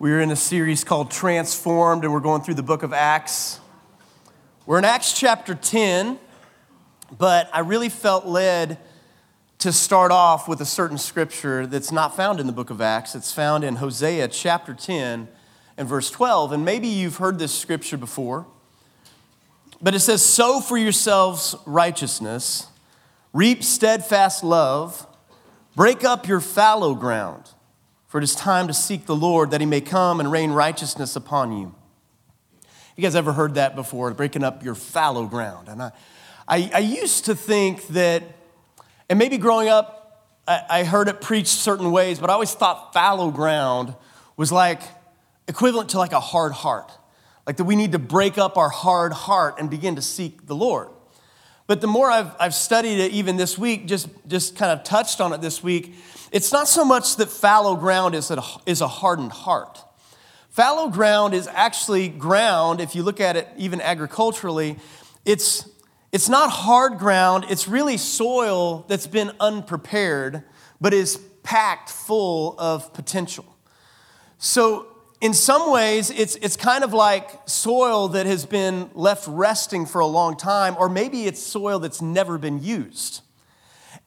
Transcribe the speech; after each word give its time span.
We're 0.00 0.20
in 0.20 0.30
a 0.30 0.36
series 0.36 0.84
called 0.84 1.10
Transformed, 1.10 2.04
and 2.04 2.12
we're 2.12 2.20
going 2.20 2.42
through 2.42 2.54
the 2.54 2.62
book 2.62 2.84
of 2.84 2.92
Acts. 2.92 3.58
We're 4.64 4.78
in 4.78 4.84
Acts 4.84 5.12
chapter 5.12 5.56
10, 5.56 6.20
but 7.18 7.50
I 7.52 7.58
really 7.60 7.88
felt 7.88 8.24
led 8.24 8.78
to 9.58 9.72
start 9.72 10.12
off 10.12 10.46
with 10.46 10.60
a 10.60 10.64
certain 10.64 10.98
scripture 10.98 11.66
that's 11.66 11.90
not 11.90 12.14
found 12.14 12.38
in 12.38 12.46
the 12.46 12.52
book 12.52 12.70
of 12.70 12.80
Acts. 12.80 13.16
It's 13.16 13.32
found 13.32 13.64
in 13.64 13.74
Hosea 13.74 14.28
chapter 14.28 14.72
10 14.72 15.26
and 15.76 15.88
verse 15.88 16.12
12. 16.12 16.52
And 16.52 16.64
maybe 16.64 16.86
you've 16.86 17.16
heard 17.16 17.40
this 17.40 17.52
scripture 17.52 17.96
before, 17.96 18.46
but 19.82 19.96
it 19.96 20.00
says, 20.00 20.24
Sow 20.24 20.60
for 20.60 20.78
yourselves 20.78 21.56
righteousness, 21.66 22.68
reap 23.32 23.64
steadfast 23.64 24.44
love, 24.44 25.08
break 25.74 26.04
up 26.04 26.28
your 26.28 26.38
fallow 26.38 26.94
ground 26.94 27.50
for 28.08 28.18
it 28.18 28.24
is 28.24 28.34
time 28.34 28.66
to 28.66 28.74
seek 28.74 29.06
the 29.06 29.14
Lord 29.14 29.52
that 29.52 29.60
he 29.60 29.66
may 29.66 29.80
come 29.80 30.18
and 30.18 30.32
rain 30.32 30.50
righteousness 30.50 31.14
upon 31.14 31.52
you. 31.52 31.74
You 32.96 33.02
guys 33.02 33.14
ever 33.14 33.32
heard 33.32 33.54
that 33.54 33.76
before? 33.76 34.12
Breaking 34.12 34.42
up 34.42 34.64
your 34.64 34.74
fallow 34.74 35.26
ground. 35.26 35.68
And 35.68 35.82
I, 35.82 35.92
I, 36.48 36.70
I 36.74 36.78
used 36.78 37.26
to 37.26 37.34
think 37.34 37.86
that, 37.88 38.24
and 39.08 39.18
maybe 39.18 39.38
growing 39.38 39.68
up, 39.68 40.26
I, 40.48 40.62
I 40.68 40.84
heard 40.84 41.08
it 41.08 41.20
preached 41.20 41.48
certain 41.48 41.92
ways, 41.92 42.18
but 42.18 42.30
I 42.30 42.32
always 42.32 42.52
thought 42.54 42.92
fallow 42.92 43.30
ground 43.30 43.94
was 44.36 44.50
like 44.50 44.80
equivalent 45.46 45.90
to 45.90 45.98
like 45.98 46.12
a 46.12 46.20
hard 46.20 46.52
heart. 46.52 46.90
Like 47.46 47.58
that 47.58 47.64
we 47.64 47.76
need 47.76 47.92
to 47.92 47.98
break 47.98 48.36
up 48.36 48.56
our 48.56 48.68
hard 48.68 49.12
heart 49.12 49.56
and 49.58 49.70
begin 49.70 49.96
to 49.96 50.02
seek 50.02 50.46
the 50.46 50.54
Lord. 50.54 50.88
But 51.66 51.82
the 51.82 51.86
more 51.86 52.10
I've, 52.10 52.32
I've 52.40 52.54
studied 52.54 52.98
it, 52.98 53.12
even 53.12 53.36
this 53.36 53.58
week, 53.58 53.86
just, 53.86 54.08
just 54.26 54.56
kind 54.56 54.72
of 54.72 54.82
touched 54.84 55.20
on 55.20 55.34
it 55.34 55.42
this 55.42 55.62
week, 55.62 55.94
it's 56.30 56.52
not 56.52 56.68
so 56.68 56.84
much 56.84 57.16
that 57.16 57.28
fallow 57.28 57.76
ground 57.76 58.14
is 58.14 58.30
a, 58.30 58.42
is 58.66 58.80
a 58.80 58.88
hardened 58.88 59.32
heart. 59.32 59.78
Fallow 60.50 60.88
ground 60.88 61.34
is 61.34 61.46
actually 61.46 62.08
ground, 62.08 62.80
if 62.80 62.94
you 62.94 63.02
look 63.02 63.20
at 63.20 63.36
it 63.36 63.48
even 63.56 63.80
agriculturally, 63.80 64.76
it's, 65.24 65.68
it's 66.10 66.28
not 66.28 66.50
hard 66.50 66.98
ground, 66.98 67.44
it's 67.48 67.68
really 67.68 67.96
soil 67.96 68.84
that's 68.88 69.06
been 69.06 69.30
unprepared, 69.38 70.42
but 70.80 70.92
is 70.92 71.16
packed 71.42 71.90
full 71.90 72.56
of 72.58 72.92
potential. 72.92 73.44
So, 74.38 74.86
in 75.20 75.34
some 75.34 75.72
ways, 75.72 76.10
it's, 76.10 76.36
it's 76.36 76.56
kind 76.56 76.84
of 76.84 76.92
like 76.92 77.28
soil 77.46 78.08
that 78.08 78.26
has 78.26 78.46
been 78.46 78.88
left 78.94 79.26
resting 79.26 79.84
for 79.84 80.00
a 80.00 80.06
long 80.06 80.36
time, 80.36 80.76
or 80.78 80.88
maybe 80.88 81.26
it's 81.26 81.42
soil 81.42 81.80
that's 81.80 82.00
never 82.00 82.38
been 82.38 82.62
used. 82.62 83.22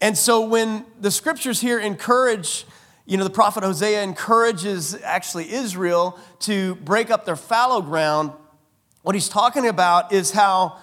And 0.02 0.18
so 0.18 0.42
when 0.42 0.86
the 1.00 1.12
scriptures 1.12 1.62
here 1.62 1.80
encourage, 1.80 2.66
you 3.06 3.18
know, 3.18 3.24
the 3.24 3.30
prophet 3.30 3.64
Hosea 3.64 4.02
encourages 4.02 5.00
actually 5.04 5.54
Israel 5.54 6.20
to 6.40 6.76
break 6.76 7.12
up 7.12 7.24
their 7.26 7.36
fallow 7.36 7.82
ground, 7.82 8.32
what 9.04 9.14
he's 9.14 9.30
talking 9.30 9.68
about 9.68 10.12
is 10.12 10.32
how 10.32 10.78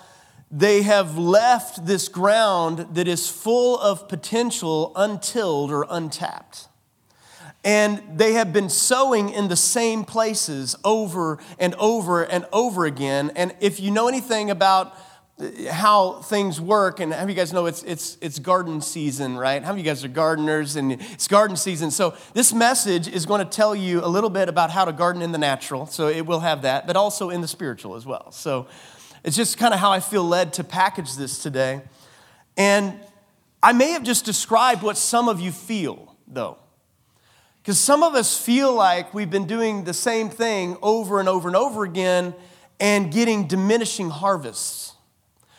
they 0.50 0.82
have 0.82 1.18
left 1.18 1.84
this 1.84 2.08
ground 2.08 2.86
that 2.94 3.08
is 3.08 3.28
full 3.28 3.78
of 3.80 4.08
potential 4.08 4.92
untilled 4.94 5.72
or 5.72 5.84
untapped. 5.90 6.68
And 7.64 8.00
they 8.16 8.34
have 8.34 8.52
been 8.52 8.70
sowing 8.70 9.30
in 9.30 9.48
the 9.48 9.56
same 9.56 10.04
places 10.04 10.76
over 10.84 11.38
and 11.58 11.74
over 11.74 12.22
and 12.22 12.46
over 12.52 12.86
again. 12.86 13.32
And 13.34 13.54
if 13.60 13.80
you 13.80 13.90
know 13.90 14.06
anything 14.06 14.48
about 14.48 14.96
how 15.70 16.14
things 16.14 16.60
work 16.60 16.98
and 16.98 17.12
have 17.12 17.28
you 17.28 17.34
guys 17.36 17.52
know 17.52 17.66
it's, 17.66 17.84
it's, 17.84 18.18
it's 18.20 18.40
garden 18.40 18.80
season 18.80 19.36
right? 19.36 19.62
How 19.62 19.70
of 19.70 19.78
you 19.78 19.84
guys 19.84 20.04
are 20.04 20.08
gardeners 20.08 20.74
and 20.74 20.92
it's 20.92 21.28
garden 21.28 21.56
season. 21.56 21.92
So 21.92 22.16
this 22.34 22.52
message 22.52 23.06
is 23.06 23.24
going 23.24 23.38
to 23.38 23.44
tell 23.44 23.74
you 23.74 24.04
a 24.04 24.08
little 24.08 24.30
bit 24.30 24.48
about 24.48 24.70
how 24.70 24.84
to 24.84 24.92
garden 24.92 25.22
in 25.22 25.30
the 25.30 25.38
natural 25.38 25.86
so 25.86 26.08
it 26.08 26.26
will 26.26 26.40
have 26.40 26.62
that 26.62 26.88
but 26.88 26.96
also 26.96 27.30
in 27.30 27.40
the 27.40 27.46
spiritual 27.46 27.94
as 27.94 28.04
well. 28.04 28.32
So 28.32 28.66
it's 29.22 29.36
just 29.36 29.58
kind 29.58 29.72
of 29.72 29.78
how 29.78 29.92
i 29.92 30.00
feel 30.00 30.24
led 30.24 30.54
to 30.54 30.64
package 30.64 31.14
this 31.16 31.40
today. 31.40 31.82
And 32.56 32.98
i 33.62 33.72
may 33.72 33.92
have 33.92 34.02
just 34.02 34.24
described 34.24 34.82
what 34.82 34.96
some 34.96 35.28
of 35.28 35.40
you 35.40 35.52
feel 35.52 36.16
though. 36.26 36.58
Because 37.62 37.78
some 37.78 38.02
of 38.02 38.14
us 38.14 38.36
feel 38.36 38.74
like 38.74 39.14
we've 39.14 39.30
been 39.30 39.46
doing 39.46 39.84
the 39.84 39.94
same 39.94 40.30
thing 40.30 40.76
over 40.82 41.20
and 41.20 41.28
over 41.28 41.48
and 41.48 41.56
over 41.56 41.84
again 41.84 42.34
and 42.80 43.12
getting 43.12 43.46
diminishing 43.46 44.10
harvests 44.10 44.94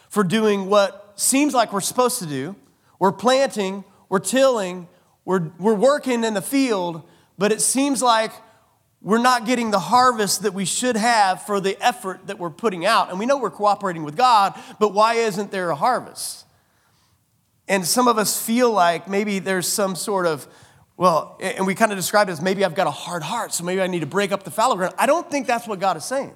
for 0.09 0.23
doing 0.23 0.67
what 0.67 1.13
seems 1.15 1.53
like 1.53 1.71
we're 1.71 1.81
supposed 1.81 2.19
to 2.19 2.25
do. 2.25 2.55
We're 2.99 3.11
planting, 3.11 3.85
we're 4.09 4.19
tilling, 4.19 4.87
we're, 5.23 5.51
we're 5.59 5.75
working 5.75 6.23
in 6.23 6.33
the 6.33 6.41
field, 6.41 7.03
but 7.37 7.51
it 7.51 7.61
seems 7.61 8.01
like 8.01 8.31
we're 9.01 9.21
not 9.21 9.45
getting 9.45 9.71
the 9.71 9.79
harvest 9.79 10.41
that 10.43 10.53
we 10.53 10.65
should 10.65 10.97
have 10.97 11.43
for 11.43 11.61
the 11.61 11.77
effort 11.81 12.27
that 12.27 12.37
we're 12.37 12.49
putting 12.49 12.85
out. 12.85 13.09
And 13.09 13.19
we 13.19 13.25
know 13.25 13.37
we're 13.37 13.49
cooperating 13.49 14.03
with 14.03 14.17
God, 14.17 14.59
but 14.79 14.93
why 14.93 15.13
isn't 15.13 15.51
there 15.51 15.69
a 15.69 15.75
harvest? 15.75 16.45
And 17.67 17.85
some 17.85 18.07
of 18.07 18.17
us 18.17 18.41
feel 18.43 18.71
like 18.71 19.07
maybe 19.07 19.39
there's 19.39 19.67
some 19.67 19.95
sort 19.95 20.25
of, 20.25 20.47
well, 20.97 21.37
and 21.39 21.65
we 21.65 21.75
kind 21.75 21.91
of 21.91 21.97
describe 21.97 22.27
it 22.27 22.33
as 22.33 22.41
maybe 22.41 22.65
I've 22.65 22.75
got 22.75 22.87
a 22.87 22.91
hard 22.91 23.23
heart, 23.23 23.53
so 23.53 23.63
maybe 23.63 23.81
I 23.81 23.87
need 23.87 24.01
to 24.01 24.05
break 24.05 24.31
up 24.33 24.43
the 24.43 24.51
fallow 24.51 24.75
ground. 24.75 24.95
I 24.97 25.05
don't 25.05 25.29
think 25.31 25.47
that's 25.47 25.67
what 25.67 25.79
God 25.79 25.95
is 25.95 26.03
saying. 26.03 26.35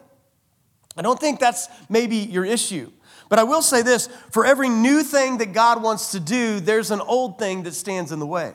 I 0.95 1.01
don't 1.01 1.19
think 1.19 1.39
that's 1.39 1.67
maybe 1.89 2.17
your 2.17 2.45
issue. 2.45 2.91
But 3.33 3.39
I 3.39 3.45
will 3.45 3.63
say 3.63 3.81
this 3.81 4.09
for 4.29 4.45
every 4.45 4.69
new 4.69 5.01
thing 5.01 5.39
that 5.39 5.53
God 5.53 5.81
wants 5.81 6.11
to 6.11 6.19
do, 6.19 6.59
there's 6.59 6.91
an 6.91 7.01
old 7.01 7.39
thing 7.39 7.63
that 7.63 7.73
stands 7.73 8.11
in 8.11 8.19
the 8.19 8.27
way. 8.27 8.53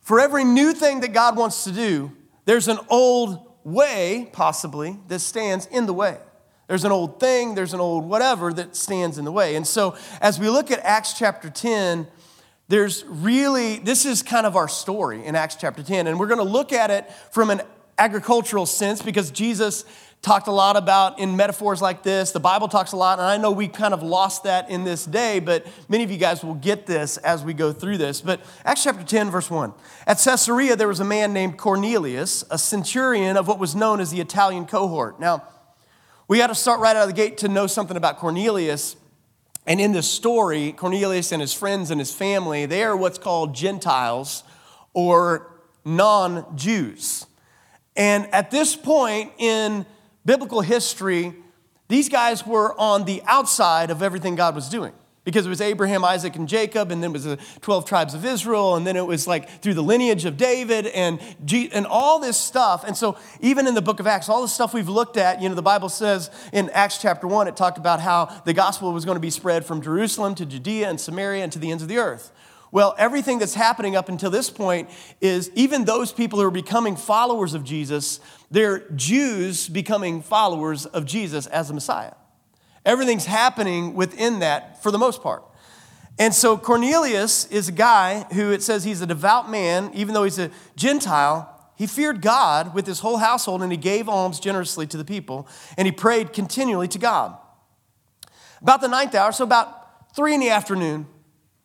For 0.00 0.20
every 0.20 0.44
new 0.44 0.74
thing 0.74 1.00
that 1.00 1.12
God 1.12 1.36
wants 1.36 1.64
to 1.64 1.72
do, 1.72 2.12
there's 2.44 2.68
an 2.68 2.78
old 2.88 3.44
way, 3.64 4.30
possibly, 4.32 4.96
that 5.08 5.18
stands 5.18 5.66
in 5.66 5.86
the 5.86 5.92
way. 5.92 6.18
There's 6.68 6.84
an 6.84 6.92
old 6.92 7.18
thing, 7.18 7.56
there's 7.56 7.74
an 7.74 7.80
old 7.80 8.04
whatever 8.04 8.52
that 8.52 8.76
stands 8.76 9.18
in 9.18 9.24
the 9.24 9.32
way. 9.32 9.56
And 9.56 9.66
so, 9.66 9.96
as 10.20 10.38
we 10.38 10.48
look 10.48 10.70
at 10.70 10.78
Acts 10.84 11.14
chapter 11.14 11.50
10, 11.50 12.06
there's 12.68 13.04
really, 13.08 13.80
this 13.80 14.06
is 14.06 14.22
kind 14.22 14.46
of 14.46 14.54
our 14.54 14.68
story 14.68 15.26
in 15.26 15.34
Acts 15.34 15.56
chapter 15.56 15.82
10. 15.82 16.06
And 16.06 16.20
we're 16.20 16.28
going 16.28 16.38
to 16.38 16.44
look 16.44 16.72
at 16.72 16.92
it 16.92 17.12
from 17.32 17.50
an 17.50 17.62
agricultural 17.98 18.66
sense 18.66 19.02
because 19.02 19.32
Jesus 19.32 19.84
talked 20.24 20.48
a 20.48 20.52
lot 20.52 20.74
about 20.74 21.18
in 21.18 21.36
metaphors 21.36 21.82
like 21.82 22.02
this. 22.02 22.32
The 22.32 22.40
Bible 22.40 22.66
talks 22.66 22.92
a 22.92 22.96
lot, 22.96 23.18
and 23.18 23.28
I 23.28 23.36
know 23.36 23.50
we 23.50 23.68
kind 23.68 23.92
of 23.92 24.02
lost 24.02 24.44
that 24.44 24.70
in 24.70 24.82
this 24.82 25.04
day, 25.04 25.38
but 25.38 25.66
many 25.86 26.02
of 26.02 26.10
you 26.10 26.16
guys 26.16 26.42
will 26.42 26.54
get 26.54 26.86
this 26.86 27.18
as 27.18 27.44
we 27.44 27.52
go 27.52 27.74
through 27.74 27.98
this. 27.98 28.22
But 28.22 28.40
Acts 28.64 28.84
chapter 28.84 29.04
10, 29.04 29.30
verse 29.30 29.50
1. 29.50 29.74
At 30.06 30.18
Caesarea, 30.18 30.76
there 30.76 30.88
was 30.88 30.98
a 30.98 31.04
man 31.04 31.34
named 31.34 31.58
Cornelius, 31.58 32.42
a 32.50 32.56
centurion 32.56 33.36
of 33.36 33.46
what 33.46 33.58
was 33.58 33.76
known 33.76 34.00
as 34.00 34.10
the 34.10 34.20
Italian 34.20 34.64
cohort. 34.64 35.20
Now, 35.20 35.44
we 36.26 36.38
got 36.38 36.46
to 36.46 36.54
start 36.54 36.80
right 36.80 36.96
out 36.96 37.02
of 37.02 37.08
the 37.08 37.14
gate 37.14 37.36
to 37.38 37.48
know 37.48 37.66
something 37.66 37.96
about 37.96 38.16
Cornelius. 38.16 38.96
And 39.66 39.78
in 39.78 39.92
this 39.92 40.10
story, 40.10 40.72
Cornelius 40.72 41.32
and 41.32 41.42
his 41.42 41.52
friends 41.52 41.90
and 41.90 42.00
his 42.00 42.14
family, 42.14 42.64
they 42.64 42.82
are 42.82 42.96
what's 42.96 43.18
called 43.18 43.54
Gentiles 43.54 44.42
or 44.94 45.52
non 45.84 46.56
Jews. 46.56 47.26
And 47.94 48.26
at 48.34 48.50
this 48.50 48.74
point 48.74 49.32
in 49.38 49.84
biblical 50.24 50.60
history, 50.60 51.34
these 51.88 52.08
guys 52.08 52.46
were 52.46 52.78
on 52.78 53.04
the 53.04 53.22
outside 53.26 53.90
of 53.90 54.02
everything 54.02 54.34
God 54.34 54.54
was 54.54 54.68
doing. 54.68 54.92
Because 55.24 55.46
it 55.46 55.48
was 55.48 55.62
Abraham, 55.62 56.04
Isaac, 56.04 56.36
and 56.36 56.46
Jacob, 56.46 56.90
and 56.90 57.02
then 57.02 57.10
it 57.10 57.12
was 57.14 57.24
the 57.24 57.38
12 57.62 57.86
tribes 57.86 58.12
of 58.12 58.26
Israel, 58.26 58.76
and 58.76 58.86
then 58.86 58.94
it 58.94 59.06
was 59.06 59.26
like 59.26 59.62
through 59.62 59.72
the 59.72 59.82
lineage 59.82 60.26
of 60.26 60.36
David 60.36 60.86
and, 60.88 61.18
G- 61.46 61.70
and 61.72 61.86
all 61.86 62.18
this 62.18 62.36
stuff. 62.36 62.84
And 62.84 62.94
so, 62.94 63.16
even 63.40 63.66
in 63.66 63.74
the 63.74 63.80
book 63.80 64.00
of 64.00 64.06
Acts, 64.06 64.28
all 64.28 64.42
the 64.42 64.48
stuff 64.48 64.74
we've 64.74 64.88
looked 64.88 65.16
at, 65.16 65.40
you 65.40 65.48
know, 65.48 65.54
the 65.54 65.62
Bible 65.62 65.88
says 65.88 66.30
in 66.52 66.68
Acts 66.70 66.98
chapter 66.98 67.26
1, 67.26 67.48
it 67.48 67.56
talked 67.56 67.78
about 67.78 68.00
how 68.00 68.26
the 68.44 68.52
gospel 68.52 68.92
was 68.92 69.06
going 69.06 69.16
to 69.16 69.20
be 69.20 69.30
spread 69.30 69.64
from 69.64 69.80
Jerusalem 69.80 70.34
to 70.34 70.44
Judea 70.44 70.90
and 70.90 71.00
Samaria 71.00 71.42
and 71.42 71.52
to 71.52 71.58
the 71.58 71.70
ends 71.70 71.82
of 71.82 71.88
the 71.88 71.96
earth. 71.96 72.30
Well, 72.74 72.96
everything 72.98 73.38
that's 73.38 73.54
happening 73.54 73.94
up 73.94 74.08
until 74.08 74.32
this 74.32 74.50
point 74.50 74.90
is 75.20 75.48
even 75.54 75.84
those 75.84 76.10
people 76.10 76.40
who 76.40 76.46
are 76.48 76.50
becoming 76.50 76.96
followers 76.96 77.54
of 77.54 77.62
Jesus, 77.62 78.18
they're 78.50 78.80
Jews 78.96 79.68
becoming 79.68 80.22
followers 80.22 80.84
of 80.84 81.06
Jesus 81.06 81.46
as 81.46 81.68
the 81.68 81.74
Messiah. 81.74 82.14
Everything's 82.84 83.26
happening 83.26 83.94
within 83.94 84.40
that 84.40 84.82
for 84.82 84.90
the 84.90 84.98
most 84.98 85.22
part. 85.22 85.44
And 86.18 86.34
so 86.34 86.58
Cornelius 86.58 87.46
is 87.46 87.68
a 87.68 87.72
guy 87.72 88.24
who 88.32 88.50
it 88.50 88.60
says 88.60 88.82
he's 88.82 89.02
a 89.02 89.06
devout 89.06 89.48
man, 89.48 89.92
even 89.94 90.12
though 90.12 90.24
he's 90.24 90.40
a 90.40 90.50
Gentile. 90.74 91.48
He 91.76 91.86
feared 91.86 92.22
God 92.22 92.74
with 92.74 92.88
his 92.88 92.98
whole 92.98 93.18
household 93.18 93.62
and 93.62 93.70
he 93.70 93.78
gave 93.78 94.08
alms 94.08 94.40
generously 94.40 94.88
to 94.88 94.96
the 94.96 95.04
people 95.04 95.46
and 95.78 95.86
he 95.86 95.92
prayed 95.92 96.32
continually 96.32 96.88
to 96.88 96.98
God. 96.98 97.38
About 98.60 98.80
the 98.80 98.88
ninth 98.88 99.14
hour, 99.14 99.30
so 99.30 99.44
about 99.44 100.12
three 100.16 100.34
in 100.34 100.40
the 100.40 100.50
afternoon, 100.50 101.06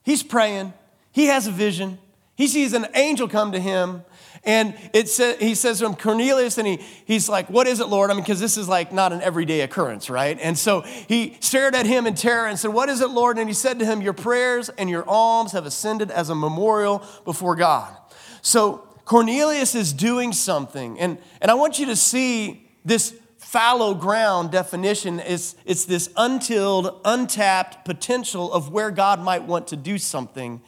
he's 0.04 0.22
praying 0.22 0.74
he 1.20 1.26
has 1.26 1.48
a 1.48 1.52
vision. 1.52 2.00
He 2.36 2.48
sees 2.48 2.72
an 2.72 2.88
angel 2.96 3.28
come 3.28 3.52
to 3.52 3.60
him, 3.60 4.04
and 4.46 4.74
it 4.94 5.10
sa- 5.10 5.34
he 5.34 5.54
says 5.54 5.80
to 5.80 5.86
him, 5.86 5.96
Cornelius, 5.96 6.58
and 6.58 6.66
he, 6.66 6.80
he's 7.04 7.28
like, 7.28 7.50
What 7.50 7.68
is 7.68 7.82
it, 7.82 7.88
Lord? 7.88 8.10
I 8.10 8.14
mean, 8.14 8.24
because 8.24 8.40
this 8.40 8.56
is 8.56 8.70
like 8.70 8.94
not 8.94 9.12
an 9.12 9.22
everyday 9.22 9.60
occurrence, 9.60 10.10
right? 10.10 10.40
And 10.42 10.58
so 10.58 10.80
he 10.82 11.36
stared 11.42 11.76
at 11.76 11.86
him 11.86 12.08
in 12.08 12.16
terror 12.16 12.48
and 12.48 12.58
said, 12.58 12.72
What 12.72 12.88
is 12.88 13.02
it, 13.02 13.10
Lord? 13.10 13.38
And 13.38 13.50
he 13.50 13.54
said 13.54 13.80
to 13.80 13.86
him, 13.86 14.02
Your 14.02 14.14
prayers 14.14 14.70
and 14.70 14.90
your 14.90 15.04
alms 15.10 15.52
have 15.52 15.66
ascended 15.66 16.10
as 16.10 16.30
a 16.30 16.36
memorial 16.36 17.04
before 17.26 17.58
God. 17.58 17.94
So 18.42 18.88
Cornelius 19.04 19.76
is 19.76 19.92
doing 19.92 20.32
something. 20.32 20.98
And, 21.02 21.18
and 21.42 21.52
I 21.52 21.56
want 21.56 21.80
you 21.80 21.88
to 21.88 21.98
see 21.98 22.66
this 22.86 23.14
fallow 23.38 23.94
ground 23.94 24.52
definition 24.52 25.20
is 25.20 25.56
it's 25.66 25.84
this 25.84 26.10
untilled, 26.16 27.02
untapped 27.04 27.84
potential 27.84 28.54
of 28.54 28.72
where 28.72 28.92
God 28.92 29.22
might 29.22 29.44
want 29.44 29.68
to 29.68 29.76
do 29.76 29.98
something. 29.98 30.62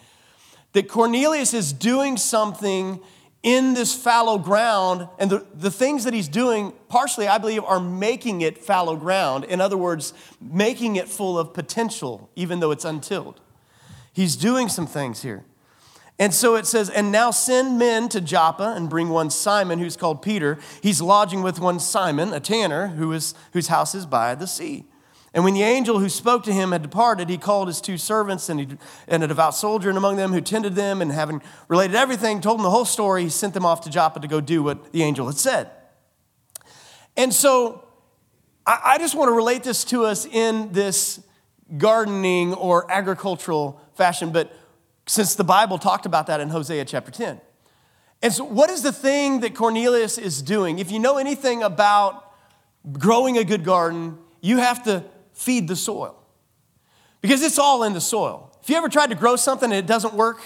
That 0.73 0.87
Cornelius 0.87 1.53
is 1.53 1.73
doing 1.73 2.17
something 2.17 3.01
in 3.43 3.73
this 3.73 3.95
fallow 3.95 4.37
ground, 4.37 5.07
and 5.17 5.29
the, 5.31 5.45
the 5.53 5.71
things 5.71 6.03
that 6.03 6.13
he's 6.13 6.27
doing, 6.27 6.73
partially, 6.89 7.27
I 7.27 7.39
believe, 7.39 7.63
are 7.63 7.79
making 7.79 8.41
it 8.41 8.59
fallow 8.59 8.95
ground. 8.95 9.45
In 9.45 9.59
other 9.59 9.77
words, 9.77 10.13
making 10.39 10.95
it 10.95 11.07
full 11.07 11.39
of 11.39 11.53
potential, 11.53 12.29
even 12.35 12.59
though 12.59 12.69
it's 12.69 12.85
untilled. 12.85 13.41
He's 14.13 14.35
doing 14.35 14.69
some 14.69 14.85
things 14.85 15.23
here. 15.23 15.43
And 16.19 16.35
so 16.35 16.53
it 16.53 16.67
says, 16.67 16.87
and 16.91 17.11
now 17.11 17.31
send 17.31 17.79
men 17.79 18.07
to 18.09 18.21
Joppa 18.21 18.73
and 18.75 18.87
bring 18.87 19.09
one 19.09 19.31
Simon, 19.31 19.79
who's 19.79 19.97
called 19.97 20.21
Peter. 20.21 20.59
He's 20.83 21.01
lodging 21.01 21.41
with 21.41 21.59
one 21.59 21.79
Simon, 21.79 22.31
a 22.31 22.39
tanner, 22.39 22.89
who 22.89 23.11
is, 23.11 23.33
whose 23.53 23.69
house 23.69 23.95
is 23.95 24.05
by 24.05 24.35
the 24.35 24.45
sea. 24.45 24.85
And 25.33 25.45
when 25.45 25.53
the 25.53 25.63
angel 25.63 25.99
who 25.99 26.09
spoke 26.09 26.43
to 26.43 26.53
him 26.53 26.73
had 26.73 26.81
departed, 26.81 27.29
he 27.29 27.37
called 27.37 27.67
his 27.67 27.79
two 27.79 27.97
servants 27.97 28.49
and, 28.49 28.59
he, 28.59 28.67
and 29.07 29.23
a 29.23 29.27
devout 29.27 29.55
soldier 29.55 29.87
and 29.87 29.97
among 29.97 30.17
them 30.17 30.33
who 30.33 30.41
tended 30.41 30.75
them, 30.75 31.01
and 31.01 31.11
having 31.11 31.41
related 31.69 31.95
everything, 31.95 32.41
told 32.41 32.59
them 32.59 32.63
the 32.63 32.69
whole 32.69 32.85
story, 32.85 33.23
he 33.23 33.29
sent 33.29 33.53
them 33.53 33.65
off 33.65 33.81
to 33.81 33.89
Joppa 33.89 34.19
to 34.19 34.27
go 34.27 34.41
do 34.41 34.61
what 34.61 34.91
the 34.91 35.03
angel 35.03 35.27
had 35.27 35.37
said. 35.37 35.71
And 37.15 37.33
so 37.33 37.85
I, 38.65 38.81
I 38.83 38.97
just 38.97 39.15
want 39.15 39.29
to 39.29 39.33
relate 39.33 39.63
this 39.63 39.85
to 39.85 40.05
us 40.05 40.25
in 40.25 40.73
this 40.73 41.21
gardening 41.77 42.53
or 42.53 42.91
agricultural 42.91 43.79
fashion, 43.95 44.31
but 44.31 44.53
since 45.07 45.35
the 45.35 45.43
Bible 45.43 45.77
talked 45.77 46.05
about 46.05 46.27
that 46.27 46.39
in 46.39 46.49
Hosea 46.49 46.85
chapter 46.85 47.11
10. 47.11 47.39
And 48.21 48.31
so, 48.31 48.43
what 48.43 48.69
is 48.69 48.83
the 48.83 48.91
thing 48.91 49.39
that 49.39 49.55
Cornelius 49.55 50.17
is 50.17 50.41
doing? 50.41 50.77
If 50.77 50.91
you 50.91 50.99
know 50.99 51.17
anything 51.17 51.63
about 51.63 52.33
growing 52.91 53.37
a 53.37 53.43
good 53.43 53.63
garden, 53.63 54.17
you 54.41 54.57
have 54.57 54.83
to 54.83 55.03
feed 55.41 55.67
the 55.67 55.75
soil 55.75 56.15
because 57.21 57.41
it's 57.41 57.57
all 57.57 57.83
in 57.83 57.93
the 57.93 58.01
soil. 58.01 58.51
If 58.61 58.69
you 58.69 58.75
ever 58.75 58.89
tried 58.89 59.09
to 59.09 59.15
grow 59.15 59.35
something 59.35 59.71
and 59.71 59.79
it 59.79 59.87
doesn't 59.87 60.13
work, 60.13 60.39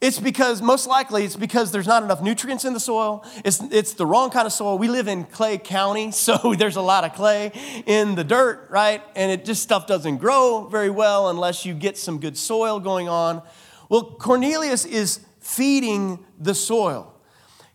it's 0.00 0.18
because, 0.18 0.60
most 0.60 0.86
likely, 0.86 1.24
it's 1.24 1.36
because 1.36 1.72
there's 1.72 1.86
not 1.86 2.02
enough 2.02 2.20
nutrients 2.20 2.66
in 2.66 2.74
the 2.74 2.80
soil. 2.80 3.24
It's, 3.42 3.62
it's 3.70 3.94
the 3.94 4.04
wrong 4.04 4.28
kind 4.28 4.46
of 4.46 4.52
soil. 4.52 4.76
We 4.76 4.88
live 4.88 5.08
in 5.08 5.24
Clay 5.24 5.56
County, 5.56 6.10
so 6.26 6.54
there's 6.58 6.76
a 6.76 6.82
lot 6.82 7.04
of 7.04 7.14
clay 7.14 7.52
in 7.86 8.16
the 8.16 8.24
dirt, 8.24 8.66
right? 8.70 9.00
And 9.16 9.32
it 9.32 9.46
just 9.46 9.62
stuff 9.62 9.86
doesn't 9.86 10.18
grow 10.18 10.68
very 10.70 10.90
well 10.90 11.30
unless 11.30 11.64
you 11.64 11.72
get 11.72 11.96
some 11.96 12.18
good 12.18 12.36
soil 12.36 12.80
going 12.80 13.08
on. 13.08 13.42
Well, 13.88 14.02
Cornelius 14.02 14.84
is 14.84 15.20
feeding 15.40 16.24
the 16.38 16.54
soil. 16.54 17.14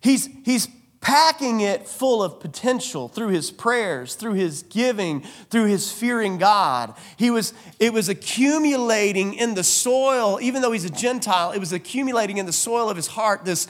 He's, 0.01 0.29
he's 0.45 0.67
packing 1.01 1.61
it 1.61 1.87
full 1.87 2.21
of 2.21 2.39
potential 2.39 3.07
through 3.07 3.29
his 3.29 3.51
prayers, 3.51 4.15
through 4.15 4.33
his 4.33 4.63
giving, 4.63 5.21
through 5.49 5.65
his 5.65 5.91
fearing 5.91 6.37
God. 6.37 6.93
He 7.17 7.31
was, 7.31 7.53
it 7.79 7.93
was 7.93 8.09
accumulating 8.09 9.33
in 9.33 9.55
the 9.55 9.63
soil, 9.63 10.39
even 10.41 10.61
though 10.61 10.71
he's 10.71 10.85
a 10.85 10.89
Gentile, 10.89 11.51
it 11.51 11.59
was 11.59 11.71
accumulating 11.71 12.37
in 12.37 12.45
the 12.45 12.53
soil 12.53 12.89
of 12.89 12.97
his 12.97 13.07
heart 13.07 13.45
this, 13.45 13.67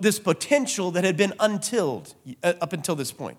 this 0.00 0.18
potential 0.18 0.90
that 0.90 1.04
had 1.04 1.16
been 1.16 1.32
untilled 1.40 2.14
uh, 2.42 2.54
up 2.60 2.72
until 2.72 2.94
this 2.94 3.12
point. 3.12 3.38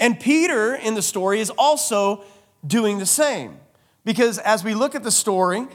And 0.00 0.18
Peter 0.18 0.74
in 0.74 0.94
the 0.94 1.02
story 1.02 1.40
is 1.40 1.50
also 1.50 2.24
doing 2.66 2.98
the 2.98 3.06
same. 3.06 3.58
Because 4.04 4.38
as 4.38 4.64
we 4.64 4.74
look 4.74 4.94
at 4.94 5.02
the 5.02 5.10
story, 5.10 5.66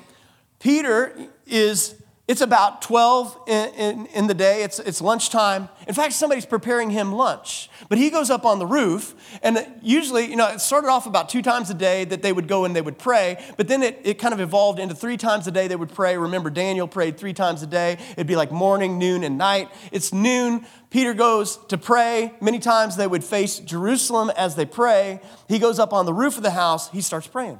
Peter 0.60 1.16
is 1.46 1.96
it's 2.26 2.40
about 2.40 2.82
12 2.82 3.38
in, 3.48 3.74
in, 3.74 4.06
in, 4.06 4.28
the 4.28 4.34
day. 4.34 4.64
It's, 4.64 4.80
it's 4.80 5.02
lunchtime. 5.02 5.68
In 5.90 5.94
fact, 5.94 6.14
somebody's 6.14 6.46
preparing 6.46 6.90
him 6.90 7.12
lunch. 7.12 7.70
But 7.90 7.98
he 7.98 8.10
goes 8.10 8.30
up 8.30 8.46
on 8.46 8.60
the 8.60 8.66
roof, 8.66 9.14
and 9.44 9.68
usually, 9.82 10.30
you 10.30 10.38
know, 10.38 10.48
it 10.48 10.62
started 10.62 10.88
off 10.88 11.06
about 11.06 11.28
two 11.28 11.42
times 11.42 11.70
a 11.70 11.74
day 11.74 12.06
that 12.06 12.22
they 12.22 12.32
would 12.32 12.48
go 12.48 12.64
and 12.64 12.74
they 12.74 12.82
would 12.82 12.98
pray, 12.98 13.44
but 13.58 13.68
then 13.68 13.84
it, 13.84 14.00
it 14.06 14.20
kind 14.20 14.34
of 14.34 14.40
evolved 14.40 14.80
into 14.80 14.96
three 14.96 15.18
times 15.18 15.48
a 15.48 15.52
day 15.52 15.68
they 15.68 15.76
would 15.76 15.94
pray. 15.94 16.18
Remember, 16.18 16.50
Daniel 16.50 16.88
prayed 16.88 17.18
three 17.18 17.34
times 17.34 17.62
a 17.62 17.68
day. 17.68 17.98
It'd 18.14 18.26
be 18.26 18.38
like 18.38 18.54
morning, 18.54 18.98
noon, 18.98 19.26
and 19.26 19.38
night. 19.38 19.70
It's 19.92 20.14
noon. 20.14 20.66
Peter 20.92 21.14
goes 21.14 21.58
to 21.68 21.78
pray. 21.78 22.34
Many 22.40 22.60
times 22.60 22.96
they 22.96 23.08
would 23.08 23.26
face 23.26 23.60
Jerusalem 23.60 24.32
as 24.38 24.56
they 24.56 24.66
pray. 24.66 25.20
He 25.50 25.60
goes 25.60 25.78
up 25.78 25.92
on 25.92 26.06
the 26.06 26.14
roof 26.14 26.38
of 26.38 26.44
the 26.44 26.52
house. 26.52 26.90
He 26.90 27.02
starts 27.02 27.28
praying. 27.28 27.60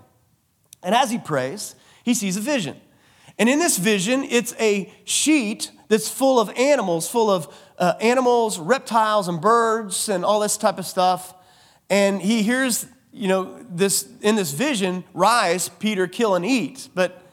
And 0.82 0.96
as 0.96 1.12
he 1.12 1.18
prays, 1.18 1.76
he 2.06 2.14
sees 2.14 2.38
a 2.38 2.42
vision. 2.42 2.80
And 3.40 3.50
in 3.50 3.60
this 3.60 3.78
vision, 3.78 4.24
it's 4.24 4.54
a 4.60 4.92
sheet 5.06 5.72
that's 5.88 6.10
full 6.10 6.40
of 6.40 6.50
animals, 6.58 7.10
full 7.10 7.30
of 7.30 7.54
uh, 7.78 7.94
animals, 8.00 8.60
reptiles, 8.60 9.28
and 9.28 9.42
birds, 9.42 10.10
and 10.10 10.24
all 10.24 10.40
this 10.40 10.58
type 10.58 10.78
of 10.78 10.86
stuff. 10.86 11.34
And 11.90 12.22
he 12.22 12.44
hears, 12.44 12.86
you 13.12 13.28
know, 13.28 13.64
this 13.70 14.08
in 14.22 14.36
this 14.36 14.52
vision, 14.52 15.04
rise, 15.14 15.70
Peter, 15.70 16.08
kill, 16.08 16.36
and 16.36 16.46
eat. 16.46 16.90
But 16.94 17.24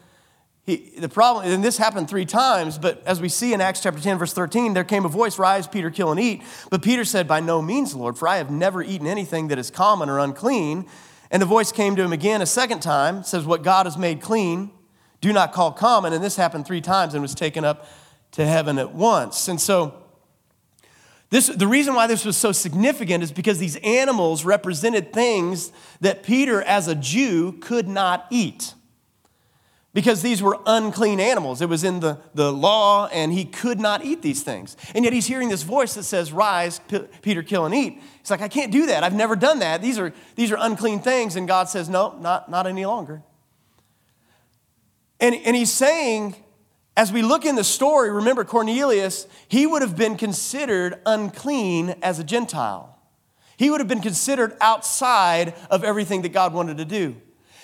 he, 0.63 0.93
the 0.97 1.09
problem, 1.09 1.51
and 1.51 1.63
this 1.63 1.77
happened 1.77 2.07
three 2.07 2.25
times, 2.25 2.77
but 2.77 3.01
as 3.05 3.19
we 3.19 3.29
see 3.29 3.53
in 3.53 3.61
Acts 3.61 3.81
chapter 3.81 3.99
10, 3.99 4.19
verse 4.19 4.33
13, 4.33 4.73
there 4.73 4.83
came 4.83 5.05
a 5.05 5.09
voice, 5.09 5.39
Rise, 5.39 5.67
Peter, 5.67 5.89
kill 5.89 6.11
and 6.11 6.19
eat. 6.19 6.43
But 6.69 6.83
Peter 6.83 7.03
said, 7.03 7.27
By 7.27 7.39
no 7.39 7.61
means, 7.61 7.95
Lord, 7.95 8.17
for 8.17 8.27
I 8.27 8.37
have 8.37 8.51
never 8.51 8.83
eaten 8.83 9.07
anything 9.07 9.47
that 9.47 9.57
is 9.57 9.71
common 9.71 10.09
or 10.09 10.19
unclean. 10.19 10.87
And 11.31 11.41
the 11.41 11.47
voice 11.47 11.71
came 11.71 11.95
to 11.95 12.03
him 12.03 12.13
again 12.13 12.41
a 12.41 12.45
second 12.45 12.81
time, 12.81 13.23
says, 13.23 13.45
What 13.45 13.63
God 13.63 13.85
has 13.85 13.97
made 13.97 14.21
clean, 14.21 14.71
do 15.21 15.31
not 15.31 15.53
call 15.53 15.71
common. 15.71 16.13
And 16.13 16.23
this 16.23 16.35
happened 16.35 16.65
three 16.65 16.81
times 16.81 17.13
and 17.13 17.21
was 17.21 17.35
taken 17.35 17.63
up 17.63 17.87
to 18.31 18.45
heaven 18.45 18.79
at 18.79 18.93
once. 18.93 19.47
And 19.47 19.61
so, 19.61 20.01
this, 21.29 21.47
the 21.47 21.67
reason 21.67 21.93
why 21.95 22.07
this 22.07 22.25
was 22.25 22.35
so 22.35 22.51
significant 22.51 23.23
is 23.23 23.31
because 23.31 23.57
these 23.57 23.77
animals 23.77 24.43
represented 24.43 25.13
things 25.13 25.71
that 26.01 26.23
Peter, 26.23 26.61
as 26.61 26.89
a 26.89 26.95
Jew, 26.95 27.53
could 27.53 27.87
not 27.87 28.27
eat. 28.29 28.73
Because 29.93 30.21
these 30.21 30.41
were 30.41 30.57
unclean 30.65 31.21
animals. 31.21 31.61
It 31.61 31.69
was 31.69 31.85
in 31.85 32.01
the, 32.01 32.19
the 32.33 32.51
law, 32.51 33.07
and 33.07 33.31
he 33.31 33.45
could 33.45 33.79
not 33.79 34.03
eat 34.03 34.21
these 34.21 34.43
things. 34.43 34.75
And 34.93 35.05
yet 35.05 35.13
he's 35.13 35.25
hearing 35.25 35.47
this 35.47 35.63
voice 35.63 35.93
that 35.93 36.03
says, 36.03 36.33
Rise, 36.33 36.79
P- 36.79 37.07
Peter, 37.21 37.43
kill 37.43 37.65
and 37.65 37.73
eat. 37.75 38.01
He's 38.19 38.31
like, 38.31 38.41
I 38.41 38.47
can't 38.49 38.71
do 38.71 38.87
that. 38.87 39.03
I've 39.03 39.15
never 39.15 39.37
done 39.37 39.59
that. 39.59 39.81
These 39.81 39.99
are, 39.99 40.13
these 40.35 40.51
are 40.51 40.57
unclean 40.59 40.99
things. 40.99 41.37
And 41.37 41.47
God 41.47 41.69
says, 41.69 41.87
No, 41.89 42.17
not, 42.19 42.49
not 42.49 42.67
any 42.67 42.85
longer. 42.85 43.21
And, 45.21 45.35
and 45.35 45.55
he's 45.55 45.71
saying, 45.71 46.35
as 46.97 47.13
we 47.13 47.21
look 47.21 47.45
in 47.45 47.55
the 47.55 47.63
story, 47.63 48.11
remember 48.11 48.43
Cornelius, 48.43 49.27
he 49.47 49.65
would 49.65 49.81
have 49.81 49.95
been 49.95 50.17
considered 50.17 50.99
unclean 51.05 51.95
as 52.01 52.19
a 52.19 52.23
Gentile. 52.23 52.97
He 53.55 53.69
would 53.69 53.79
have 53.79 53.87
been 53.87 54.01
considered 54.01 54.57
outside 54.59 55.53
of 55.69 55.83
everything 55.83 56.23
that 56.23 56.33
God 56.33 56.53
wanted 56.53 56.77
to 56.77 56.85
do. 56.85 57.15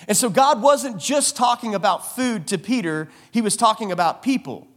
And 0.08 0.16
so 0.16 0.30
God 0.30 0.62
wasn't 0.62 1.00
just 1.00 1.36
talking 1.36 1.74
about 1.74 2.16
food 2.16 2.48
to 2.48 2.60
Peter, 2.60 3.10
he 3.32 3.42
was 3.42 3.58
talking 3.58 3.92
about 3.92 4.22
people 4.22 4.68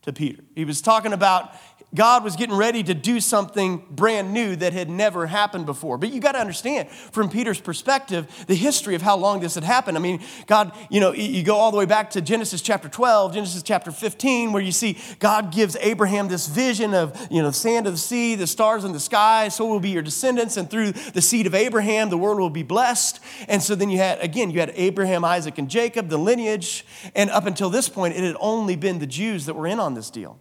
to 0.00 0.12
Peter. 0.12 0.42
He 0.54 0.64
was 0.64 0.80
talking 0.80 1.12
about 1.12 1.54
God 1.94 2.24
was 2.24 2.36
getting 2.36 2.56
ready 2.56 2.82
to 2.82 2.94
do 2.94 3.20
something 3.20 3.84
brand 3.90 4.32
new 4.32 4.56
that 4.56 4.72
had 4.72 4.88
never 4.88 5.26
happened 5.26 5.66
before. 5.66 5.98
But 5.98 6.10
you 6.10 6.20
got 6.20 6.32
to 6.32 6.38
understand, 6.38 6.88
from 6.90 7.28
Peter's 7.28 7.60
perspective, 7.60 8.26
the 8.46 8.54
history 8.54 8.94
of 8.94 9.02
how 9.02 9.16
long 9.16 9.40
this 9.40 9.56
had 9.56 9.64
happened. 9.64 9.98
I 9.98 10.00
mean, 10.00 10.22
God, 10.46 10.74
you 10.90 11.00
know, 11.00 11.12
you 11.12 11.42
go 11.42 11.56
all 11.56 11.70
the 11.70 11.76
way 11.76 11.84
back 11.84 12.10
to 12.10 12.22
Genesis 12.22 12.62
chapter 12.62 12.88
12, 12.88 13.34
Genesis 13.34 13.62
chapter 13.62 13.90
15, 13.90 14.52
where 14.52 14.62
you 14.62 14.72
see 14.72 14.98
God 15.18 15.52
gives 15.52 15.76
Abraham 15.80 16.28
this 16.28 16.46
vision 16.46 16.94
of, 16.94 17.14
you 17.30 17.42
know, 17.42 17.48
the 17.48 17.54
sand 17.54 17.86
of 17.86 17.92
the 17.92 17.98
sea, 17.98 18.36
the 18.36 18.46
stars 18.46 18.84
in 18.84 18.92
the 18.92 19.00
sky, 19.00 19.48
so 19.48 19.66
will 19.66 19.80
be 19.80 19.90
your 19.90 20.02
descendants, 20.02 20.56
and 20.56 20.70
through 20.70 20.92
the 20.92 21.20
seed 21.22 21.46
of 21.46 21.54
Abraham, 21.54 22.08
the 22.08 22.18
world 22.18 22.40
will 22.40 22.48
be 22.48 22.62
blessed. 22.62 23.20
And 23.48 23.62
so 23.62 23.74
then 23.74 23.90
you 23.90 23.98
had, 23.98 24.18
again, 24.20 24.50
you 24.50 24.60
had 24.60 24.72
Abraham, 24.76 25.24
Isaac, 25.24 25.58
and 25.58 25.68
Jacob, 25.68 26.08
the 26.08 26.18
lineage. 26.18 26.86
And 27.14 27.28
up 27.30 27.44
until 27.44 27.68
this 27.68 27.90
point, 27.90 28.14
it 28.14 28.24
had 28.24 28.36
only 28.40 28.76
been 28.76 28.98
the 28.98 29.06
Jews 29.06 29.44
that 29.44 29.54
were 29.54 29.66
in 29.66 29.78
on 29.78 29.92
this 29.92 30.08
deal. 30.08 30.40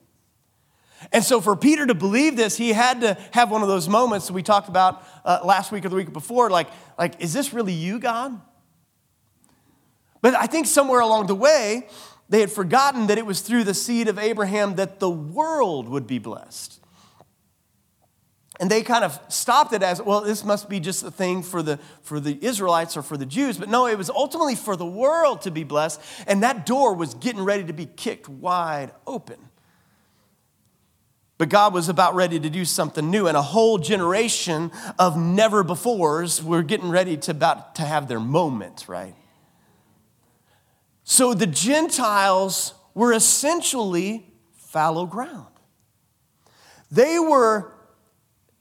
And 1.12 1.24
so, 1.24 1.42
for 1.42 1.56
Peter 1.56 1.86
to 1.86 1.96
believe 1.96 2.36
this, 2.36 2.58
he 2.58 2.74
had 2.74 3.02
to 3.02 3.18
have 3.32 3.50
one 3.50 3.62
of 3.62 3.68
those 3.68 3.90
moments 3.90 4.28
that 4.28 4.34
we 4.34 4.44
talked 4.44 4.70
about 4.70 5.04
uh, 5.26 5.40
last 5.44 5.72
week 5.72 5.86
or 5.86 5.90
the 5.90 5.96
week 5.96 6.14
before 6.14 6.50
like, 6.50 6.68
like, 6.98 7.20
is 7.20 7.34
this 7.34 7.54
really 7.54 7.74
you, 7.74 8.00
God? 8.00 8.40
But 10.22 10.36
I 10.36 10.46
think 10.46 10.68
somewhere 10.68 11.00
along 11.00 11.28
the 11.28 11.36
way, 11.36 11.88
they 12.30 12.40
had 12.40 12.52
forgotten 12.52 13.08
that 13.08 13.18
it 13.18 13.26
was 13.26 13.42
through 13.42 13.64
the 13.64 13.74
seed 13.74 14.08
of 14.08 14.20
Abraham 14.20 14.76
that 14.76 15.00
the 15.00 15.10
world 15.10 15.90
would 15.90 16.08
be 16.08 16.20
blessed. 16.20 16.80
And 18.60 18.70
they 18.70 18.84
kind 18.84 19.04
of 19.04 19.20
stopped 19.28 19.74
it 19.74 19.82
as, 19.82 20.00
well, 20.00 20.22
this 20.22 20.46
must 20.46 20.70
be 20.70 20.80
just 20.80 21.04
a 21.04 21.10
thing 21.10 21.42
for 21.42 21.64
the, 21.64 21.80
for 22.04 22.20
the 22.20 22.38
Israelites 22.46 22.96
or 22.96 23.02
for 23.02 23.18
the 23.18 23.26
Jews. 23.26 23.58
But 23.58 23.70
no, 23.70 23.88
it 23.88 23.98
was 23.98 24.10
ultimately 24.10 24.54
for 24.54 24.76
the 24.76 24.86
world 24.86 25.42
to 25.42 25.52
be 25.52 25.64
blessed. 25.64 26.00
And 26.28 26.44
that 26.44 26.68
door 26.68 26.94
was 26.94 27.16
getting 27.16 27.44
ready 27.44 27.64
to 27.64 27.74
be 27.74 27.88
kicked 27.88 28.30
wide 28.30 28.92
open. 29.08 29.40
But 31.42 31.50
God 31.50 31.74
was 31.74 31.90
about 31.90 32.14
ready 32.14 32.40
to 32.40 32.52
do 32.52 32.64
something 32.66 33.10
new, 33.10 33.26
and 33.26 33.36
a 33.36 33.42
whole 33.42 33.80
generation 33.80 34.72
of 35.00 35.18
never 35.18 35.64
befores 35.64 36.44
were 36.44 36.62
getting 36.62 36.92
ready 36.92 37.18
to 37.18 37.32
about 37.32 37.74
to 37.78 37.82
have 37.82 38.08
their 38.08 38.20
moment, 38.20 38.86
right? 38.88 39.16
So 41.04 41.34
the 41.34 41.48
Gentiles 41.48 42.76
were 42.94 43.12
essentially 43.12 44.32
fallow 44.54 45.08
ground. 45.08 45.48
they 46.92 47.18
were 47.18 47.74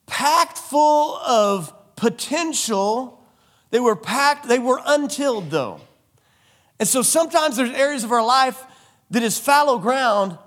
packed 0.07 0.57
full 0.57 1.17
of 1.17 1.75
potential. 1.97 3.23
They 3.73 3.81
were 3.81 3.95
packed, 3.95 4.49
they 4.49 4.59
were 4.59 4.81
untilled 4.87 5.51
though. 5.51 5.83
And 6.79 6.89
so 6.89 7.03
sometimes 7.03 7.59
there's 7.59 7.73
areas 7.73 8.05
of 8.05 8.13
our 8.13 8.25
life 8.25 8.59
that 9.11 9.23
is 9.23 9.39
fallow 9.39 9.77
ground 9.77 10.39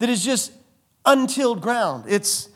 that 0.00 0.10
is 0.10 0.22
just 0.22 0.52
untilled 1.08 1.60
ground. 1.60 2.04
It's, 2.06 2.48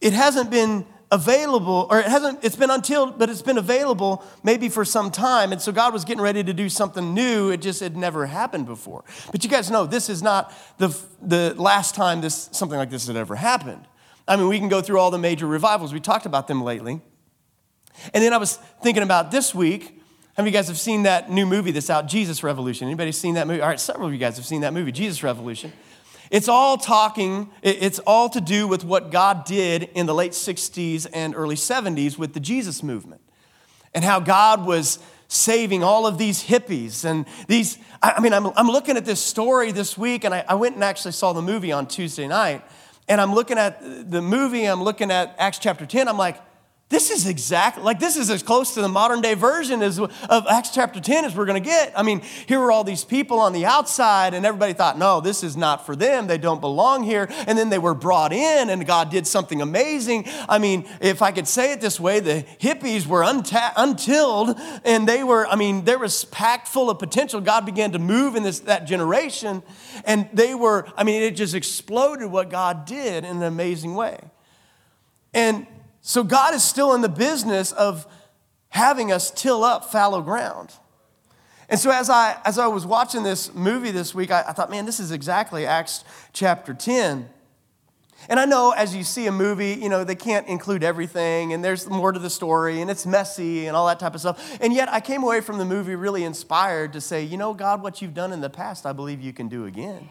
it 0.00 0.12
hasn't 0.12 0.50
been 0.50 0.86
available, 1.12 1.86
or 1.90 2.00
it 2.00 2.06
hasn't, 2.06 2.42
it's 2.42 2.56
been 2.56 2.70
untilled, 2.70 3.18
but 3.18 3.30
it's 3.30 3.42
been 3.42 3.58
available 3.58 4.24
maybe 4.42 4.68
for 4.68 4.84
some 4.84 5.10
time. 5.10 5.52
And 5.52 5.60
so 5.60 5.70
God 5.70 5.92
was 5.92 6.04
getting 6.04 6.22
ready 6.22 6.42
to 6.42 6.52
do 6.52 6.68
something 6.68 7.14
new. 7.14 7.50
It 7.50 7.60
just 7.60 7.80
had 7.80 7.96
never 7.96 8.26
happened 8.26 8.66
before. 8.66 9.04
But 9.30 9.44
you 9.44 9.50
guys 9.50 9.70
know 9.70 9.86
this 9.86 10.08
is 10.08 10.22
not 10.22 10.52
the, 10.78 10.98
the 11.22 11.54
last 11.56 11.94
time 11.94 12.20
this, 12.20 12.48
something 12.52 12.78
like 12.78 12.90
this 12.90 13.06
had 13.06 13.16
ever 13.16 13.36
happened. 13.36 13.86
I 14.26 14.36
mean, 14.36 14.48
we 14.48 14.58
can 14.58 14.68
go 14.68 14.80
through 14.80 14.98
all 14.98 15.10
the 15.10 15.18
major 15.18 15.46
revivals. 15.46 15.92
We 15.92 16.00
talked 16.00 16.26
about 16.26 16.48
them 16.48 16.64
lately. 16.64 17.00
And 18.12 18.24
then 18.24 18.32
I 18.32 18.38
was 18.38 18.56
thinking 18.82 19.02
about 19.02 19.30
this 19.30 19.54
week. 19.54 20.00
How 20.36 20.42
many 20.42 20.50
of 20.50 20.54
you 20.54 20.58
guys 20.58 20.68
have 20.68 20.78
seen 20.78 21.04
that 21.04 21.30
new 21.30 21.46
movie 21.46 21.70
that's 21.70 21.90
out, 21.90 22.08
Jesus 22.08 22.42
Revolution? 22.42 22.88
Anybody 22.88 23.12
seen 23.12 23.34
that 23.34 23.46
movie? 23.46 23.60
All 23.60 23.68
right, 23.68 23.78
several 23.78 24.08
of 24.08 24.12
you 24.12 24.18
guys 24.18 24.36
have 24.36 24.46
seen 24.46 24.62
that 24.62 24.72
movie, 24.72 24.90
Jesus 24.90 25.22
Revolution. 25.22 25.72
It's 26.34 26.48
all 26.48 26.78
talking, 26.78 27.48
it's 27.62 28.00
all 28.00 28.28
to 28.30 28.40
do 28.40 28.66
with 28.66 28.84
what 28.84 29.12
God 29.12 29.44
did 29.44 29.84
in 29.94 30.06
the 30.06 30.14
late 30.16 30.32
60s 30.32 31.06
and 31.12 31.32
early 31.32 31.54
70s 31.54 32.18
with 32.18 32.34
the 32.34 32.40
Jesus 32.40 32.82
movement 32.82 33.20
and 33.94 34.02
how 34.02 34.18
God 34.18 34.66
was 34.66 34.98
saving 35.28 35.84
all 35.84 36.08
of 36.08 36.18
these 36.18 36.42
hippies 36.42 37.04
and 37.04 37.24
these. 37.46 37.78
I 38.02 38.20
mean, 38.20 38.32
I'm, 38.32 38.46
I'm 38.56 38.66
looking 38.66 38.96
at 38.96 39.04
this 39.04 39.20
story 39.20 39.70
this 39.70 39.96
week, 39.96 40.24
and 40.24 40.34
I, 40.34 40.44
I 40.48 40.54
went 40.54 40.74
and 40.74 40.82
actually 40.82 41.12
saw 41.12 41.32
the 41.32 41.40
movie 41.40 41.70
on 41.70 41.86
Tuesday 41.86 42.26
night. 42.26 42.64
And 43.08 43.20
I'm 43.20 43.32
looking 43.32 43.56
at 43.56 44.10
the 44.10 44.20
movie, 44.20 44.64
I'm 44.64 44.82
looking 44.82 45.12
at 45.12 45.36
Acts 45.38 45.60
chapter 45.60 45.86
10, 45.86 46.08
I'm 46.08 46.18
like, 46.18 46.42
this 46.90 47.10
is 47.10 47.26
exactly, 47.26 47.82
like, 47.82 47.98
this 47.98 48.16
is 48.16 48.28
as 48.28 48.42
close 48.42 48.74
to 48.74 48.82
the 48.82 48.88
modern 48.88 49.22
day 49.22 49.32
version 49.32 49.82
as, 49.82 49.98
of 49.98 50.46
Acts 50.48 50.68
chapter 50.68 51.00
10 51.00 51.24
as 51.24 51.34
we're 51.34 51.46
going 51.46 51.60
to 51.60 51.66
get. 51.66 51.92
I 51.96 52.02
mean, 52.02 52.20
here 52.46 52.60
were 52.60 52.70
all 52.70 52.84
these 52.84 53.04
people 53.04 53.40
on 53.40 53.54
the 53.54 53.64
outside, 53.64 54.34
and 54.34 54.44
everybody 54.44 54.74
thought, 54.74 54.98
no, 54.98 55.22
this 55.22 55.42
is 55.42 55.56
not 55.56 55.86
for 55.86 55.96
them. 55.96 56.26
They 56.26 56.36
don't 56.36 56.60
belong 56.60 57.02
here. 57.02 57.26
And 57.46 57.58
then 57.58 57.70
they 57.70 57.78
were 57.78 57.94
brought 57.94 58.34
in, 58.34 58.68
and 58.68 58.86
God 58.86 59.10
did 59.10 59.26
something 59.26 59.62
amazing. 59.62 60.26
I 60.46 60.58
mean, 60.58 60.86
if 61.00 61.22
I 61.22 61.32
could 61.32 61.48
say 61.48 61.72
it 61.72 61.80
this 61.80 61.98
way, 61.98 62.20
the 62.20 62.44
hippies 62.60 63.06
were 63.06 63.22
unta- 63.22 63.72
untilled, 63.78 64.54
and 64.84 65.08
they 65.08 65.24
were, 65.24 65.46
I 65.46 65.56
mean, 65.56 65.86
there 65.86 65.98
was 65.98 66.26
packed 66.26 66.68
full 66.68 66.90
of 66.90 66.98
potential. 66.98 67.40
God 67.40 67.64
began 67.64 67.92
to 67.92 67.98
move 67.98 68.36
in 68.36 68.42
this, 68.42 68.60
that 68.60 68.84
generation, 68.86 69.62
and 70.04 70.28
they 70.34 70.54
were, 70.54 70.86
I 70.96 71.04
mean, 71.04 71.22
it 71.22 71.30
just 71.30 71.54
exploded 71.54 72.30
what 72.30 72.50
God 72.50 72.84
did 72.84 73.24
in 73.24 73.38
an 73.38 73.42
amazing 73.42 73.94
way. 73.94 74.18
And 75.32 75.66
so 76.06 76.22
God 76.22 76.52
is 76.52 76.62
still 76.62 76.92
in 76.92 77.00
the 77.00 77.08
business 77.08 77.72
of 77.72 78.06
having 78.68 79.10
us 79.10 79.30
till 79.30 79.64
up 79.64 79.90
fallow 79.90 80.20
ground. 80.20 80.70
And 81.70 81.80
so 81.80 81.90
as 81.90 82.10
I, 82.10 82.38
as 82.44 82.58
I 82.58 82.66
was 82.66 82.84
watching 82.84 83.22
this 83.22 83.54
movie 83.54 83.90
this 83.90 84.14
week, 84.14 84.30
I, 84.30 84.44
I 84.48 84.52
thought, 84.52 84.68
man, 84.68 84.84
this 84.84 85.00
is 85.00 85.12
exactly 85.12 85.64
Acts 85.64 86.04
chapter 86.34 86.74
10. 86.74 87.26
And 88.28 88.38
I 88.38 88.44
know 88.44 88.74
as 88.76 88.94
you 88.94 89.02
see 89.02 89.26
a 89.28 89.32
movie, 89.32 89.78
you 89.80 89.88
know, 89.88 90.04
they 90.04 90.14
can't 90.14 90.46
include 90.46 90.84
everything 90.84 91.54
and 91.54 91.64
there's 91.64 91.88
more 91.88 92.12
to 92.12 92.18
the 92.18 92.28
story 92.28 92.82
and 92.82 92.90
it's 92.90 93.06
messy 93.06 93.66
and 93.66 93.74
all 93.74 93.86
that 93.86 93.98
type 93.98 94.14
of 94.14 94.20
stuff. 94.20 94.58
And 94.60 94.74
yet 94.74 94.92
I 94.92 95.00
came 95.00 95.22
away 95.22 95.40
from 95.40 95.56
the 95.56 95.64
movie 95.64 95.94
really 95.94 96.24
inspired 96.24 96.92
to 96.92 97.00
say, 97.00 97.24
you 97.24 97.38
know, 97.38 97.54
God, 97.54 97.82
what 97.82 98.02
you've 98.02 98.14
done 98.14 98.30
in 98.30 98.42
the 98.42 98.50
past, 98.50 98.84
I 98.84 98.92
believe 98.92 99.22
you 99.22 99.32
can 99.32 99.48
do 99.48 99.64
again. 99.64 100.10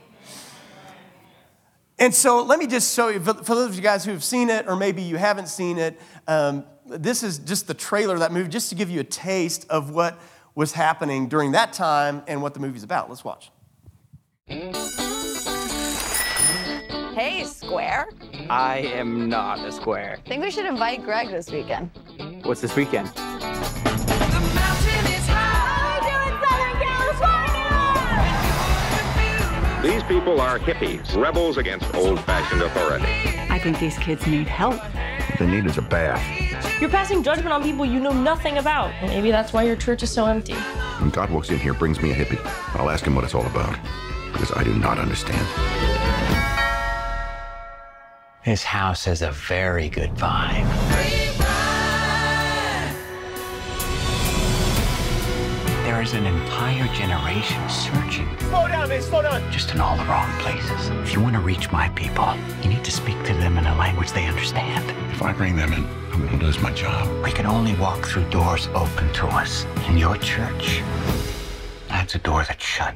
And 1.99 2.13
so 2.13 2.43
let 2.43 2.59
me 2.59 2.67
just 2.67 2.95
show 2.95 3.09
you, 3.09 3.19
for 3.19 3.33
those 3.33 3.69
of 3.69 3.75
you 3.75 3.81
guys 3.81 4.03
who 4.03 4.11
have 4.11 4.23
seen 4.23 4.49
it, 4.49 4.67
or 4.67 4.75
maybe 4.75 5.01
you 5.01 5.17
haven't 5.17 5.47
seen 5.47 5.77
it, 5.77 5.99
um, 6.27 6.65
this 6.85 7.23
is 7.23 7.39
just 7.39 7.67
the 7.67 7.73
trailer 7.73 8.15
of 8.15 8.19
that 8.19 8.31
movie, 8.31 8.49
just 8.49 8.69
to 8.69 8.75
give 8.75 8.89
you 8.89 8.99
a 8.99 9.05
taste 9.05 9.65
of 9.69 9.91
what 9.91 10.19
was 10.55 10.73
happening 10.73 11.27
during 11.27 11.51
that 11.51 11.73
time 11.73 12.23
and 12.27 12.41
what 12.41 12.53
the 12.53 12.59
movie's 12.59 12.83
about. 12.83 13.09
Let's 13.09 13.23
watch. 13.23 13.51
Hey, 17.15 17.43
Square. 17.45 18.09
I 18.49 18.79
am 18.93 19.29
not 19.29 19.59
a 19.59 19.71
square. 19.71 20.17
I 20.25 20.27
Think 20.27 20.43
we 20.43 20.51
should 20.51 20.65
invite 20.65 21.03
Greg 21.03 21.29
this 21.29 21.49
weekend. 21.51 21.91
What's 22.43 22.59
this 22.61 22.75
weekend? 22.75 23.11
These 29.83 30.01
people 30.03 30.39
are 30.39 30.59
hippies, 30.59 31.13
rebels 31.21 31.57
against 31.57 31.93
old-fashioned 31.93 32.61
authority. 32.61 33.03
I 33.49 33.59
think 33.59 33.79
these 33.79 33.97
kids 33.97 34.25
need 34.25 34.47
help. 34.47 34.75
What 34.81 35.39
they 35.39 35.45
need 35.45 35.65
is 35.65 35.77
a 35.77 35.81
bath. 35.81 36.23
You're 36.79 36.89
passing 36.89 37.21
judgment 37.21 37.51
on 37.51 37.61
people 37.63 37.85
you 37.85 37.99
know 37.99 38.13
nothing 38.13 38.59
about. 38.59 38.93
Maybe 39.01 39.29
that's 39.29 39.51
why 39.51 39.63
your 39.63 39.75
church 39.75 40.01
is 40.01 40.09
so 40.09 40.25
empty. 40.25 40.53
When 40.53 41.09
God 41.09 41.29
walks 41.31 41.49
in 41.49 41.59
here, 41.59 41.73
brings 41.73 42.01
me 42.01 42.11
a 42.11 42.15
hippie, 42.15 42.39
I'll 42.79 42.89
ask 42.89 43.03
him 43.05 43.13
what 43.13 43.25
it's 43.25 43.35
all 43.35 43.45
about. 43.45 43.77
Because 44.31 44.53
I 44.53 44.63
do 44.63 44.73
not 44.73 44.99
understand. 44.99 45.45
This 48.45 48.63
house 48.63 49.03
has 49.03 49.21
a 49.21 49.31
very 49.31 49.89
good 49.89 50.11
vibe. 50.11 51.02
There 56.03 56.19
is 56.19 56.19
an 56.19 56.25
entire 56.25 56.93
generation 56.93 57.69
searching. 57.69 58.27
Slow 58.39 58.67
down, 58.67 58.89
man, 58.89 59.01
slow 59.01 59.21
down. 59.21 59.49
Just 59.53 59.73
in 59.73 59.79
all 59.79 59.95
the 59.95 60.03
wrong 60.03 60.29
places. 60.39 60.89
If 61.01 61.13
you 61.13 61.21
want 61.21 61.33
to 61.35 61.39
reach 61.39 61.71
my 61.71 61.87
people, 61.91 62.35
you 62.61 62.67
need 62.67 62.83
to 62.83 62.91
speak 62.91 63.17
to 63.23 63.33
them 63.35 63.57
in 63.57 63.65
a 63.65 63.73
language 63.77 64.11
they 64.11 64.25
understand. 64.25 64.83
If 65.13 65.21
I 65.21 65.31
bring 65.31 65.55
them 65.55 65.71
in, 65.71 65.85
I'm 66.11 66.27
going 66.27 66.39
to 66.39 66.45
lose 66.45 66.59
my 66.59 66.73
job. 66.73 67.07
We 67.23 67.31
can 67.31 67.45
only 67.45 67.73
walk 67.75 68.05
through 68.05 68.29
doors 68.31 68.67
open 68.75 69.13
to 69.13 69.27
us. 69.27 69.63
In 69.87 69.97
your 69.97 70.17
church, 70.17 70.81
that's 71.87 72.15
a 72.15 72.19
door 72.19 72.43
that's 72.45 72.61
shut. 72.61 72.95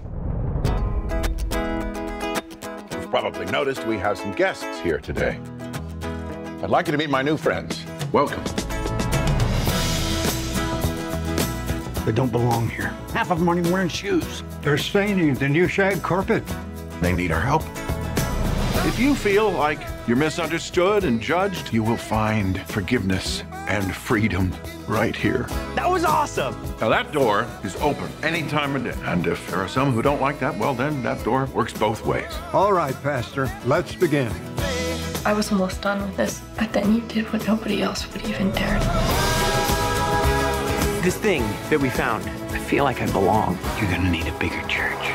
You've 2.92 3.10
probably 3.10 3.46
noticed 3.46 3.88
we 3.88 3.98
have 4.00 4.18
some 4.18 4.34
guests 4.34 4.82
here 4.82 5.00
today. 5.00 5.40
I'd 6.62 6.70
like 6.70 6.88
you 6.88 6.92
to 6.92 6.98
meet 6.98 7.10
my 7.10 7.22
new 7.22 7.38
friends. 7.38 7.86
Welcome. 8.12 8.44
They 12.08 12.14
don't 12.14 12.32
belong 12.32 12.70
here. 12.70 12.96
Half 13.12 13.32
of 13.32 13.40
them 13.40 13.50
aren't 13.50 13.60
even 13.60 13.74
wearing 13.74 13.90
shoes. 13.90 14.42
They're 14.62 14.78
staining 14.78 15.34
the 15.34 15.50
new 15.50 15.68
shag 15.68 16.02
carpet. 16.02 16.42
They 17.02 17.12
need 17.12 17.34
our 17.34 17.42
help. 17.42 17.64
If 18.88 18.98
you 18.98 19.14
feel 19.14 19.52
like 19.52 19.82
you're 20.08 20.16
misunderstood 20.16 21.04
and 21.04 21.20
judged, 21.20 21.74
you 21.74 21.84
will 21.84 21.98
find 21.98 22.62
forgiveness 22.62 23.44
and 23.52 23.94
freedom 23.94 24.56
right 24.88 25.18
here. 25.18 25.48
That 25.76 25.90
was 25.90 26.06
awesome. 26.06 26.56
Now, 26.80 26.88
that 26.88 27.12
door 27.12 27.46
is 27.66 27.76
open 27.82 28.10
any 28.24 28.44
time 28.44 28.78
of 28.78 28.86
day. 28.86 28.96
And 29.04 29.28
if 29.28 29.46
there 29.52 29.60
are 29.60 29.68
some 29.68 29.92
who 29.92 30.02
don't 30.02 30.22
like 30.22 30.40
that, 30.40 30.58
well, 30.58 30.74
then 30.74 31.04
that 31.04 31.22
door 31.26 31.48
works 31.48 31.74
both 31.74 32.06
ways. 32.06 32.32
All 32.54 32.72
right, 32.72 32.96
Pastor, 33.04 33.52
let's 33.66 33.96
begin. 33.96 34.32
I 35.26 35.34
was 35.34 35.52
almost 35.52 35.82
done 35.82 36.02
with 36.02 36.16
this, 36.16 36.42
but 36.58 36.72
then 36.72 36.96
you 36.96 37.02
did 37.02 37.34
what 37.34 37.46
nobody 37.46 37.82
else 37.82 38.10
would 38.14 38.24
even 38.24 38.50
dare. 38.52 38.80
This 41.08 41.16
thing 41.16 41.44
that 41.70 41.80
we 41.80 41.90
found, 41.90 42.28
I 42.52 42.60
feel 42.60 42.84
like 42.84 43.02
I 43.02 43.10
belong. 43.10 43.58
You're 43.80 43.90
gonna 43.90 44.12
need 44.12 44.28
a 44.28 44.38
bigger 44.40 44.62
church. 44.68 45.06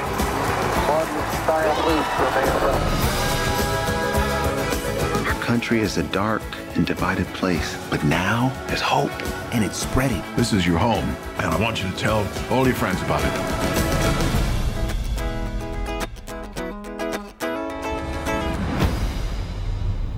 Our 5.27 5.35
country 5.43 5.81
is 5.81 5.99
a 5.99 6.03
dark 6.05 6.41
and 6.77 6.87
divided 6.87 7.27
place, 7.35 7.77
but 7.91 8.03
now 8.05 8.51
there's 8.69 8.81
hope, 8.81 9.13
and 9.53 9.63
it's 9.63 9.77
spreading. 9.77 10.23
This 10.35 10.55
is 10.55 10.67
your 10.67 10.79
home, 10.79 11.15
and 11.37 11.45
I 11.45 11.61
want 11.61 11.83
you 11.83 11.91
to 11.91 11.97
tell 11.99 12.27
all 12.51 12.65
your 12.67 12.75
friends 12.75 13.03
about 13.03 13.23
it. 13.23 13.82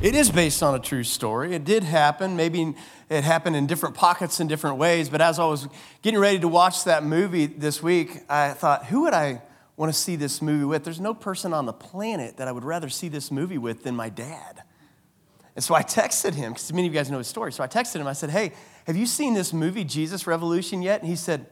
It 0.04 0.14
is 0.14 0.30
based 0.30 0.62
on 0.62 0.75
a 0.75 0.78
true 0.78 1.02
story. 1.02 1.54
It 1.54 1.64
did 1.64 1.82
happen. 1.82 2.37
Maybe 2.37 2.75
it 3.08 3.25
happened 3.25 3.56
in 3.56 3.66
different 3.66 3.94
pockets 3.94 4.38
in 4.38 4.46
different 4.49 4.76
ways. 4.76 5.08
But 5.08 5.23
as 5.23 5.38
I 5.38 5.46
was 5.46 5.66
getting 6.02 6.20
ready 6.20 6.38
to 6.40 6.46
watch 6.46 6.84
that 6.84 7.04
movie 7.04 7.46
this 7.46 7.82
week, 7.82 8.20
I 8.28 8.50
thought, 8.50 8.84
who 8.84 9.04
would 9.04 9.14
I 9.14 9.40
want 9.78 9.90
to 9.90 9.99
see 9.99 10.16
this 10.16 10.42
movie 10.42 10.66
with? 10.66 10.84
There's 10.84 11.00
no 11.00 11.14
person 11.14 11.54
on 11.54 11.64
the 11.64 11.73
planet 11.73 12.37
that 12.37 12.46
I 12.46 12.52
would 12.52 12.64
rather 12.64 12.90
see 12.90 13.08
this 13.08 13.30
movie 13.30 13.56
with 13.56 13.82
than 13.82 13.96
my 13.96 14.11
dad. 14.11 14.62
And 15.56 15.64
so 15.64 15.75
I 15.75 15.82
texted 15.82 16.34
him, 16.34 16.52
because 16.52 16.70
many 16.70 16.87
of 16.87 16.92
you 16.92 17.00
guys 17.00 17.11
know 17.11 17.16
his 17.16 17.28
story. 17.28 17.50
So 17.50 17.64
I 17.64 17.66
texted 17.66 17.96
him, 17.96 18.06
I 18.06 18.12
said, 18.12 18.28
hey, 18.28 18.52
have 18.87 18.96
you 18.96 19.06
seen 19.06 19.32
this 19.32 19.54
movie, 19.54 19.84
Jesus 19.84 20.26
Revolution, 20.26 20.82
yet? 20.82 21.00
And 21.00 21.08
he 21.08 21.16
said, 21.16 21.46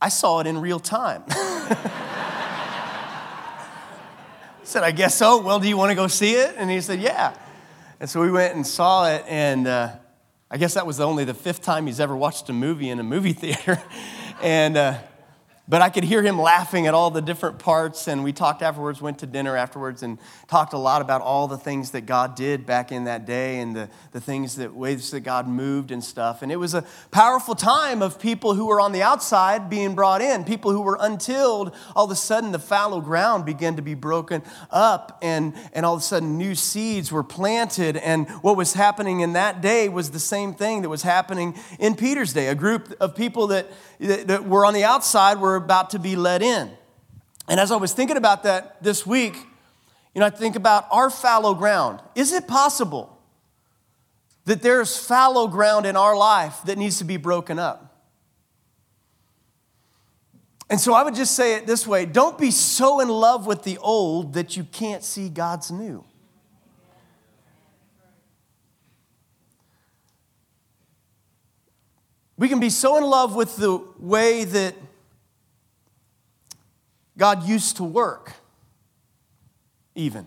I 0.00 0.08
saw 0.08 0.40
it 0.40 0.46
in 0.46 0.56
real 0.62 0.80
time. 0.80 1.24
I 1.28 1.90
said, 4.62 4.82
I 4.82 4.92
guess 4.92 5.14
so. 5.14 5.42
Well, 5.42 5.60
do 5.60 5.68
you 5.68 5.76
want 5.76 5.90
to 5.90 5.94
go 5.94 6.06
see 6.06 6.36
it? 6.36 6.54
And 6.56 6.70
he 6.70 6.80
said, 6.80 6.98
yeah. 6.98 7.36
And 8.02 8.10
so 8.10 8.20
we 8.20 8.32
went 8.32 8.56
and 8.56 8.66
saw 8.66 9.08
it, 9.08 9.24
and 9.28 9.64
uh, 9.68 9.92
I 10.50 10.56
guess 10.56 10.74
that 10.74 10.88
was 10.88 10.98
only 10.98 11.22
the 11.24 11.34
fifth 11.34 11.62
time 11.62 11.86
he's 11.86 12.00
ever 12.00 12.16
watched 12.16 12.48
a 12.48 12.52
movie 12.52 12.90
in 12.90 12.98
a 12.98 13.04
movie 13.04 13.32
theater. 13.32 13.80
and 14.42 14.76
uh, 14.76 14.98
but 15.68 15.80
I 15.80 15.90
could 15.90 16.02
hear 16.02 16.22
him 16.22 16.40
laughing 16.40 16.88
at 16.88 16.94
all 16.94 17.10
the 17.10 17.22
different 17.22 17.60
parts. 17.60 18.08
And 18.08 18.24
we 18.24 18.32
talked 18.32 18.62
afterwards, 18.62 19.00
went 19.00 19.20
to 19.20 19.26
dinner 19.26 19.56
afterwards, 19.56 20.02
and 20.02 20.18
talked 20.48 20.72
a 20.72 20.78
lot 20.78 21.02
about 21.02 21.22
all 21.22 21.46
the 21.46 21.56
things 21.56 21.92
that 21.92 22.04
God 22.04 22.34
did 22.34 22.66
back 22.66 22.90
in 22.90 23.04
that 23.04 23.26
day 23.26 23.60
and 23.60 23.74
the, 23.74 23.88
the 24.10 24.20
things 24.20 24.56
that 24.56 24.74
ways 24.74 25.12
that 25.12 25.20
God 25.20 25.46
moved 25.46 25.92
and 25.92 26.02
stuff. 26.02 26.42
And 26.42 26.50
it 26.50 26.56
was 26.56 26.74
a 26.74 26.84
powerful 27.12 27.54
time 27.54 28.02
of 28.02 28.18
people 28.18 28.54
who 28.54 28.66
were 28.66 28.80
on 28.80 28.90
the 28.90 29.02
outside 29.02 29.70
being 29.70 29.94
brought 29.94 30.20
in, 30.20 30.42
people 30.42 30.72
who 30.72 30.82
were 30.82 30.98
untilled. 31.00 31.74
All 31.94 32.06
of 32.06 32.10
a 32.10 32.16
sudden, 32.16 32.50
the 32.50 32.58
fallow 32.58 33.00
ground 33.00 33.46
began 33.46 33.76
to 33.76 33.82
be 33.82 33.94
broken 33.94 34.42
up, 34.70 35.18
and, 35.22 35.54
and 35.72 35.86
all 35.86 35.94
of 35.94 36.00
a 36.00 36.04
sudden, 36.04 36.36
new 36.36 36.56
seeds 36.56 37.12
were 37.12 37.24
planted. 37.24 37.96
And 37.96 38.28
what 38.42 38.56
was 38.56 38.72
happening 38.72 39.20
in 39.20 39.34
that 39.34 39.60
day 39.60 39.88
was 39.88 40.10
the 40.10 40.18
same 40.18 40.54
thing 40.54 40.82
that 40.82 40.88
was 40.88 41.02
happening 41.02 41.56
in 41.78 41.94
Peter's 41.94 42.32
day. 42.32 42.48
A 42.48 42.54
group 42.56 42.92
of 43.00 43.14
people 43.14 43.46
that, 43.46 43.68
that, 44.00 44.26
that 44.26 44.44
were 44.44 44.66
on 44.66 44.74
the 44.74 44.82
outside 44.82 45.38
were 45.38 45.51
about 45.56 45.90
to 45.90 45.98
be 45.98 46.16
let 46.16 46.42
in. 46.42 46.70
And 47.48 47.60
as 47.60 47.70
I 47.70 47.76
was 47.76 47.92
thinking 47.92 48.16
about 48.16 48.44
that 48.44 48.82
this 48.82 49.06
week, 49.06 49.34
you 50.14 50.20
know, 50.20 50.26
I 50.26 50.30
think 50.30 50.56
about 50.56 50.86
our 50.90 51.10
fallow 51.10 51.54
ground. 51.54 52.00
Is 52.14 52.32
it 52.32 52.46
possible 52.46 53.18
that 54.44 54.62
there's 54.62 54.96
fallow 54.96 55.48
ground 55.48 55.86
in 55.86 55.96
our 55.96 56.16
life 56.16 56.60
that 56.66 56.78
needs 56.78 56.98
to 56.98 57.04
be 57.04 57.16
broken 57.16 57.58
up? 57.58 57.92
And 60.68 60.80
so 60.80 60.94
I 60.94 61.02
would 61.02 61.14
just 61.14 61.34
say 61.34 61.56
it 61.56 61.66
this 61.66 61.86
way 61.86 62.06
don't 62.06 62.38
be 62.38 62.50
so 62.50 63.00
in 63.00 63.08
love 63.08 63.46
with 63.46 63.62
the 63.62 63.78
old 63.78 64.34
that 64.34 64.56
you 64.56 64.64
can't 64.64 65.04
see 65.04 65.28
God's 65.28 65.70
new. 65.70 66.04
We 72.38 72.48
can 72.48 72.58
be 72.58 72.70
so 72.70 72.96
in 72.96 73.04
love 73.04 73.36
with 73.36 73.56
the 73.56 73.84
way 73.98 74.44
that 74.44 74.74
God 77.16 77.46
used 77.46 77.76
to 77.76 77.84
work, 77.84 78.32
even. 79.94 80.26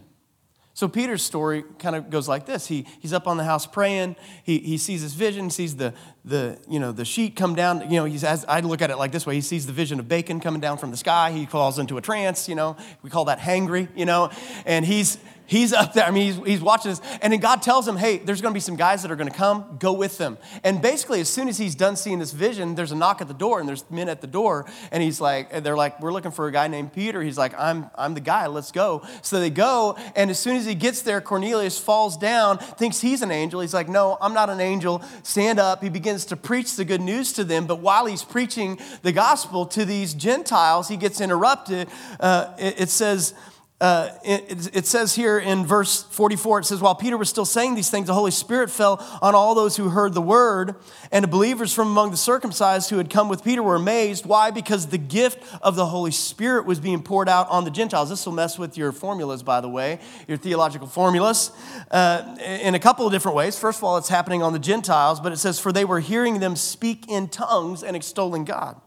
So 0.75 0.89
Peter's 0.89 1.24
story 1.24 1.63
kind 1.80 1.96
of 1.96 2.10
goes 2.10 2.27
like 2.27 2.46
this. 2.46 2.68
He, 2.68 2.86
he's 3.00 3.13
up 3.13 3.27
on 3.27 3.38
the 3.38 3.46
house 3.46 3.65
praying. 3.65 4.18
He, 4.44 4.60
he 4.60 4.77
sees 4.77 5.01
this 5.01 5.13
vision, 5.13 5.50
sees 5.50 5.77
the, 5.77 5.94
the, 6.25 6.60
you 6.70 6.82
know, 6.82 6.92
the 6.92 7.06
sheet 7.06 7.38
come 7.38 7.56
down. 7.56 7.89
You 7.89 8.01
know, 8.01 8.04
he's, 8.04 8.25
as, 8.25 8.44
I 8.44 8.60
look 8.60 8.82
at 8.82 8.92
it 8.92 8.98
like 8.98 9.13
this 9.13 9.25
way. 9.25 9.36
He 9.36 9.42
sees 9.42 9.65
the 9.65 9.72
vision 9.72 10.01
of 10.01 10.10
bacon 10.10 10.42
coming 10.42 10.60
down 10.60 10.77
from 10.77 10.92
the 10.92 10.98
sky. 10.98 11.32
He 11.32 11.46
falls 11.46 11.80
into 11.80 11.98
a 11.98 12.01
trance, 12.01 12.50
you 12.50 12.56
know. 12.56 12.75
We 13.04 13.10
call 13.10 13.24
that 13.25 13.39
hangry, 13.39 13.88
you 13.96 14.04
know. 14.04 14.32
And 14.65 14.86
he's, 14.86 15.18
He's 15.48 15.74
up 15.74 15.94
there. 15.94 16.06
I 16.06 16.12
mean, 16.12 16.34
he's, 16.34 16.48
he's 16.48 16.62
watching 16.62 16.92
this. 16.92 17.02
And 17.22 17.32
then 17.32 17.40
God 17.40 17.62
tells 17.62 17.88
him, 17.88 17.98
hey, 17.98 18.18
there's 18.18 18.42
going 18.42 18.54
to 18.54 18.56
be 18.56 18.62
some 18.62 18.75
guys 18.75 19.04
that 19.04 19.12
are 19.12 19.16
going 19.16 19.30
to 19.30 19.36
come. 19.36 19.78
Go 19.80 19.94
with 19.94 20.18
them. 20.18 20.38
And 20.64 20.82
basically, 20.82 21.22
as 21.22 21.30
soon 21.30 21.48
as 21.48 21.58
he's 21.58 21.75
done 21.75 21.96
seeing 21.96 22.20
this 22.20 22.32
vision, 22.32 22.75
there's 22.75 22.92
a 22.92 22.96
knock 22.96 23.22
at 23.22 23.28
the 23.28 23.34
door, 23.34 23.60
and 23.60 23.70
there's 23.70 23.90
men 23.92 24.10
at 24.10 24.22
the 24.22 24.28
door. 24.28 24.66
And 24.92 25.04
he's 25.04 25.22
like, 25.22 25.64
they're 25.64 25.75
like, 25.75 26.02
we're 26.02 26.12
looking 26.12 26.32
for 26.32 26.48
a 26.48 26.52
guy 26.52 26.68
named 26.68 26.94
Peter. 26.94 27.22
He's 27.22 27.38
like, 27.38 27.54
I'm, 27.58 27.90
I'm 27.96 28.14
the 28.14 28.22
guy. 28.22 28.48
Let's 28.48 28.72
go. 28.72 29.06
So 29.22 29.40
they 29.40 29.50
go. 29.50 29.98
And 30.16 30.32
as 30.32 30.40
soon 30.40 30.56
as 30.56 30.66
he 30.66 30.75
gets 30.75 31.02
there, 31.04 31.22
Cornelius 31.22 31.78
falls 31.78 32.18
down, 32.18 32.58
thinks 32.58 33.02
he's 33.02 33.22
an 33.22 33.32
angel. 33.32 33.62
He's 33.62 33.74
like, 33.74 33.90
no, 33.90 34.18
I'm 34.22 34.34
not 34.34 34.50
an 34.50 34.60
angel. 34.60 35.04
Stand 35.24 35.60
up. 35.60 35.84
He 35.84 35.90
begins 35.90 36.25
to 36.25 36.36
preach 36.36 36.75
the 36.75 36.86
good 36.86 37.02
news 37.02 37.34
to 37.34 37.44
them. 37.44 37.68
But 37.68 37.80
while 37.80 38.06
he's 38.06 38.24
preaching 38.24 38.80
the 39.04 39.12
gospel 39.12 39.66
to 39.68 39.86
these 39.86 40.14
Gentiles, 40.14 40.88
he 40.88 40.98
gets 40.98 41.22
interrupted. 41.22 41.88
Uh, 42.20 42.54
it, 42.58 42.82
it 42.82 42.90
says, 42.90 43.34
uh, 43.82 44.10
it, 44.24 44.74
it, 44.74 44.86
says 44.86 45.15
here 45.15 45.38
in 45.38 45.65
verse 45.65 46.03
44, 46.03 46.60
it 46.60 46.63
says, 46.63 46.79
While 46.79 46.96
Peter 46.96 47.17
was 47.17 47.27
still 47.27 47.44
saying 47.44 47.75
these 47.75 47.89
things, 47.89 48.08
the 48.08 48.13
Holy 48.13 48.32
Spirit 48.32 48.70
fell 48.70 49.05
on 49.22 49.36
all 49.36 49.53
those 49.53 49.75
who 49.75 49.89
heard 49.89 50.13
the 50.13 50.22
word, 50.22 50.75
and 51.12 51.24
the 51.24 51.27
believers 51.27 51.74
from 51.74 51.89
among 51.89 52.12
the 52.12 52.17
circumcised 52.17 52.89
who 52.89 52.98
had 52.98 53.10
come 53.10 53.27
with 53.27 53.44
Peter 53.44 53.62
were 53.62 53.75
amazed. 53.75 54.25
Why? 54.25 54.50
Because 54.50 54.88
the 54.88 54.98
gift 54.98 55.44
of 55.62 55.75
the 55.75 55.88
Holy 55.88 56.12
Spirit 56.12 56.65
was 56.65 56.79
being 56.79 57.03
poured 57.03 57.27
out 57.27 57.50
on 57.50 57.65
the 57.65 57.70
Gentiles. 57.70 58.10
This 58.10 58.25
will 58.25 58.32
mess 58.32 58.58
with 58.58 58.77
your 58.77 58.94
formulas, 58.94 59.44
by 59.44 59.60
the 59.60 59.70
way, 59.70 60.00
your 60.25 60.38
theological 60.38 60.88
formulas, 60.88 61.51
uh, 61.91 62.38
in 62.39 62.75
a 62.75 62.79
couple 62.79 63.05
of 63.05 63.12
different 63.12 63.36
ways. 63.36 63.60
First 63.60 63.79
of 63.79 63.84
all, 63.84 63.98
it's 63.98 64.08
happening 64.08 64.41
on 64.41 64.53
the 64.53 64.60
Gentiles, 64.60 65.20
but 65.20 65.34
it 65.34 65.38
says, 65.38 65.60
For 65.60 65.74
they 65.74 65.84
were 65.84 66.00
hearing 66.00 66.39
them 66.39 66.55
speak 66.55 67.10
in 67.10 67.27
tongues 67.27 67.84
and 67.84 67.94
extolling 67.94 68.45
God. 68.45 68.80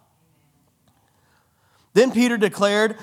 Then 1.92 2.10
Peter 2.10 2.38
declared, 2.38 2.96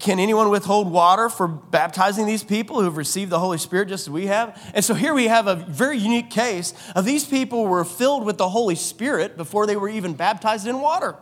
can 0.00 0.18
anyone 0.18 0.50
withhold 0.50 0.90
water 0.90 1.28
for 1.28 1.48
baptizing 1.48 2.26
these 2.26 2.44
people 2.44 2.78
who 2.78 2.84
have 2.84 2.96
received 2.96 3.30
the 3.30 3.38
Holy 3.38 3.58
Spirit 3.58 3.88
just 3.88 4.06
as 4.06 4.10
we 4.10 4.26
have? 4.26 4.60
And 4.74 4.84
so 4.84 4.94
here 4.94 5.14
we 5.14 5.28
have 5.28 5.46
a 5.46 5.54
very 5.54 5.96
unique 5.96 6.30
case 6.30 6.74
of 6.94 7.04
these 7.04 7.24
people 7.24 7.66
were 7.66 7.84
filled 7.84 8.24
with 8.24 8.38
the 8.38 8.48
Holy 8.48 8.74
Spirit 8.74 9.36
before 9.36 9.66
they 9.66 9.76
were 9.76 9.88
even 9.88 10.14
baptized 10.14 10.66
in 10.66 10.80
water. 10.80 11.16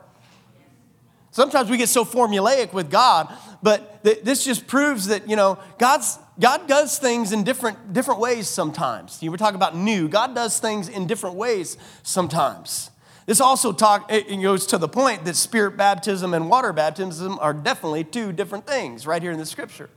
Sometimes 1.32 1.70
we 1.70 1.76
get 1.76 1.88
so 1.88 2.04
formulaic 2.04 2.72
with 2.72 2.90
God, 2.90 3.32
but 3.62 4.02
th- 4.02 4.22
this 4.24 4.44
just 4.44 4.66
proves 4.66 5.06
that, 5.06 5.28
you 5.28 5.36
know, 5.36 5.58
God's, 5.78 6.18
God 6.40 6.66
does 6.66 6.98
things 6.98 7.30
in 7.30 7.44
different, 7.44 7.92
different 7.92 8.18
ways 8.18 8.48
sometimes. 8.48 9.22
You 9.22 9.30
were 9.30 9.36
talking 9.36 9.54
about 9.54 9.76
new. 9.76 10.08
God 10.08 10.34
does 10.34 10.58
things 10.58 10.88
in 10.88 11.06
different 11.06 11.36
ways 11.36 11.76
sometimes. 12.02 12.89
This 13.30 13.40
also 13.40 13.70
talk, 13.70 14.10
it 14.10 14.42
goes 14.42 14.66
to 14.66 14.76
the 14.76 14.88
point 14.88 15.24
that 15.24 15.36
spirit 15.36 15.76
baptism 15.76 16.34
and 16.34 16.50
water 16.50 16.72
baptism 16.72 17.38
are 17.38 17.54
definitely 17.54 18.02
two 18.02 18.32
different 18.32 18.66
things 18.66 19.06
right 19.06 19.22
here 19.22 19.30
in 19.30 19.38
the 19.38 19.46
scripture. 19.46 19.88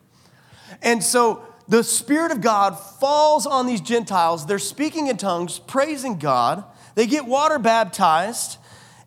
And 0.83 1.03
so 1.03 1.43
the 1.67 1.83
Spirit 1.83 2.31
of 2.31 2.41
God 2.41 2.73
falls 2.77 3.47
on 3.47 3.65
these 3.65 3.81
Gentiles. 3.81 4.45
They're 4.45 4.59
speaking 4.59 5.07
in 5.07 5.17
tongues, 5.17 5.57
praising 5.57 6.19
God. 6.19 6.63
They 6.93 7.07
get 7.07 7.25
water 7.25 7.57
baptized, 7.57 8.59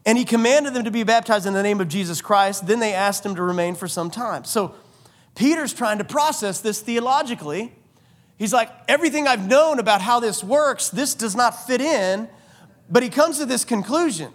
and 0.05 0.19
He 0.19 0.25
commanded 0.25 0.75
them 0.75 0.83
to 0.83 0.91
be 0.91 1.05
baptized 1.05 1.47
in 1.47 1.53
the 1.53 1.63
name 1.63 1.81
of 1.81 1.87
Jesus 1.87 2.21
Christ. 2.21 2.67
Then 2.67 2.81
they 2.81 2.95
asked 2.95 3.25
Him 3.25 3.37
to 3.37 3.43
remain 3.43 3.77
for 3.77 3.87
some 3.87 4.11
time. 4.11 4.43
So 4.43 4.75
Peter's 5.37 5.73
trying 5.73 5.99
to 5.99 6.05
process 6.05 6.61
this 6.61 6.81
theologically. 6.81 7.73
He's 8.39 8.53
like, 8.53 8.73
everything 8.89 9.29
I've 9.29 9.47
known 9.47 9.79
about 9.79 10.01
how 10.01 10.19
this 10.19 10.43
works, 10.43 10.89
this 10.89 11.15
does 11.15 11.37
not 11.37 11.65
fit 11.69 11.81
in 11.81 12.29
but 12.89 13.03
he 13.03 13.09
comes 13.09 13.39
to 13.39 13.47
this 13.47 13.65
conclusion 13.65 14.33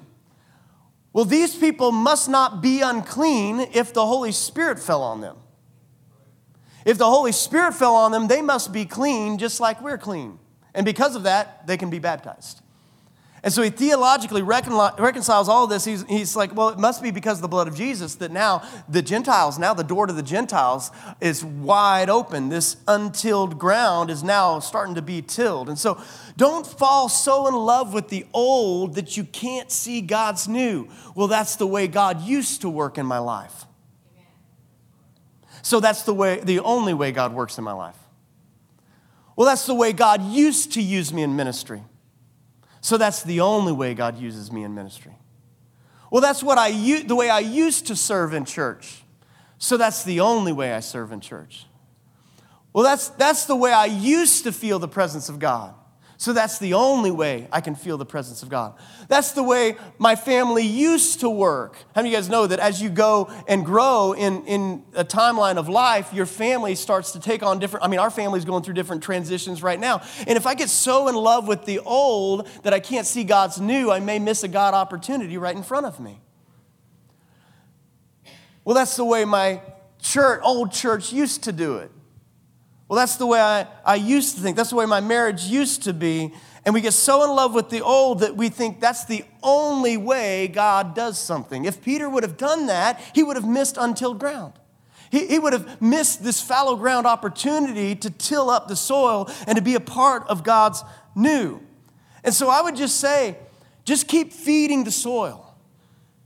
well, 1.13 1.25
these 1.25 1.55
people 1.55 1.91
must 1.91 2.29
not 2.29 2.61
be 2.61 2.81
unclean 2.81 3.59
if 3.73 3.93
the 3.93 4.05
Holy 4.05 4.31
Spirit 4.31 4.79
fell 4.79 5.03
on 5.03 5.19
them. 5.19 5.35
If 6.85 6.97
the 6.97 7.09
Holy 7.09 7.33
Spirit 7.33 7.73
fell 7.73 7.95
on 7.95 8.11
them, 8.11 8.27
they 8.27 8.41
must 8.41 8.71
be 8.71 8.85
clean 8.85 9.37
just 9.37 9.59
like 9.59 9.81
we're 9.81 9.97
clean. 9.97 10.39
And 10.73 10.85
because 10.85 11.15
of 11.15 11.23
that, 11.23 11.67
they 11.67 11.75
can 11.77 11.89
be 11.89 11.99
baptized. 11.99 12.61
And 13.43 13.51
so 13.51 13.63
he 13.63 13.71
theologically 13.71 14.43
reconciles 14.43 15.49
all 15.49 15.63
of 15.63 15.71
this. 15.71 15.83
He's, 15.83 16.03
he's 16.03 16.35
like, 16.35 16.55
well, 16.55 16.69
it 16.69 16.77
must 16.77 17.01
be 17.01 17.09
because 17.09 17.39
of 17.39 17.41
the 17.41 17.47
blood 17.47 17.67
of 17.67 17.75
Jesus 17.75 18.13
that 18.15 18.31
now 18.31 18.61
the 18.87 19.01
Gentiles, 19.01 19.57
now 19.57 19.73
the 19.73 19.83
door 19.83 20.05
to 20.05 20.13
the 20.13 20.21
Gentiles 20.21 20.91
is 21.19 21.43
wide 21.43 22.07
open. 22.07 22.49
This 22.49 22.77
untilled 22.87 23.57
ground 23.57 24.11
is 24.11 24.23
now 24.23 24.59
starting 24.59 24.93
to 24.93 25.01
be 25.01 25.23
tilled. 25.23 25.69
And 25.69 25.79
so 25.79 25.99
don't 26.37 26.67
fall 26.67 27.09
so 27.09 27.47
in 27.47 27.55
love 27.55 27.95
with 27.95 28.09
the 28.09 28.27
old 28.31 28.93
that 28.93 29.17
you 29.17 29.23
can't 29.23 29.71
see 29.71 30.01
God's 30.01 30.47
new. 30.47 30.87
Well, 31.15 31.27
that's 31.27 31.55
the 31.55 31.67
way 31.67 31.87
God 31.87 32.21
used 32.21 32.61
to 32.61 32.69
work 32.69 32.99
in 32.99 33.07
my 33.07 33.17
life. 33.17 33.65
So 35.63 35.79
that's 35.79 36.03
the 36.03 36.13
way, 36.13 36.39
the 36.41 36.59
only 36.59 36.93
way 36.93 37.11
God 37.11 37.33
works 37.33 37.57
in 37.57 37.63
my 37.63 37.73
life. 37.73 37.97
Well, 39.35 39.47
that's 39.47 39.65
the 39.65 39.73
way 39.73 39.93
God 39.93 40.21
used 40.21 40.73
to 40.73 40.81
use 40.81 41.11
me 41.11 41.23
in 41.23 41.35
ministry. 41.35 41.81
So 42.81 42.97
that's 42.97 43.23
the 43.23 43.41
only 43.41 43.71
way 43.71 43.93
God 43.93 44.19
uses 44.19 44.51
me 44.51 44.63
in 44.63 44.73
ministry. 44.73 45.13
Well, 46.11 46.21
that's 46.21 46.43
what 46.43 46.57
I 46.57 46.71
the 47.03 47.15
way 47.15 47.29
I 47.29 47.39
used 47.39 47.87
to 47.87 47.95
serve 47.95 48.33
in 48.33 48.43
church. 48.43 49.03
So 49.57 49.77
that's 49.77 50.03
the 50.03 50.19
only 50.19 50.51
way 50.51 50.73
I 50.73 50.79
serve 50.79 51.11
in 51.11 51.21
church. 51.21 51.67
Well, 52.73 52.83
that's, 52.83 53.09
that's 53.09 53.45
the 53.45 53.55
way 53.55 53.71
I 53.71 53.85
used 53.85 54.43
to 54.45 54.51
feel 54.51 54.79
the 54.79 54.87
presence 54.87 55.29
of 55.29 55.39
God. 55.39 55.75
So 56.21 56.33
that's 56.33 56.59
the 56.59 56.75
only 56.75 57.09
way 57.09 57.47
I 57.51 57.61
can 57.61 57.73
feel 57.73 57.97
the 57.97 58.05
presence 58.05 58.43
of 58.43 58.49
God. 58.49 58.75
That's 59.07 59.31
the 59.31 59.41
way 59.41 59.75
my 59.97 60.15
family 60.15 60.63
used 60.63 61.21
to 61.21 61.29
work. 61.31 61.77
How 61.95 62.03
many 62.03 62.09
of 62.09 62.11
you 62.11 62.17
guys 62.19 62.29
know 62.29 62.45
that 62.45 62.59
as 62.59 62.79
you 62.79 62.89
go 62.89 63.31
and 63.47 63.65
grow 63.65 64.13
in, 64.13 64.45
in 64.45 64.83
a 64.93 65.03
timeline 65.03 65.57
of 65.57 65.67
life, 65.67 66.13
your 66.13 66.27
family 66.27 66.75
starts 66.75 67.13
to 67.13 67.19
take 67.19 67.41
on 67.41 67.57
different, 67.57 67.83
I 67.83 67.87
mean, 67.87 67.99
our 67.99 68.11
family's 68.11 68.45
going 68.45 68.61
through 68.61 68.75
different 68.75 69.01
transitions 69.01 69.63
right 69.63 69.79
now. 69.79 70.03
And 70.27 70.37
if 70.37 70.45
I 70.45 70.53
get 70.53 70.69
so 70.69 71.07
in 71.07 71.15
love 71.15 71.47
with 71.47 71.65
the 71.65 71.79
old 71.79 72.47
that 72.61 72.71
I 72.71 72.79
can't 72.79 73.07
see 73.07 73.23
God's 73.23 73.59
new, 73.59 73.89
I 73.89 73.99
may 73.99 74.19
miss 74.19 74.43
a 74.43 74.47
God 74.47 74.75
opportunity 74.75 75.39
right 75.39 75.55
in 75.55 75.63
front 75.63 75.87
of 75.87 75.99
me. 75.99 76.21
Well, 78.63 78.75
that's 78.75 78.95
the 78.95 79.05
way 79.05 79.25
my 79.25 79.59
church, 79.99 80.39
old 80.43 80.71
church 80.71 81.11
used 81.11 81.45
to 81.45 81.51
do 81.51 81.77
it. 81.77 81.89
Well, 82.91 82.97
that's 82.97 83.15
the 83.15 83.25
way 83.25 83.39
I, 83.39 83.67
I 83.85 83.95
used 83.95 84.35
to 84.35 84.41
think. 84.41 84.57
That's 84.57 84.71
the 84.71 84.75
way 84.75 84.85
my 84.85 84.99
marriage 84.99 85.45
used 85.45 85.83
to 85.83 85.93
be. 85.93 86.33
And 86.65 86.73
we 86.75 86.81
get 86.81 86.91
so 86.91 87.23
in 87.23 87.33
love 87.33 87.53
with 87.53 87.69
the 87.69 87.79
old 87.79 88.19
that 88.19 88.35
we 88.35 88.49
think 88.49 88.81
that's 88.81 89.05
the 89.05 89.23
only 89.41 89.95
way 89.95 90.49
God 90.49 90.93
does 90.93 91.17
something. 91.17 91.63
If 91.63 91.81
Peter 91.81 92.09
would 92.09 92.23
have 92.23 92.35
done 92.35 92.65
that, 92.65 92.99
he 93.15 93.23
would 93.23 93.37
have 93.37 93.47
missed 93.47 93.77
untilled 93.79 94.19
ground. 94.19 94.51
He, 95.09 95.25
he 95.25 95.39
would 95.39 95.53
have 95.53 95.81
missed 95.81 96.21
this 96.21 96.41
fallow 96.41 96.75
ground 96.75 97.07
opportunity 97.07 97.95
to 97.95 98.09
till 98.09 98.49
up 98.49 98.67
the 98.67 98.75
soil 98.75 99.31
and 99.47 99.55
to 99.55 99.61
be 99.61 99.75
a 99.75 99.79
part 99.79 100.27
of 100.27 100.43
God's 100.43 100.83
new. 101.15 101.61
And 102.25 102.33
so 102.33 102.49
I 102.49 102.61
would 102.61 102.75
just 102.75 102.99
say, 102.99 103.37
just 103.85 104.09
keep 104.09 104.33
feeding 104.33 104.83
the 104.83 104.91
soil. 104.91 105.55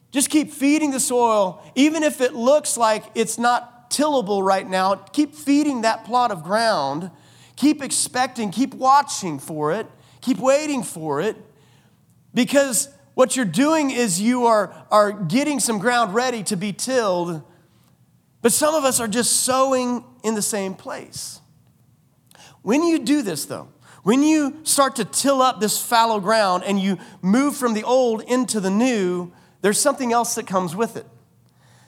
Just 0.09 0.31
keep 0.31 0.51
feeding 0.51 0.89
the 0.89 0.99
soil, 0.99 1.61
even 1.75 2.01
if 2.01 2.21
it 2.21 2.33
looks 2.33 2.75
like 2.75 3.03
it's 3.13 3.37
not 3.37 3.74
tillable 3.95 4.43
right 4.43 4.67
now. 4.67 4.95
Keep 4.95 5.35
feeding 5.35 5.81
that 5.81 6.05
plot 6.05 6.31
of 6.31 6.43
ground. 6.43 7.11
Keep 7.55 7.81
expecting, 7.81 8.51
keep 8.51 8.73
watching 8.73 9.39
for 9.39 9.71
it, 9.71 9.87
keep 10.19 10.39
waiting 10.39 10.83
for 10.83 11.21
it, 11.21 11.37
because 12.33 12.89
what 13.13 13.37
you're 13.37 13.45
doing 13.45 13.91
is 13.91 14.19
you 14.19 14.45
are, 14.45 14.75
are 14.91 15.13
getting 15.13 15.61
some 15.61 15.79
ground 15.79 16.13
ready 16.13 16.43
to 16.43 16.57
be 16.57 16.73
tilled, 16.73 17.41
but 18.41 18.51
some 18.51 18.75
of 18.75 18.83
us 18.83 18.99
are 18.99 19.07
just 19.07 19.43
sowing 19.43 20.03
in 20.21 20.35
the 20.35 20.41
same 20.41 20.73
place. 20.73 21.39
When 22.61 22.83
you 22.83 22.99
do 22.99 23.21
this, 23.21 23.45
though, 23.45 23.69
when 24.03 24.21
you 24.21 24.59
start 24.63 24.97
to 24.97 25.05
till 25.05 25.41
up 25.41 25.61
this 25.61 25.81
fallow 25.81 26.19
ground 26.19 26.65
and 26.65 26.77
you 26.77 26.97
move 27.21 27.55
from 27.55 27.73
the 27.73 27.83
old 27.83 28.21
into 28.23 28.59
the 28.59 28.69
new, 28.69 29.31
there's 29.61 29.79
something 29.79 30.11
else 30.11 30.35
that 30.35 30.45
comes 30.45 30.75
with 30.75 30.97
it. 30.97 31.05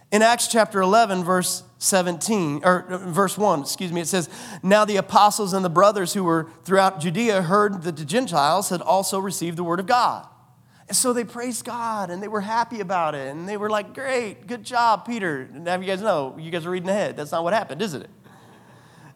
In 0.10 0.22
Acts 0.22 0.48
chapter 0.48 0.80
11, 0.82 1.26
verse 1.26 1.64
17, 1.80 2.62
or 2.64 2.86
uh, 2.90 2.98
verse 2.98 3.38
1, 3.38 3.62
excuse 3.62 3.92
me, 3.92 4.02
it 4.02 4.08
says, 4.08 4.30
Now 4.64 4.86
the 4.86 4.96
apostles 4.96 5.52
and 5.52 5.66
the 5.66 5.70
brothers 5.70 6.14
who 6.14 6.24
were 6.24 6.50
throughout 6.64 7.02
Judea 7.02 7.42
heard 7.42 7.84
that 7.84 7.98
the 7.98 8.06
Gentiles 8.06 8.70
had 8.70 8.82
also 8.82 9.20
received 9.20 9.58
the 9.58 9.66
word 9.66 9.82
of 9.82 9.86
God. 9.86 10.26
And 10.88 10.96
so 10.96 11.12
they 11.12 11.26
praised 11.26 11.66
God 11.66 12.10
and 12.10 12.24
they 12.24 12.30
were 12.30 12.40
happy 12.40 12.80
about 12.80 13.14
it. 13.16 13.28
And 13.28 13.50
they 13.50 13.58
were 13.58 13.70
like, 13.70 13.94
Great, 13.94 14.48
good 14.48 14.64
job, 14.64 15.06
Peter. 15.06 15.50
Now, 15.52 15.78
you 15.78 15.86
guys 15.86 16.02
know, 16.02 16.38
you 16.40 16.52
guys 16.52 16.66
are 16.66 16.70
reading 16.70 16.90
ahead. 16.90 17.18
That's 17.18 17.34
not 17.34 17.44
what 17.44 17.54
happened, 17.54 17.82
isn't 17.82 18.04
it? 18.04 18.10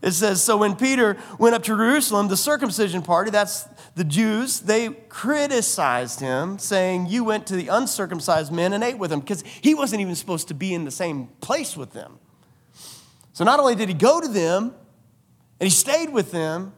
It 0.02 0.12
says, 0.12 0.42
So 0.42 0.58
when 0.58 0.76
Peter 0.76 1.18
went 1.38 1.54
up 1.56 1.64
to 1.64 1.76
Jerusalem, 1.76 2.28
the 2.28 2.38
circumcision 2.38 3.02
party, 3.02 3.30
that's 3.30 3.68
the 3.96 4.04
Jews, 4.04 4.62
they 4.62 4.90
criticized 4.90 6.20
him, 6.20 6.58
saying, 6.58 7.08
You 7.08 7.24
went 7.24 7.48
to 7.48 7.56
the 7.56 7.68
uncircumcised 7.68 8.52
men 8.52 8.74
and 8.74 8.84
ate 8.84 8.98
with 8.98 9.12
them, 9.12 9.20
because 9.20 9.44
he 9.62 9.76
wasn't 9.76 10.02
even 10.02 10.16
supposed 10.16 10.48
to 10.48 10.54
be 10.54 10.74
in 10.74 10.86
the 10.86 10.92
same 10.92 11.28
place 11.40 11.78
with 11.78 11.94
them. 11.94 12.20
So 13.34 13.44
not 13.44 13.60
only 13.60 13.76
did 13.76 13.90
he 13.90 13.96
go 13.96 14.20
to 14.20 14.28
them 14.28 14.74
and 15.60 15.68
he 15.68 15.70
stayed 15.70 16.12
with 16.12 16.32
them, 16.32 16.74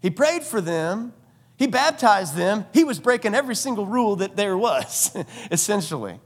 he 0.00 0.10
prayed 0.10 0.42
for 0.42 0.60
them, 0.60 1.12
he 1.56 1.66
baptized 1.66 2.36
them, 2.36 2.66
he 2.72 2.84
was 2.84 3.00
breaking 3.00 3.34
every 3.34 3.56
single 3.56 3.86
rule 3.86 4.16
that 4.16 4.36
there 4.36 4.56
was, 4.56 5.16
essentially. 5.50 6.20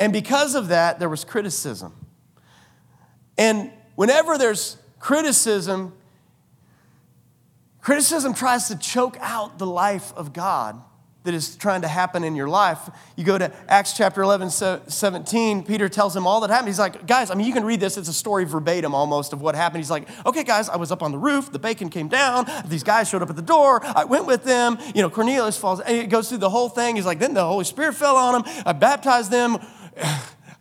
And 0.00 0.12
because 0.12 0.54
of 0.54 0.68
that, 0.68 0.98
there 0.98 1.08
was 1.08 1.24
criticism. 1.24 1.94
And 3.38 3.70
whenever 3.94 4.36
there's 4.36 4.78
criticism, 5.02 5.92
criticism 7.80 8.32
tries 8.32 8.68
to 8.68 8.78
choke 8.78 9.18
out 9.20 9.58
the 9.58 9.66
life 9.66 10.12
of 10.14 10.32
God 10.32 10.80
that 11.24 11.34
is 11.34 11.56
trying 11.56 11.82
to 11.82 11.88
happen 11.88 12.22
in 12.22 12.36
your 12.36 12.48
life. 12.48 12.78
You 13.16 13.24
go 13.24 13.36
to 13.36 13.52
Acts 13.68 13.96
chapter 13.96 14.22
11, 14.22 14.50
17, 14.50 15.64
Peter 15.64 15.88
tells 15.88 16.14
him 16.14 16.24
all 16.26 16.40
that 16.40 16.50
happened. 16.50 16.68
He's 16.68 16.78
like, 16.78 17.04
guys, 17.06 17.32
I 17.32 17.34
mean, 17.34 17.48
you 17.48 17.52
can 17.52 17.64
read 17.64 17.80
this. 17.80 17.96
It's 17.96 18.08
a 18.08 18.12
story 18.12 18.44
verbatim 18.44 18.94
almost 18.94 19.32
of 19.32 19.42
what 19.42 19.56
happened. 19.56 19.78
He's 19.78 19.90
like, 19.90 20.08
okay, 20.24 20.44
guys, 20.44 20.68
I 20.68 20.76
was 20.76 20.92
up 20.92 21.02
on 21.02 21.10
the 21.10 21.18
roof. 21.18 21.50
The 21.50 21.58
bacon 21.58 21.90
came 21.90 22.06
down. 22.06 22.46
These 22.66 22.84
guys 22.84 23.08
showed 23.08 23.22
up 23.22 23.30
at 23.30 23.36
the 23.36 23.42
door. 23.42 23.80
I 23.84 24.04
went 24.04 24.26
with 24.26 24.44
them. 24.44 24.78
You 24.94 25.02
know, 25.02 25.10
Cornelius 25.10 25.56
falls. 25.56 25.80
And 25.80 25.96
it 25.96 26.10
goes 26.10 26.28
through 26.28 26.38
the 26.38 26.50
whole 26.50 26.68
thing. 26.68 26.94
He's 26.94 27.06
like, 27.06 27.18
then 27.18 27.34
the 27.34 27.44
Holy 27.44 27.64
Spirit 27.64 27.94
fell 27.94 28.16
on 28.16 28.44
him 28.44 28.62
I 28.64 28.72
baptized 28.72 29.32
them. 29.32 29.58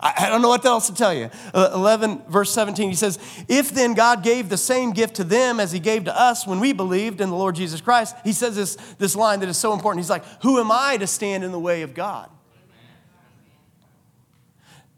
I 0.03 0.29
don't 0.29 0.41
know 0.41 0.49
what 0.49 0.65
else 0.65 0.87
to 0.87 0.95
tell 0.95 1.13
you. 1.13 1.29
Uh, 1.53 1.71
11, 1.75 2.23
verse 2.27 2.51
17, 2.51 2.89
he 2.89 2.95
says, 2.95 3.19
If 3.47 3.69
then 3.69 3.93
God 3.93 4.23
gave 4.23 4.49
the 4.49 4.57
same 4.57 4.93
gift 4.93 5.15
to 5.17 5.23
them 5.23 5.59
as 5.59 5.71
he 5.71 5.79
gave 5.79 6.05
to 6.05 6.19
us 6.19 6.47
when 6.47 6.59
we 6.59 6.73
believed 6.73 7.21
in 7.21 7.29
the 7.29 7.35
Lord 7.35 7.55
Jesus 7.55 7.81
Christ, 7.81 8.15
he 8.23 8.33
says 8.33 8.55
this, 8.55 8.75
this 8.97 9.15
line 9.15 9.41
that 9.41 9.49
is 9.49 9.57
so 9.57 9.73
important. 9.73 10.03
He's 10.03 10.09
like, 10.09 10.25
Who 10.41 10.59
am 10.59 10.71
I 10.71 10.97
to 10.97 11.05
stand 11.05 11.43
in 11.43 11.51
the 11.51 11.59
way 11.59 11.83
of 11.83 11.93
God? 11.93 12.31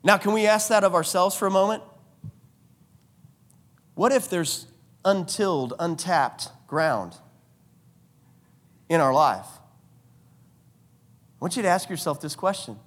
Now, 0.04 0.18
can 0.18 0.32
we 0.32 0.48
ask 0.48 0.70
that 0.70 0.86
of 0.86 0.96
ourselves 0.96 1.36
for 1.36 1.48
a 1.48 1.52
moment? 1.52 1.84
What 3.96 4.13
if 4.13 4.30
there's 4.30 4.68
untilled, 5.04 5.74
untapped 5.80 6.48
ground 6.68 7.18
in 8.88 9.02
our 9.02 9.13
life? 9.13 9.48
I 9.48 11.44
want 11.44 11.58
you 11.58 11.62
to 11.63 11.70
ask 11.70 11.89
yourself 11.89 12.22
this 12.22 12.36
question 12.36 12.80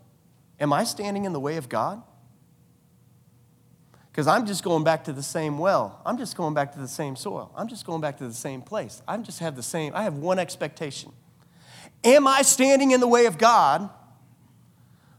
Am 0.59 0.73
I 0.73 0.85
standing 0.85 1.25
in 1.25 1.33
the 1.33 1.41
way 1.41 1.57
of 1.57 1.69
God? 1.69 2.03
Because 4.11 4.27
I'm 4.27 4.47
just 4.47 4.65
going 4.65 4.83
back 4.83 5.05
to 5.05 5.13
the 5.13 5.23
same 5.23 5.59
well. 5.59 6.01
I'm 6.07 6.17
just 6.17 6.37
going 6.37 6.55
back 6.55 6.73
to 6.73 6.79
the 6.79 6.89
same 6.89 7.17
soil. 7.17 7.53
I'm 7.55 7.69
just 7.69 7.85
going 7.85 8.01
back 8.01 8.17
to 8.19 8.27
the 8.27 8.35
same 8.35 8.63
place. 8.63 9.03
I 9.07 9.17
just 9.19 9.41
have 9.41 9.57
the 9.57 9.63
same, 9.63 9.93
I 9.95 10.05
have 10.05 10.15
one 10.15 10.39
expectation. 10.39 11.13
Am 12.03 12.27
I 12.27 12.43
standing 12.43 12.93
in 12.93 13.01
the 13.01 13.09
way 13.09 13.27
of 13.27 13.37
God 13.37 13.91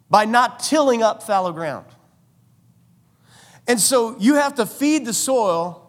by 0.09 0.25
not 0.25 0.59
tilling 0.59 1.03
up 1.03 1.21
fallow 1.21 1.51
ground? 1.51 1.85
And 3.67 3.79
so 3.79 4.17
you 4.17 4.35
have 4.35 4.55
to 4.55 4.65
feed 4.65 5.05
the 5.05 5.13
soil. 5.13 5.83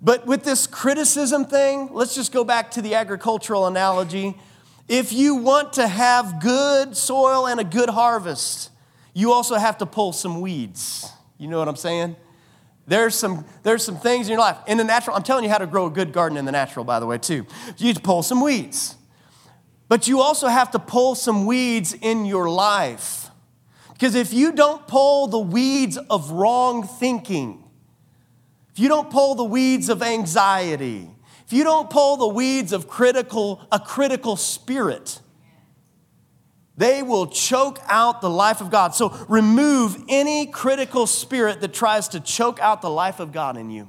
But 0.00 0.26
with 0.26 0.42
this 0.42 0.66
criticism 0.66 1.44
thing, 1.44 1.90
let's 1.92 2.14
just 2.14 2.32
go 2.32 2.42
back 2.42 2.72
to 2.72 2.82
the 2.82 2.94
agricultural 2.94 3.66
analogy. 3.66 4.36
If 4.88 5.12
you 5.12 5.36
want 5.36 5.74
to 5.74 5.88
have 5.88 6.40
good 6.40 6.96
soil 6.96 7.46
and 7.46 7.58
a 7.58 7.64
good 7.64 7.90
harvest, 7.90 8.70
you 9.14 9.32
also 9.32 9.56
have 9.56 9.78
to 9.78 9.86
pull 9.86 10.12
some 10.12 10.40
weeds. 10.40 11.10
You 11.38 11.48
know 11.48 11.58
what 11.58 11.68
I'm 11.68 11.76
saying? 11.76 12.16
There's 12.86 13.16
some, 13.16 13.44
there's 13.64 13.84
some 13.84 13.96
things 13.96 14.28
in 14.28 14.32
your 14.32 14.40
life. 14.40 14.58
In 14.68 14.78
the 14.78 14.84
natural, 14.84 15.16
I'm 15.16 15.24
telling 15.24 15.42
you 15.42 15.50
how 15.50 15.58
to 15.58 15.66
grow 15.66 15.86
a 15.86 15.90
good 15.90 16.12
garden 16.12 16.38
in 16.38 16.44
the 16.44 16.52
natural, 16.52 16.84
by 16.84 17.00
the 17.00 17.06
way, 17.06 17.18
too. 17.18 17.46
You 17.78 17.86
need 17.86 17.96
to 17.96 18.02
pull 18.02 18.22
some 18.22 18.40
weeds. 18.40 18.94
But 19.88 20.06
you 20.06 20.20
also 20.20 20.46
have 20.46 20.70
to 20.72 20.78
pull 20.78 21.14
some 21.16 21.46
weeds 21.46 21.92
in 21.92 22.24
your 22.24 22.48
life. 22.48 23.30
Because 23.92 24.14
if 24.14 24.32
you 24.32 24.52
don't 24.52 24.86
pull 24.86 25.26
the 25.26 25.38
weeds 25.38 25.96
of 25.96 26.30
wrong 26.30 26.86
thinking, 26.86 27.64
if 28.72 28.78
you 28.78 28.88
don't 28.88 29.10
pull 29.10 29.34
the 29.34 29.44
weeds 29.44 29.88
of 29.88 30.02
anxiety, 30.02 31.10
if 31.46 31.52
you 31.52 31.62
don't 31.62 31.88
pull 31.88 32.16
the 32.16 32.26
weeds 32.26 32.72
of 32.72 32.88
critical, 32.88 33.64
a 33.70 33.78
critical 33.78 34.36
spirit, 34.36 35.20
they 36.76 37.04
will 37.04 37.28
choke 37.28 37.78
out 37.86 38.20
the 38.20 38.28
life 38.28 38.60
of 38.60 38.70
God. 38.70 38.96
So 38.96 39.16
remove 39.28 39.96
any 40.08 40.46
critical 40.46 41.06
spirit 41.06 41.60
that 41.60 41.72
tries 41.72 42.08
to 42.08 42.20
choke 42.20 42.58
out 42.60 42.82
the 42.82 42.90
life 42.90 43.20
of 43.20 43.32
God 43.32 43.56
in 43.56 43.70
you. 43.70 43.88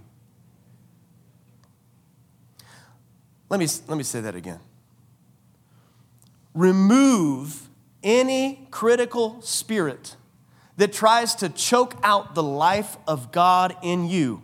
Let 3.49 3.59
me, 3.59 3.67
let 3.87 3.97
me 3.97 4.03
say 4.03 4.21
that 4.21 4.35
again. 4.35 4.59
Remove 6.53 7.69
any 8.03 8.67
critical 8.69 9.41
spirit 9.41 10.15
that 10.77 10.93
tries 10.93 11.33
to 11.35 11.49
choke 11.49 11.95
out 12.03 12.35
the 12.35 12.43
life 12.43 12.97
of 13.07 13.31
God 13.31 13.75
in 13.81 14.07
you. 14.07 14.43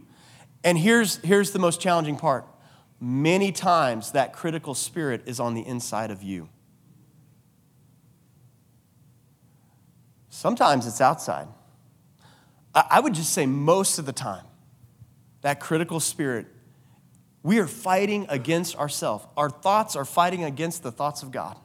And 0.63 0.79
here's, 0.79 1.17
here's 1.17 1.51
the 1.51 1.59
most 1.59 1.79
challenging 1.79 2.17
part 2.17 2.47
many 3.03 3.51
times 3.51 4.13
that 4.13 4.31
critical 4.31 4.73
spirit 4.73 5.23
is 5.25 5.37
on 5.37 5.53
the 5.53 5.61
inside 5.61 6.09
of 6.09 6.23
you. 6.23 6.47
Sometimes 10.29 10.87
it's 10.87 11.01
outside. 11.01 11.49
I 12.73 13.01
would 13.01 13.13
just 13.13 13.33
say 13.33 13.45
most 13.45 13.99
of 13.99 14.05
the 14.05 14.13
time, 14.13 14.45
that 15.41 15.59
critical 15.59 15.99
spirit, 15.99 16.47
we 17.43 17.59
are 17.59 17.67
fighting 17.67 18.25
against 18.29 18.77
ourselves. 18.77 19.25
Our 19.35 19.49
thoughts 19.49 19.97
are 19.97 20.05
fighting 20.05 20.45
against 20.45 20.81
the 20.81 20.91
thoughts 20.91 21.23
of 21.23 21.31
God. 21.31 21.59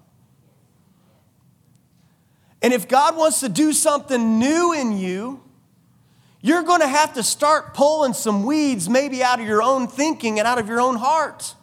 And 2.61 2.75
if 2.75 2.89
God 2.89 3.17
wants 3.17 3.39
to 3.41 3.49
do 3.49 3.73
something 3.73 4.41
new 4.41 4.73
in 4.73 4.99
you, 4.99 5.41
you're 6.41 6.63
going 6.63 6.81
to 6.81 6.89
have 6.89 7.15
to 7.15 7.23
start 7.23 7.75
pulling 7.75 8.13
some 8.13 8.45
weeds, 8.45 8.89
maybe 8.89 9.23
out 9.23 9.41
of 9.41 9.47
your 9.47 9.63
own 9.63 9.89
thinking 9.89 10.39
and 10.39 10.47
out 10.47 10.59
of 10.59 10.69
your 10.69 10.81
own 10.81 10.97
heart. 10.97 11.55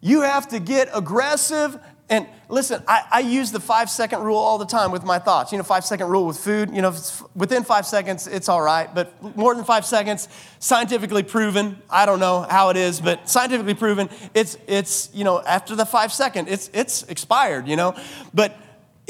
You 0.00 0.22
have 0.22 0.48
to 0.48 0.60
get 0.60 0.88
aggressive. 0.94 1.78
And 2.08 2.26
listen, 2.48 2.82
I, 2.88 3.04
I, 3.12 3.20
use 3.20 3.52
the 3.52 3.60
five 3.60 3.90
second 3.90 4.22
rule 4.22 4.38
all 4.38 4.56
the 4.56 4.64
time 4.64 4.90
with 4.90 5.04
my 5.04 5.18
thoughts. 5.18 5.52
You 5.52 5.58
know, 5.58 5.64
five 5.64 5.84
second 5.84 6.08
rule 6.08 6.26
with 6.26 6.38
food. 6.38 6.74
You 6.74 6.80
know, 6.80 6.94
within 7.36 7.64
five 7.64 7.86
seconds, 7.86 8.26
it's 8.26 8.48
all 8.48 8.62
right. 8.62 8.92
But 8.92 9.36
more 9.36 9.54
than 9.54 9.64
five 9.64 9.84
seconds, 9.84 10.28
scientifically 10.58 11.22
proven. 11.22 11.80
I 11.90 12.06
don't 12.06 12.18
know 12.18 12.46
how 12.48 12.70
it 12.70 12.76
is, 12.78 13.00
but 13.00 13.28
scientifically 13.28 13.74
proven. 13.74 14.08
It's, 14.34 14.56
it's 14.66 15.10
you 15.12 15.22
know, 15.22 15.40
after 15.42 15.76
the 15.76 15.84
five 15.84 16.12
second, 16.12 16.48
it's, 16.48 16.70
it's 16.72 17.02
expired, 17.04 17.68
you 17.68 17.76
know. 17.76 17.94
But 18.32 18.58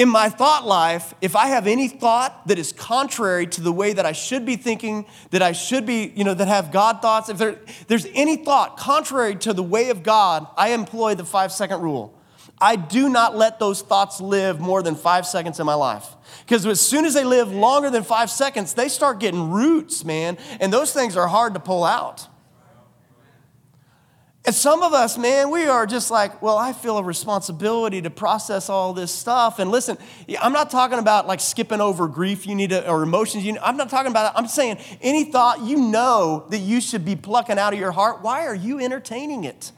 in 0.00 0.08
my 0.08 0.30
thought 0.30 0.66
life, 0.66 1.12
if 1.20 1.36
I 1.36 1.48
have 1.48 1.66
any 1.66 1.86
thought 1.86 2.48
that 2.48 2.58
is 2.58 2.72
contrary 2.72 3.46
to 3.48 3.60
the 3.60 3.70
way 3.70 3.92
that 3.92 4.06
I 4.06 4.12
should 4.12 4.46
be 4.46 4.56
thinking, 4.56 5.04
that 5.30 5.42
I 5.42 5.52
should 5.52 5.84
be, 5.84 6.10
you 6.16 6.24
know, 6.24 6.32
that 6.32 6.48
have 6.48 6.72
God 6.72 7.02
thoughts, 7.02 7.28
if 7.28 7.36
there, 7.36 7.58
there's 7.86 8.06
any 8.14 8.36
thought 8.36 8.78
contrary 8.78 9.36
to 9.36 9.52
the 9.52 9.62
way 9.62 9.90
of 9.90 10.02
God, 10.02 10.46
I 10.56 10.70
employ 10.70 11.16
the 11.16 11.26
five 11.26 11.52
second 11.52 11.82
rule. 11.82 12.18
I 12.58 12.76
do 12.76 13.10
not 13.10 13.36
let 13.36 13.58
those 13.58 13.82
thoughts 13.82 14.22
live 14.22 14.58
more 14.58 14.82
than 14.82 14.94
five 14.94 15.26
seconds 15.26 15.60
in 15.60 15.66
my 15.66 15.74
life. 15.74 16.06
Because 16.46 16.64
as 16.64 16.80
soon 16.80 17.04
as 17.04 17.12
they 17.12 17.24
live 17.24 17.52
longer 17.52 17.90
than 17.90 18.02
five 18.02 18.30
seconds, 18.30 18.72
they 18.72 18.88
start 18.88 19.20
getting 19.20 19.50
roots, 19.50 20.02
man. 20.02 20.38
And 20.60 20.72
those 20.72 20.94
things 20.94 21.14
are 21.14 21.28
hard 21.28 21.52
to 21.52 21.60
pull 21.60 21.84
out. 21.84 22.26
And 24.50 24.54
some 24.56 24.82
of 24.82 24.92
us, 24.92 25.16
man, 25.16 25.52
we 25.52 25.66
are 25.66 25.86
just 25.86 26.10
like, 26.10 26.42
well, 26.42 26.58
I 26.58 26.72
feel 26.72 26.98
a 26.98 27.04
responsibility 27.04 28.02
to 28.02 28.10
process 28.10 28.68
all 28.68 28.92
this 28.92 29.14
stuff. 29.14 29.60
And 29.60 29.70
listen, 29.70 29.96
I'm 30.42 30.52
not 30.52 30.72
talking 30.72 30.98
about 30.98 31.28
like 31.28 31.38
skipping 31.38 31.80
over 31.80 32.08
grief 32.08 32.48
you 32.48 32.56
need 32.56 32.70
to, 32.70 32.90
or 32.90 33.04
emotions 33.04 33.44
you 33.44 33.52
need. 33.52 33.60
I'm 33.60 33.76
not 33.76 33.90
talking 33.90 34.10
about 34.10 34.34
that. 34.34 34.36
I'm 34.36 34.48
saying 34.48 34.78
any 35.00 35.22
thought 35.22 35.60
you 35.60 35.76
know 35.76 36.46
that 36.50 36.58
you 36.58 36.80
should 36.80 37.04
be 37.04 37.14
plucking 37.14 37.60
out 37.60 37.74
of 37.74 37.78
your 37.78 37.92
heart, 37.92 38.22
why 38.22 38.44
are 38.44 38.54
you 38.56 38.80
entertaining 38.80 39.44
it? 39.44 39.70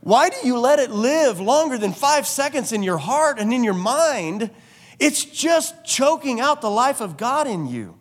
Why 0.00 0.30
do 0.30 0.36
you 0.42 0.58
let 0.58 0.80
it 0.80 0.90
live 0.90 1.38
longer 1.38 1.78
than 1.78 1.92
five 1.92 2.26
seconds 2.26 2.72
in 2.72 2.82
your 2.82 2.98
heart 2.98 3.38
and 3.38 3.54
in 3.54 3.62
your 3.62 3.72
mind? 3.72 4.50
It's 4.98 5.24
just 5.24 5.84
choking 5.84 6.40
out 6.40 6.60
the 6.60 6.70
life 6.70 7.00
of 7.00 7.16
God 7.16 7.46
in 7.46 7.68
you. 7.68 7.97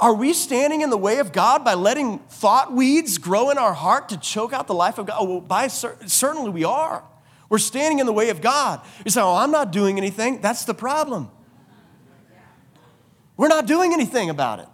Are 0.00 0.12
we 0.12 0.32
standing 0.32 0.80
in 0.80 0.90
the 0.90 0.96
way 0.96 1.18
of 1.18 1.32
God 1.32 1.64
by 1.64 1.74
letting 1.74 2.18
thought 2.18 2.72
weeds 2.72 3.18
grow 3.18 3.50
in 3.50 3.58
our 3.58 3.72
heart 3.72 4.08
to 4.08 4.16
choke 4.16 4.52
out 4.52 4.66
the 4.66 4.74
life 4.74 4.98
of 4.98 5.06
God? 5.06 5.16
Oh, 5.20 5.24
well, 5.24 5.40
by 5.40 5.68
certainly 5.68 6.50
we 6.50 6.64
are. 6.64 7.04
We're 7.48 7.58
standing 7.58 8.00
in 8.00 8.06
the 8.06 8.12
way 8.12 8.30
of 8.30 8.40
God. 8.40 8.80
You 9.04 9.10
say, 9.10 9.20
"Oh, 9.20 9.36
I'm 9.36 9.52
not 9.52 9.70
doing 9.70 9.98
anything." 9.98 10.40
That's 10.40 10.64
the 10.64 10.74
problem. 10.74 11.30
We're 13.36 13.48
not 13.48 13.66
doing 13.66 13.92
anything 13.92 14.30
about 14.30 14.60
it. 14.60 14.68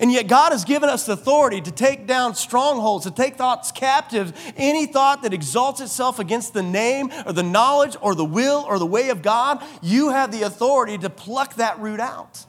And 0.00 0.10
yet, 0.10 0.26
God 0.26 0.50
has 0.50 0.64
given 0.64 0.88
us 0.88 1.06
the 1.06 1.12
authority 1.12 1.60
to 1.60 1.70
take 1.70 2.06
down 2.06 2.34
strongholds, 2.34 3.04
to 3.04 3.10
take 3.10 3.36
thoughts 3.36 3.70
captive. 3.70 4.32
Any 4.56 4.86
thought 4.86 5.22
that 5.22 5.32
exalts 5.34 5.80
itself 5.80 6.18
against 6.18 6.54
the 6.54 6.62
name 6.62 7.12
or 7.26 7.32
the 7.32 7.42
knowledge 7.42 7.96
or 8.00 8.14
the 8.14 8.24
will 8.24 8.64
or 8.66 8.78
the 8.78 8.86
way 8.86 9.10
of 9.10 9.22
God, 9.22 9.62
you 9.82 10.10
have 10.10 10.32
the 10.32 10.42
authority 10.42 10.98
to 10.98 11.10
pluck 11.10 11.54
that 11.54 11.78
root 11.78 12.00
out. 12.00 12.46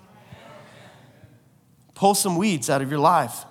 Pull 1.95 2.13
some 2.13 2.38
weeds 2.38 2.69
out 2.69 2.81
of 2.81 2.89
your 2.89 2.99
life. 2.99 3.45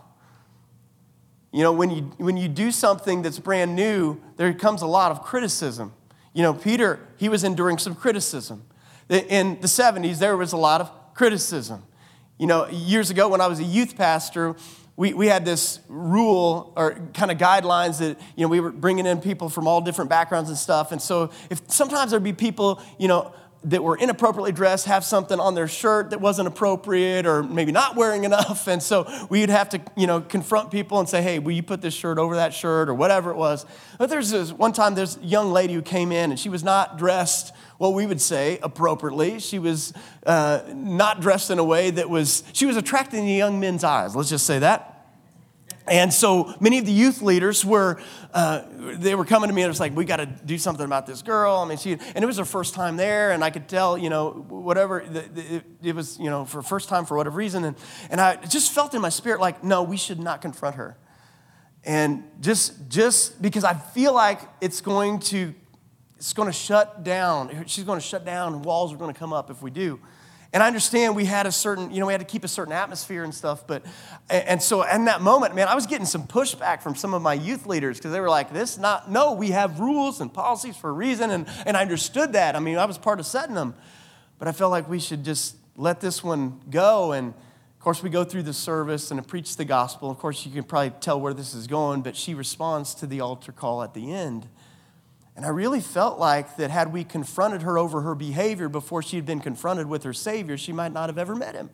You 1.53 1.63
know, 1.63 1.73
when 1.73 1.91
you, 1.91 2.03
when 2.19 2.37
you 2.37 2.49
do 2.49 2.71
something 2.71 3.23
that's 3.23 3.39
brand 3.39 3.77
new, 3.77 4.21
there 4.37 4.53
comes 4.55 4.83
a 4.83 4.87
lot 4.87 5.11
of 5.11 5.23
criticism. 5.23 5.93
You 6.33 6.43
know, 6.43 6.53
Peter, 6.53 7.01
he 7.17 7.29
was 7.29 7.45
enduring 7.45 7.79
some 7.79 7.95
criticism. 7.95 8.65
In 9.09 9.61
the 9.61 9.69
70s, 9.69 10.19
there 10.19 10.37
was 10.37 10.53
a 10.53 10.57
lot 10.57 10.81
of 10.81 11.15
criticism. 11.15 11.85
You 12.39 12.49
know, 12.49 12.69
years 12.69 13.11
ago 13.11 13.29
when 13.29 13.41
I 13.41 13.47
was 13.47 13.61
a 13.61 13.65
youth 13.65 13.97
pastor, 13.97 14.57
we, 14.97 15.13
we 15.13 15.27
had 15.27 15.45
this 15.45 15.81
rule 15.89 16.73
or 16.77 16.95
kind 17.15 17.31
of 17.31 17.39
guidelines 17.39 17.99
that, 17.99 18.21
you 18.37 18.43
know, 18.43 18.49
we 18.49 18.61
were 18.61 18.71
bringing 18.71 19.07
in 19.07 19.21
people 19.21 19.49
from 19.49 19.67
all 19.67 19.81
different 19.81 20.11
backgrounds 20.11 20.49
and 20.51 20.59
stuff. 20.59 20.93
And 20.93 21.03
so 21.03 21.31
if 21.51 21.61
sometimes 21.69 22.11
there'd 22.11 22.23
be 22.23 22.33
people, 22.33 22.81
you 22.99 23.09
know, 23.09 23.35
that 23.65 23.83
were 23.83 23.97
inappropriately 23.97 24.53
dressed 24.53 24.87
have 24.87 25.05
something 25.05 25.41
on 25.41 25.55
their 25.55 25.69
shirt 25.69 26.11
that 26.11 26.21
wasn't 26.21 26.47
appropriate 26.47 27.27
or 27.27 27.43
maybe 27.43 27.73
not 27.73 27.97
wearing 27.97 28.25
enough. 28.25 28.69
And 28.69 28.83
so 28.83 29.07
we'd 29.31 29.51
have 29.51 29.69
to 29.71 29.81
you 29.97 30.07
know 30.07 30.21
confront 30.21 30.71
people 30.71 30.99
and 31.01 31.09
say 31.09 31.23
hey 31.23 31.39
will 31.39 31.53
you 31.53 31.63
put 31.63 31.81
this 31.81 31.95
shirt 31.95 32.19
over 32.19 32.37
that 32.37 32.53
shirt? 32.53 32.75
or 32.89 32.95
whatever 32.95 33.31
it 33.31 33.37
was. 33.37 33.67
But 33.99 34.11
there's 34.11 34.31
this 34.31 34.53
one 34.53 34.73
time 34.73 34.95
there's 34.95 35.17
a 35.17 35.21
young 35.21 35.53
lady 35.53 35.75
who 35.75 35.83
came 35.83 36.13
in 36.13 36.31
and 36.31 36.39
she 36.39 36.49
was 36.49 36.65
not 36.65 36.99
dressed 36.99 37.55
what 37.79 37.95
we 37.95 38.07
would 38.07 38.21
say 38.21 38.59
appropriately. 38.63 39.39
She 39.41 39.59
was 39.59 39.93
uh, 40.27 40.63
not 40.75 41.21
dressed 41.21 41.51
in 41.51 41.59
a 41.59 41.65
way 41.65 41.91
that 41.91 42.09
was 42.09 42.45
she 42.53 42.67
was 42.67 42.77
attracting 42.77 43.27
the 43.27 43.33
young 43.33 43.61
men's 43.61 43.85
eyes 43.85 44.17
let's 44.17 44.31
just 44.31 44.47
say 44.47 44.59
that 44.59 44.94
and 45.87 46.13
so 46.13 46.55
many 46.61 46.79
of 46.79 46.87
the 46.87 46.93
youth 46.93 47.21
leaders 47.21 47.63
were, 47.65 48.01
uh, 48.33 48.63
they 48.73 49.15
were 49.15 49.27
coming 49.27 49.49
to 49.49 49.55
me 49.55 49.63
and 49.63 49.67
it 49.67 49.71
was 49.71 49.81
like, 49.81 49.95
we 49.95 50.07
got 50.07 50.17
to 50.17 50.27
do 50.27 50.57
something 50.57 50.85
about 50.85 51.07
this 51.07 51.21
girl. 51.21 51.57
I 51.57 51.69
mean, 51.69 51.77
she, 51.77 51.93
and 51.93 52.23
it 52.23 52.27
was 52.27 52.39
her 52.39 52.45
first 52.47 52.75
time 52.75 52.97
there, 52.97 53.33
and 53.33 53.45
I 53.45 53.51
could 53.51 53.69
tell, 53.69 53.99
you 53.99 54.09
know, 54.09 54.31
whatever, 54.49 55.01
it, 55.01 55.65
it 55.83 55.95
was, 55.95 56.19
you 56.19 56.31
know, 56.31 56.47
for 56.47 56.63
first 56.63 56.89
time 56.89 57.05
for 57.05 57.17
whatever 57.17 57.37
reason. 57.37 57.65
And, 57.65 57.77
and 58.09 58.21
I 58.21 58.37
just 58.37 58.73
felt 58.73 58.95
in 58.95 59.03
my 59.03 59.11
spirit 59.11 59.41
like, 59.41 59.63
no, 59.63 59.83
we 59.83 59.99
should 59.99 60.19
not 60.19 60.41
confront 60.41 60.77
her. 60.77 60.97
And 61.85 62.25
just, 62.41 62.89
just 62.89 63.43
because 63.43 63.63
I 63.63 63.75
feel 63.75 64.15
like 64.15 64.41
it's 64.63 64.81
going 64.81 65.19
to, 65.21 65.55
it's 66.17 66.33
going 66.33 66.49
to 66.49 66.53
shut 66.53 67.05
down, 67.05 67.65
she's 67.67 67.85
going 67.85 68.01
to 68.01 68.07
shut 68.07 68.25
down, 68.25 68.63
walls 68.63 68.91
are 68.95 68.97
going 68.97 69.13
to 69.13 69.19
come 69.19 69.35
up 69.35 69.51
if 69.51 69.61
we 69.61 69.71
do. 69.71 70.01
And 70.55 70.63
I 70.63 70.69
understand 70.69 71.17
we 71.17 71.25
had 71.25 71.47
a 71.47 71.53
certain, 71.53 71.91
you 71.91 71.99
know, 71.99 72.07
we 72.07 72.13
had 72.13 72.21
to 72.21 72.27
keep 72.27 72.45
a 72.45 72.49
certain 72.49 72.73
atmosphere 72.73 73.25
and 73.25 73.35
stuff. 73.35 73.67
But, 73.67 73.85
and 74.31 74.63
so 74.63 74.83
in 74.83 75.07
that 75.07 75.21
moment, 75.21 75.57
man, 75.57 75.67
I 75.67 75.75
was 75.75 75.85
getting 75.85 76.07
some 76.07 76.29
pushback 76.29 76.81
from 76.81 76.95
some 76.95 77.13
of 77.13 77.23
my 77.23 77.35
youth 77.35 77.67
leaders 77.67 77.99
because 77.99 78.13
they 78.13 78.21
were 78.21 78.31
like, 78.31 78.53
this 78.53 78.79
not, 78.79 79.11
no, 79.11 79.33
we 79.33 79.51
have 79.51 79.81
rules 79.81 80.21
and 80.21 80.33
policies 80.33 80.77
for 80.77 80.91
a 80.91 80.93
reason. 80.93 81.33
And, 81.33 81.49
and 81.67 81.77
I 81.77 81.83
understood 81.83 82.35
that. 82.35 82.55
I 82.55 82.61
mean, 82.61 82.79
I 82.79 82.85
was 82.85 82.99
part 82.99 83.19
of 83.19 83.27
setting 83.27 83.57
them. 83.57 83.75
But 84.39 84.47
I 84.47 84.53
felt 84.53 84.71
like 84.71 84.89
we 84.89 85.01
should 85.01 85.25
just 85.25 85.57
let 85.77 86.01
this 86.01 86.23
one 86.23 86.61
go. 86.71 87.11
And 87.11 87.31
of 87.31 87.81
course, 87.81 88.01
we 88.01 88.09
go 88.09 88.23
through 88.23 88.45
the 88.45 88.53
service 88.53 89.11
and 89.11 89.27
preach 89.27 89.57
the 89.57 89.65
gospel. 89.65 90.09
Of 90.09 90.19
course, 90.19 90.47
you 90.47 90.53
can 90.53 90.63
probably 90.63 90.93
tell 91.01 91.21
where 91.21 91.35
this 91.35 91.53
is 91.55 91.67
going, 91.67 92.03
but 92.03 92.15
she 92.15 92.33
responds 92.33 92.95
to 92.97 93.09
the 93.09 93.21
altar 93.21 93.51
call 93.51 93.83
at 93.83 93.93
the 93.93 94.13
end. 94.13 94.47
And 95.37 95.45
I 95.45 95.49
really 95.49 95.81
felt 95.81 96.19
like 96.19 96.57
that 96.57 96.71
had 96.71 96.93
we 96.93 97.03
confronted 97.03 97.63
her 97.63 97.77
over 97.77 98.03
her 98.03 98.15
behavior 98.15 98.69
before 98.69 99.03
she 99.03 99.17
had 99.17 99.27
been 99.27 99.41
confronted 99.41 99.87
with 99.89 100.05
her 100.05 100.13
Savior, 100.13 100.57
she 100.57 100.73
might 100.73 100.93
not 100.93 101.09
have 101.09 101.19
ever 101.19 101.35
met 101.35 101.55
him. 101.55 101.71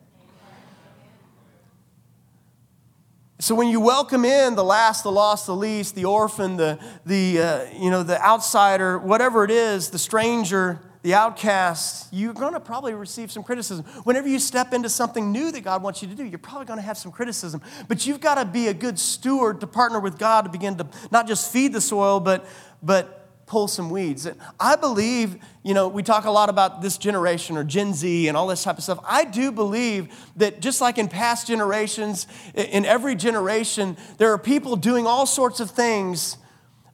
So 3.39 3.55
when 3.55 3.69
you 3.69 3.79
welcome 3.79 4.23
in 4.23 4.53
the 4.55 4.63
last, 4.63 5.03
the 5.03 5.11
lost, 5.11 5.47
the 5.47 5.55
least, 5.55 5.95
the 5.95 6.05
orphan, 6.05 6.57
the, 6.57 6.79
the, 7.07 7.39
uh, 7.39 7.65
you 7.75 7.89
know, 7.89 8.03
the 8.03 8.23
outsider, 8.23 8.99
whatever 8.99 9.43
it 9.43 9.49
is, 9.49 9.89
the 9.89 9.97
stranger, 9.97 10.79
the 11.01 11.15
outcast, 11.15 12.07
you're 12.11 12.33
going 12.33 12.53
to 12.53 12.59
probably 12.59 12.93
receive 12.93 13.31
some 13.31 13.41
criticism. 13.41 13.83
Whenever 14.03 14.27
you 14.27 14.37
step 14.37 14.73
into 14.73 14.89
something 14.89 15.31
new 15.31 15.51
that 15.51 15.61
God 15.61 15.81
wants 15.81 16.03
you 16.03 16.07
to 16.07 16.13
do, 16.13 16.23
you're 16.23 16.37
probably 16.37 16.65
going 16.65 16.77
to 16.77 16.85
have 16.85 16.99
some 16.99 17.11
criticism. 17.11 17.63
But 17.87 18.05
you've 18.05 18.21
got 18.21 18.35
to 18.35 18.45
be 18.45 18.67
a 18.67 18.75
good 18.75 18.99
steward 18.99 19.59
to 19.61 19.67
partner 19.67 19.99
with 19.99 20.19
God 20.19 20.43
to 20.43 20.49
begin 20.49 20.77
to 20.77 20.85
not 21.09 21.27
just 21.27 21.51
feed 21.51 21.73
the 21.73 21.81
soil, 21.81 22.19
but, 22.19 22.45
but 22.83 23.20
pull 23.51 23.67
some 23.67 23.89
weeds. 23.89 24.25
I 24.61 24.77
believe, 24.77 25.35
you 25.61 25.73
know, 25.73 25.89
we 25.89 26.03
talk 26.03 26.23
a 26.23 26.31
lot 26.31 26.47
about 26.47 26.81
this 26.81 26.97
generation 26.97 27.57
or 27.57 27.65
Gen 27.65 27.93
Z 27.93 28.29
and 28.29 28.37
all 28.37 28.47
this 28.47 28.63
type 28.63 28.77
of 28.77 28.83
stuff. 28.85 28.99
I 29.05 29.25
do 29.25 29.51
believe 29.51 30.07
that 30.37 30.61
just 30.61 30.79
like 30.79 30.97
in 30.97 31.09
past 31.09 31.47
generations, 31.47 32.27
in 32.55 32.85
every 32.85 33.13
generation, 33.13 33.97
there 34.19 34.31
are 34.31 34.37
people 34.37 34.77
doing 34.77 35.05
all 35.05 35.25
sorts 35.25 35.59
of 35.59 35.69
things, 35.69 36.37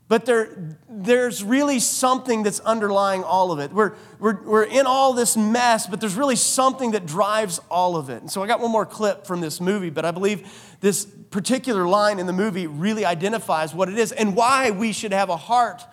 but 0.07 0.25
there, 0.25 0.75
there's 0.89 1.43
really 1.43 1.79
something 1.79 2.41
that's 2.41 2.59
underlying 2.61 3.23
all 3.23 3.51
of 3.51 3.59
it. 3.59 3.71
We're, 3.71 3.93
we're, 4.17 4.41
we're 4.41 4.63
in 4.63 4.87
all 4.87 5.13
this 5.13 5.37
mess, 5.37 5.85
but 5.85 6.01
there's 6.01 6.15
really 6.15 6.37
something 6.37 6.89
that 6.91 7.05
drives 7.05 7.59
all 7.69 7.95
of 7.95 8.09
it. 8.09 8.21
And 8.21 8.31
so 8.31 8.41
I 8.41 8.47
got 8.47 8.61
one 8.61 8.71
more 8.71 8.87
clip 8.87 9.27
from 9.27 9.41
this 9.41 9.61
movie, 9.61 9.91
but 9.91 10.05
I 10.05 10.09
believe 10.09 10.51
this 10.81 11.05
particular 11.05 11.87
line 11.87 12.17
in 12.17 12.25
the 12.25 12.33
movie 12.33 12.65
really 12.65 13.05
identifies 13.05 13.75
what 13.75 13.89
it 13.89 13.99
is 13.99 14.11
and 14.11 14.35
why 14.35 14.71
we 14.71 14.91
should 14.91 15.11
have 15.13 15.29
a 15.29 15.37
heart 15.37 15.83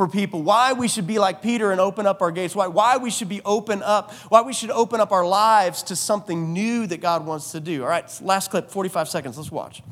for 0.00 0.08
people, 0.08 0.42
why 0.42 0.72
we 0.72 0.88
should 0.88 1.06
be 1.06 1.18
like 1.18 1.42
Peter 1.42 1.72
and 1.72 1.78
open 1.78 2.06
up 2.06 2.22
our 2.22 2.30
gates, 2.30 2.56
why, 2.56 2.68
why 2.68 2.96
we 2.96 3.10
should 3.10 3.28
be 3.28 3.42
open 3.44 3.82
up, 3.82 4.10
why 4.30 4.40
we 4.40 4.54
should 4.54 4.70
open 4.70 4.98
up 4.98 5.12
our 5.12 5.26
lives 5.26 5.82
to 5.82 5.94
something 5.94 6.54
new 6.54 6.86
that 6.86 7.02
God 7.02 7.26
wants 7.26 7.52
to 7.52 7.60
do. 7.60 7.82
All 7.82 7.88
right, 7.90 8.10
last 8.22 8.50
clip, 8.50 8.70
45 8.70 9.10
seconds. 9.10 9.36
Let's 9.36 9.52
watch. 9.52 9.82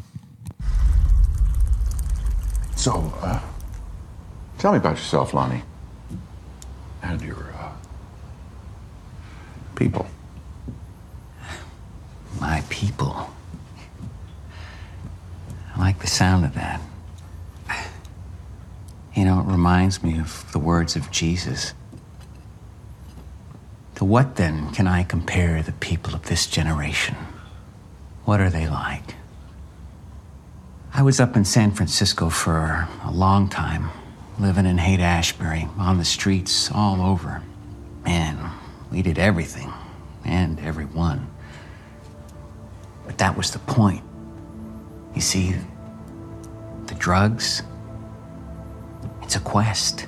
So, 2.74 3.12
uh, 3.20 3.38
tell 4.56 4.72
me 4.72 4.78
about 4.78 4.96
yourself, 4.96 5.34
Lonnie, 5.34 5.62
and 7.02 7.20
your 7.20 7.52
uh, 7.58 7.72
people. 9.74 10.06
My 12.40 12.64
people. 12.70 13.28
I 15.76 15.78
like 15.78 15.98
the 15.98 16.06
sound 16.06 16.46
of 16.46 16.54
that. 16.54 16.80
You 19.18 19.24
know, 19.24 19.40
it 19.40 19.46
reminds 19.46 20.00
me 20.00 20.20
of 20.20 20.46
the 20.52 20.60
words 20.60 20.94
of 20.94 21.10
Jesus. 21.10 21.74
To 23.96 24.04
what 24.04 24.36
then 24.36 24.70
can 24.70 24.86
I 24.86 25.02
compare 25.02 25.60
the 25.60 25.72
people 25.72 26.14
of 26.14 26.26
this 26.26 26.46
generation? 26.46 27.16
What 28.24 28.38
are 28.40 28.48
they 28.48 28.68
like? 28.68 29.16
I 30.94 31.02
was 31.02 31.18
up 31.18 31.34
in 31.34 31.44
San 31.44 31.72
Francisco 31.72 32.30
for 32.30 32.86
a 33.02 33.10
long 33.10 33.48
time, 33.48 33.90
living 34.38 34.66
in 34.66 34.78
Haight 34.78 35.00
Ashbury, 35.00 35.66
on 35.76 35.98
the 35.98 36.04
streets 36.04 36.70
all 36.70 37.02
over. 37.02 37.42
Man, 38.04 38.52
we 38.92 39.02
did 39.02 39.18
everything 39.18 39.72
and 40.24 40.60
everyone. 40.60 41.26
But 43.04 43.18
that 43.18 43.36
was 43.36 43.50
the 43.50 43.58
point. 43.58 44.04
You 45.16 45.20
see, 45.20 45.56
the 46.86 46.94
drugs, 46.94 47.64
it's 49.28 49.36
a 49.36 49.40
quest. 49.40 50.06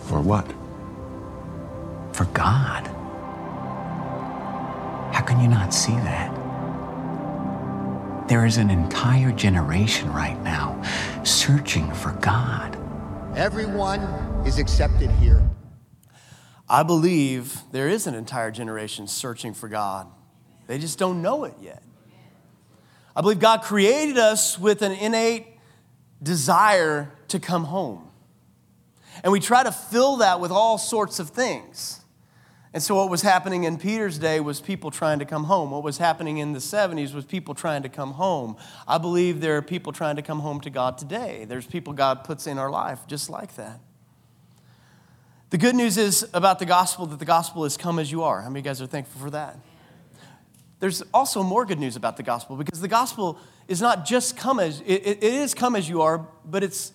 For 0.00 0.20
what? 0.20 0.46
For 2.12 2.26
God. 2.34 2.86
How 5.14 5.22
can 5.22 5.40
you 5.40 5.48
not 5.48 5.72
see 5.72 5.92
that? 5.92 6.28
There 8.28 8.44
is 8.44 8.58
an 8.58 8.68
entire 8.68 9.32
generation 9.32 10.12
right 10.12 10.38
now 10.42 10.82
searching 11.24 11.90
for 11.94 12.12
God. 12.20 12.76
Everyone 13.34 14.00
is 14.44 14.58
accepted 14.58 15.10
here. 15.12 15.42
I 16.68 16.82
believe 16.82 17.56
there 17.70 17.88
is 17.88 18.06
an 18.06 18.14
entire 18.14 18.50
generation 18.50 19.08
searching 19.08 19.54
for 19.54 19.66
God. 19.66 20.08
They 20.66 20.76
just 20.78 20.98
don't 20.98 21.22
know 21.22 21.44
it 21.44 21.54
yet. 21.58 21.82
I 23.16 23.22
believe 23.22 23.40
God 23.40 23.62
created 23.62 24.18
us 24.18 24.58
with 24.58 24.82
an 24.82 24.92
innate 24.92 25.51
desire 26.22 27.12
to 27.28 27.40
come 27.40 27.64
home. 27.64 28.08
And 29.22 29.32
we 29.32 29.40
try 29.40 29.62
to 29.62 29.72
fill 29.72 30.18
that 30.18 30.40
with 30.40 30.50
all 30.50 30.78
sorts 30.78 31.18
of 31.18 31.30
things. 31.30 32.00
And 32.74 32.82
so, 32.82 32.94
what 32.94 33.10
was 33.10 33.20
happening 33.20 33.64
in 33.64 33.76
Peter's 33.76 34.18
day 34.18 34.40
was 34.40 34.58
people 34.58 34.90
trying 34.90 35.18
to 35.18 35.26
come 35.26 35.44
home. 35.44 35.70
What 35.70 35.82
was 35.82 35.98
happening 35.98 36.38
in 36.38 36.52
the 36.52 36.58
70s 36.58 37.12
was 37.12 37.26
people 37.26 37.54
trying 37.54 37.82
to 37.82 37.90
come 37.90 38.12
home. 38.12 38.56
I 38.88 38.96
believe 38.96 39.42
there 39.42 39.58
are 39.58 39.62
people 39.62 39.92
trying 39.92 40.16
to 40.16 40.22
come 40.22 40.40
home 40.40 40.60
to 40.62 40.70
God 40.70 40.96
today. 40.96 41.44
There's 41.46 41.66
people 41.66 41.92
God 41.92 42.24
puts 42.24 42.46
in 42.46 42.58
our 42.58 42.70
life 42.70 43.00
just 43.06 43.28
like 43.28 43.56
that. 43.56 43.78
The 45.50 45.58
good 45.58 45.74
news 45.74 45.98
is 45.98 46.26
about 46.32 46.60
the 46.60 46.64
gospel 46.64 47.04
that 47.04 47.18
the 47.18 47.26
gospel 47.26 47.66
is 47.66 47.76
come 47.76 47.98
as 47.98 48.10
you 48.10 48.22
are. 48.22 48.40
How 48.40 48.48
many 48.48 48.60
of 48.60 48.64
you 48.64 48.70
guys 48.70 48.80
are 48.80 48.86
thankful 48.86 49.20
for 49.20 49.30
that? 49.32 49.58
There's 50.82 51.00
also 51.14 51.44
more 51.44 51.64
good 51.64 51.78
news 51.78 51.94
about 51.94 52.16
the 52.16 52.24
gospel 52.24 52.56
because 52.56 52.80
the 52.80 52.88
gospel 52.88 53.38
is 53.68 53.80
not 53.80 54.04
just 54.04 54.36
come 54.36 54.58
as 54.58 54.80
it, 54.80 55.06
it 55.06 55.22
is 55.22 55.54
come 55.54 55.76
as 55.76 55.88
you 55.88 56.02
are, 56.02 56.26
but 56.44 56.64
it's 56.64 56.90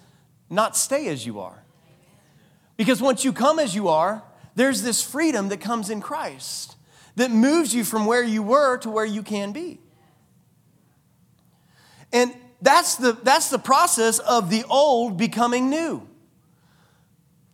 not 0.50 0.76
stay 0.76 1.08
as 1.08 1.26
you 1.26 1.40
are. 1.40 1.64
Because 2.76 3.02
once 3.02 3.24
you 3.24 3.32
come 3.32 3.60
as 3.60 3.74
you 3.74 3.88
are, 3.88 4.24
there's 4.56 4.82
this 4.82 5.02
freedom 5.02 5.48
that 5.48 5.62
comes 5.62 5.90
in 5.90 6.02
Christ 6.02 6.76
that 7.16 7.32
moves 7.32 7.74
you 7.74 7.86
from 7.86 8.06
where 8.06 8.22
you 8.22 8.44
were 8.44 8.78
to 8.80 8.90
where 8.90 9.06
you 9.06 9.24
can 9.24 9.54
be. 9.54 9.80
And 12.12 12.36
that's 12.62 12.96
the, 12.96 13.14
that's 13.14 13.50
the 13.50 13.58
process 13.58 14.20
of 14.20 14.50
the 14.50 14.66
old 14.66 15.16
becoming 15.16 15.70
new. 15.70 16.06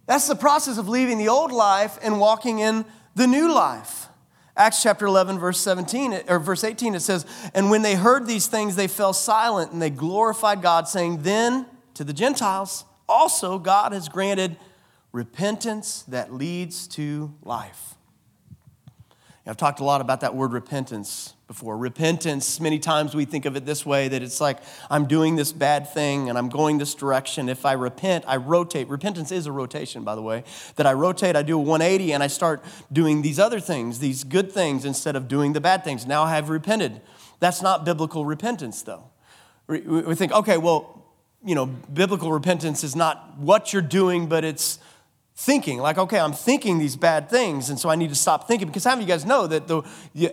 That's 0.08 0.28
the 0.28 0.36
process 0.36 0.80
of 0.80 0.89
leaving 0.89 1.19
the 1.19 1.30
old 1.30 1.52
life 1.52 2.00
and 2.02 2.19
walking 2.19 2.58
in 2.58 2.86
the 3.13 3.28
new 3.28 3.54
life. 3.54 4.08
Acts 4.56 4.84
chapter 4.84 5.08
11, 5.08 5.39
verse 5.39 5.60
17, 5.60 6.24
or 6.28 6.39
verse 6.39 6.63
18, 6.63 6.94
it 6.94 7.00
says, 7.00 7.26
And 7.56 7.72
when 7.72 7.82
they 7.82 7.96
heard 7.96 8.28
these 8.28 8.46
things, 8.46 8.76
they 8.76 8.88
fell 8.88 9.13
silent 9.13 9.72
and 9.72 9.82
they 9.82 9.89
glorified 9.89 10.62
God, 10.62 10.88
saying, 10.88 11.24
Then 11.24 11.66
to 11.96 12.04
the 12.04 12.13
Gentiles 12.13 12.86
also 13.10 13.58
God 13.58 13.94
has 13.94 14.10
granted 14.10 14.58
repentance 15.12 16.04
that 16.04 16.34
leads 16.34 16.88
to 16.89 17.34
life. 17.44 17.96
I've 19.46 19.58
talked 19.58 19.80
a 19.80 19.84
lot 19.84 20.02
about 20.02 20.22
that 20.22 20.36
word 20.36 20.54
repentance 20.54 21.34
before. 21.54 21.78
Repentance, 21.78 22.60
many 22.60 22.80
times 22.80 23.13
we 23.13 23.26
think 23.26 23.46
of 23.46 23.56
it 23.56 23.63
this 23.63 23.86
way 23.86 24.08
that 24.08 24.24
it's 24.24 24.42
like 24.42 24.58
I'm 24.89 25.06
doing 25.06 25.36
this 25.36 25.54
bad 25.54 25.88
thing 25.88 26.28
and 26.28 26.36
I'm 26.36 26.50
going 26.50 26.80
this 26.80 26.96
direction. 26.96 27.48
If 27.48 27.63
I 27.63 27.74
repent, 27.74 28.26
I 28.28 28.38
rotate. 28.38 28.88
Repentance 28.89 29.32
is 29.32 29.46
a 29.46 29.52
rotation, 29.52 30.04
by 30.04 30.16
the 30.16 30.22
way. 30.24 30.44
That 30.78 30.88
I 30.88 30.94
rotate, 30.94 31.36
I 31.36 31.44
do 31.44 31.60
a 31.60 31.62
180 31.62 32.12
and 32.12 32.24
I 32.24 32.28
start 32.28 32.63
doing 32.92 33.22
these 33.22 33.38
other 33.38 33.60
things, 33.60 34.00
these 34.00 34.24
good 34.24 34.52
things, 34.52 34.84
instead 34.84 35.16
of 35.16 35.28
doing 35.28 35.54
the 35.54 35.62
bad 35.62 35.84
things. 35.84 36.08
Now 36.08 36.24
I 36.24 36.32
have 36.32 36.50
repented. 36.50 37.02
That's 37.39 37.62
not 37.62 37.86
biblical 37.86 38.26
repentance, 38.26 38.82
though. 38.82 39.04
We 39.68 40.16
think, 40.16 40.32
okay, 40.32 40.58
well, 40.58 41.06
you 41.46 41.54
know, 41.54 41.68
biblical 41.68 42.32
repentance 42.32 42.84
is 42.84 42.96
not 42.96 43.38
what 43.38 43.74
you're 43.74 43.84
doing, 43.84 44.26
but 44.26 44.44
it's 44.44 44.80
thinking 45.36 45.80
like 45.80 45.98
okay 45.98 46.19
i'm 46.19 46.32
thinking 46.32 46.78
these 46.78 46.96
bad 46.96 47.28
things 47.28 47.72
and 47.72 47.80
so 47.80 47.89
i 47.89 47.96
need 47.96 48.10
to 48.10 48.15
stop 48.15 48.48
thinking 48.48 48.67
because 48.67 48.84
how 48.84 48.91
many 48.91 49.02
of 49.04 49.10
you 49.10 49.13
guys 49.13 49.26
know 49.26 49.48
that 49.48 49.67
the, 49.67 49.82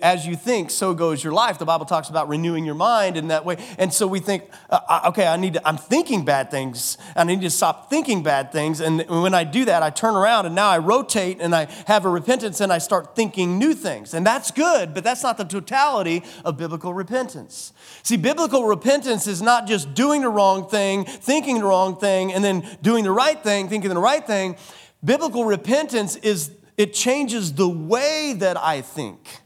as 0.02 0.26
you 0.26 0.36
think 0.36 0.70
so 0.70 0.94
goes 0.94 1.22
your 1.24 1.32
life. 1.32 1.58
The 1.58 1.64
bible 1.64 1.86
talks 1.86 2.08
about 2.08 2.28
renewing 2.28 2.64
your 2.64 2.74
mind 2.74 3.16
in 3.16 3.28
that 3.28 3.44
way. 3.44 3.56
And 3.78 3.92
so 3.92 4.06
we 4.06 4.20
think 4.20 4.50
uh, 4.68 5.00
okay 5.06 5.26
i 5.26 5.36
need 5.36 5.54
to 5.54 5.68
i'm 5.68 5.76
thinking 5.76 6.24
bad 6.24 6.50
things 6.50 6.98
and 7.16 7.30
i 7.30 7.34
need 7.34 7.42
to 7.42 7.50
stop 7.50 7.90
thinking 7.90 8.22
bad 8.22 8.52
things. 8.52 8.80
And 8.80 9.04
when 9.08 9.34
i 9.34 9.44
do 9.44 9.64
that 9.64 9.82
i 9.82 9.90
turn 9.90 10.14
around 10.14 10.46
and 10.46 10.54
now 10.54 10.68
i 10.68 10.78
rotate 10.78 11.38
and 11.40 11.54
i 11.54 11.66
have 11.86 12.04
a 12.04 12.08
repentance 12.08 12.60
and 12.60 12.72
i 12.72 12.78
start 12.78 13.16
thinking 13.16 13.58
new 13.58 13.74
things. 13.74 14.14
And 14.14 14.26
that's 14.26 14.50
good 14.50 14.94
but 14.94 15.04
that's 15.04 15.22
not 15.22 15.38
the 15.38 15.44
totality 15.44 16.22
of 16.44 16.56
biblical 16.56 16.94
repentance. 16.94 17.72
See 18.02 18.16
biblical 18.16 18.64
repentance 18.64 19.26
is 19.26 19.42
not 19.42 19.66
just 19.66 19.94
doing 19.94 20.22
the 20.22 20.28
wrong 20.30 20.68
thing 20.68 21.04
thinking 21.04 21.58
the 21.60 21.66
wrong 21.66 21.96
thing 21.98 22.32
and 22.32 22.44
then 22.44 22.66
doing 22.82 23.04
the 23.04 23.12
right 23.12 23.42
thing 23.42 23.68
thinking 23.68 23.90
the 23.90 23.98
right 23.98 24.26
thing 24.26 24.56
Biblical 25.04 25.44
repentance 25.44 26.16
is 26.16 26.50
it 26.76 26.94
changes 26.94 27.54
the 27.54 27.68
way 27.68 28.34
that 28.38 28.56
I 28.56 28.80
think. 28.80 29.40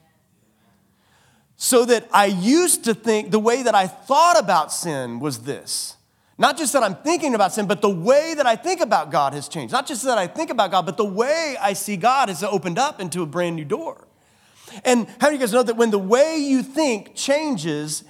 So 1.56 1.84
that 1.84 2.08
I 2.12 2.26
used 2.26 2.84
to 2.84 2.94
think 2.94 3.30
the 3.30 3.38
way 3.38 3.62
that 3.62 3.74
I 3.74 3.86
thought 3.86 4.38
about 4.38 4.72
sin 4.72 5.20
was 5.20 5.40
this. 5.40 5.96
Not 6.36 6.58
just 6.58 6.72
that 6.72 6.82
I'm 6.82 6.96
thinking 6.96 7.34
about 7.34 7.52
sin, 7.52 7.66
but 7.66 7.80
the 7.80 7.88
way 7.88 8.34
that 8.34 8.44
I 8.44 8.56
think 8.56 8.80
about 8.80 9.12
God 9.12 9.34
has 9.34 9.48
changed. 9.48 9.72
Not 9.72 9.86
just 9.86 10.04
that 10.04 10.18
I 10.18 10.26
think 10.26 10.50
about 10.50 10.72
God, 10.72 10.84
but 10.84 10.96
the 10.96 11.04
way 11.04 11.56
I 11.60 11.74
see 11.74 11.96
God 11.96 12.28
has 12.28 12.42
opened 12.42 12.78
up 12.78 13.00
into 13.00 13.22
a 13.22 13.26
brand 13.26 13.54
new 13.54 13.64
door. 13.64 14.08
And 14.84 15.06
how 15.20 15.28
do 15.28 15.34
you 15.34 15.38
guys 15.38 15.52
know 15.52 15.62
that 15.62 15.76
when 15.76 15.90
the 15.90 15.98
way 15.98 16.36
you 16.36 16.62
think 16.64 17.14
changes, 17.14 18.02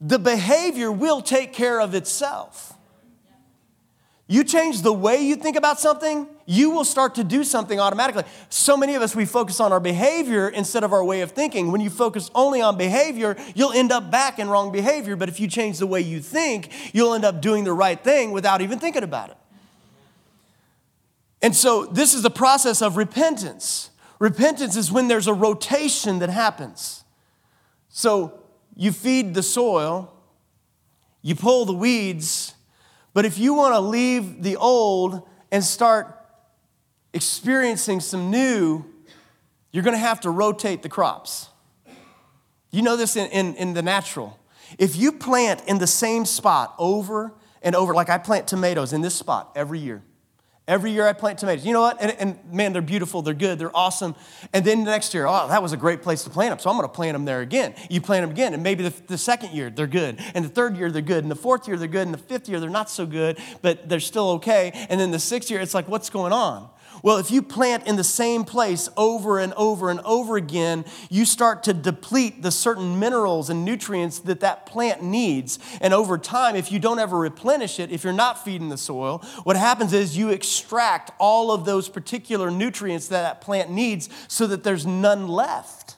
the 0.00 0.18
behavior 0.18 0.92
will 0.92 1.22
take 1.22 1.54
care 1.54 1.80
of 1.80 1.94
itself? 1.94 2.74
You 4.26 4.44
change 4.44 4.82
the 4.82 4.92
way 4.92 5.22
you 5.22 5.34
think 5.34 5.56
about 5.56 5.80
something, 5.80 6.28
you 6.50 6.70
will 6.70 6.84
start 6.84 7.14
to 7.14 7.22
do 7.22 7.44
something 7.44 7.78
automatically. 7.78 8.24
So 8.48 8.76
many 8.76 8.96
of 8.96 9.02
us, 9.02 9.14
we 9.14 9.24
focus 9.24 9.60
on 9.60 9.70
our 9.70 9.78
behavior 9.78 10.48
instead 10.48 10.82
of 10.82 10.92
our 10.92 11.04
way 11.04 11.20
of 11.20 11.30
thinking. 11.30 11.70
When 11.70 11.80
you 11.80 11.90
focus 11.90 12.28
only 12.34 12.60
on 12.60 12.76
behavior, 12.76 13.36
you'll 13.54 13.70
end 13.70 13.92
up 13.92 14.10
back 14.10 14.40
in 14.40 14.48
wrong 14.50 14.72
behavior. 14.72 15.14
But 15.14 15.28
if 15.28 15.38
you 15.38 15.46
change 15.46 15.78
the 15.78 15.86
way 15.86 16.00
you 16.00 16.18
think, 16.18 16.72
you'll 16.92 17.14
end 17.14 17.24
up 17.24 17.40
doing 17.40 17.62
the 17.62 17.72
right 17.72 18.02
thing 18.02 18.32
without 18.32 18.62
even 18.62 18.80
thinking 18.80 19.04
about 19.04 19.30
it. 19.30 19.36
And 21.40 21.54
so, 21.54 21.86
this 21.86 22.14
is 22.14 22.22
the 22.22 22.30
process 22.30 22.82
of 22.82 22.96
repentance. 22.96 23.90
Repentance 24.18 24.74
is 24.74 24.90
when 24.90 25.06
there's 25.06 25.28
a 25.28 25.32
rotation 25.32 26.18
that 26.18 26.30
happens. 26.30 27.04
So, 27.90 28.40
you 28.74 28.90
feed 28.90 29.34
the 29.34 29.44
soil, 29.44 30.12
you 31.22 31.36
pull 31.36 31.64
the 31.64 31.72
weeds, 31.72 32.54
but 33.14 33.24
if 33.24 33.38
you 33.38 33.54
want 33.54 33.72
to 33.74 33.80
leave 33.80 34.42
the 34.42 34.56
old 34.56 35.28
and 35.52 35.62
start 35.62 36.16
experiencing 37.12 38.00
some 38.00 38.30
new, 38.30 38.84
you're 39.72 39.84
going 39.84 39.94
to 39.94 39.98
have 39.98 40.20
to 40.20 40.30
rotate 40.30 40.82
the 40.82 40.88
crops. 40.88 41.48
You 42.70 42.82
know 42.82 42.96
this 42.96 43.16
in, 43.16 43.30
in, 43.30 43.54
in, 43.56 43.74
the 43.74 43.82
natural. 43.82 44.38
If 44.78 44.96
you 44.96 45.12
plant 45.12 45.62
in 45.66 45.78
the 45.78 45.86
same 45.86 46.24
spot 46.24 46.74
over 46.78 47.32
and 47.62 47.74
over, 47.74 47.94
like 47.94 48.08
I 48.08 48.18
plant 48.18 48.46
tomatoes 48.46 48.92
in 48.92 49.00
this 49.00 49.14
spot 49.14 49.52
every 49.56 49.80
year, 49.80 50.02
Every 50.70 50.92
year 50.92 51.04
I 51.04 51.14
plant 51.14 51.40
tomatoes. 51.40 51.66
You 51.66 51.72
know 51.72 51.80
what? 51.80 52.00
And, 52.00 52.12
and, 52.12 52.38
man, 52.52 52.72
they're 52.72 52.80
beautiful, 52.80 53.22
they're 53.22 53.34
good, 53.34 53.58
they're 53.58 53.76
awesome. 53.76 54.14
And 54.52 54.64
then 54.64 54.84
the 54.84 54.90
next 54.92 55.12
year, 55.12 55.26
oh, 55.26 55.48
that 55.48 55.60
was 55.60 55.72
a 55.72 55.76
great 55.76 56.00
place 56.00 56.22
to 56.22 56.30
plant 56.30 56.52
them, 56.52 56.60
so 56.60 56.70
I'm 56.70 56.76
gonna 56.76 56.86
plant 56.86 57.16
them 57.16 57.24
there 57.24 57.40
again. 57.40 57.74
You 57.88 58.00
plant 58.00 58.22
them 58.22 58.30
again, 58.30 58.54
and 58.54 58.62
maybe 58.62 58.84
the, 58.84 58.94
the 59.08 59.18
second 59.18 59.52
year 59.52 59.68
they're 59.68 59.88
good, 59.88 60.20
and 60.32 60.44
the 60.44 60.48
third 60.48 60.76
year 60.76 60.92
they're 60.92 61.02
good, 61.02 61.24
and 61.24 61.30
the 61.30 61.34
fourth 61.34 61.66
year 61.66 61.76
they're 61.76 61.88
good, 61.88 62.06
and 62.06 62.14
the 62.14 62.18
fifth 62.18 62.48
year 62.48 62.60
they're 62.60 62.70
not 62.70 62.88
so 62.88 63.04
good, 63.04 63.40
but 63.62 63.88
they're 63.88 63.98
still 63.98 64.30
okay. 64.30 64.70
And 64.88 65.00
then 65.00 65.10
the 65.10 65.18
sixth 65.18 65.50
year, 65.50 65.60
it's 65.60 65.74
like, 65.74 65.88
what's 65.88 66.08
going 66.08 66.32
on? 66.32 66.68
Well, 67.02 67.16
if 67.18 67.30
you 67.30 67.40
plant 67.40 67.86
in 67.86 67.96
the 67.96 68.04
same 68.04 68.44
place 68.44 68.88
over 68.96 69.38
and 69.38 69.54
over 69.54 69.90
and 69.90 70.00
over 70.00 70.36
again, 70.36 70.84
you 71.08 71.24
start 71.24 71.62
to 71.64 71.72
deplete 71.72 72.42
the 72.42 72.50
certain 72.50 72.98
minerals 72.98 73.48
and 73.48 73.64
nutrients 73.64 74.18
that 74.20 74.40
that 74.40 74.66
plant 74.66 75.02
needs. 75.02 75.58
And 75.80 75.94
over 75.94 76.18
time, 76.18 76.56
if 76.56 76.70
you 76.70 76.78
don't 76.78 76.98
ever 76.98 77.18
replenish 77.18 77.78
it, 77.78 77.90
if 77.90 78.04
you're 78.04 78.12
not 78.12 78.44
feeding 78.44 78.68
the 78.68 78.78
soil, 78.78 79.18
what 79.44 79.56
happens 79.56 79.92
is 79.92 80.16
you 80.16 80.30
extract 80.30 81.10
all 81.18 81.52
of 81.52 81.64
those 81.64 81.88
particular 81.88 82.50
nutrients 82.50 83.08
that 83.08 83.22
that 83.22 83.40
plant 83.40 83.70
needs 83.70 84.08
so 84.28 84.46
that 84.46 84.64
there's 84.64 84.86
none 84.86 85.28
left. 85.28 85.96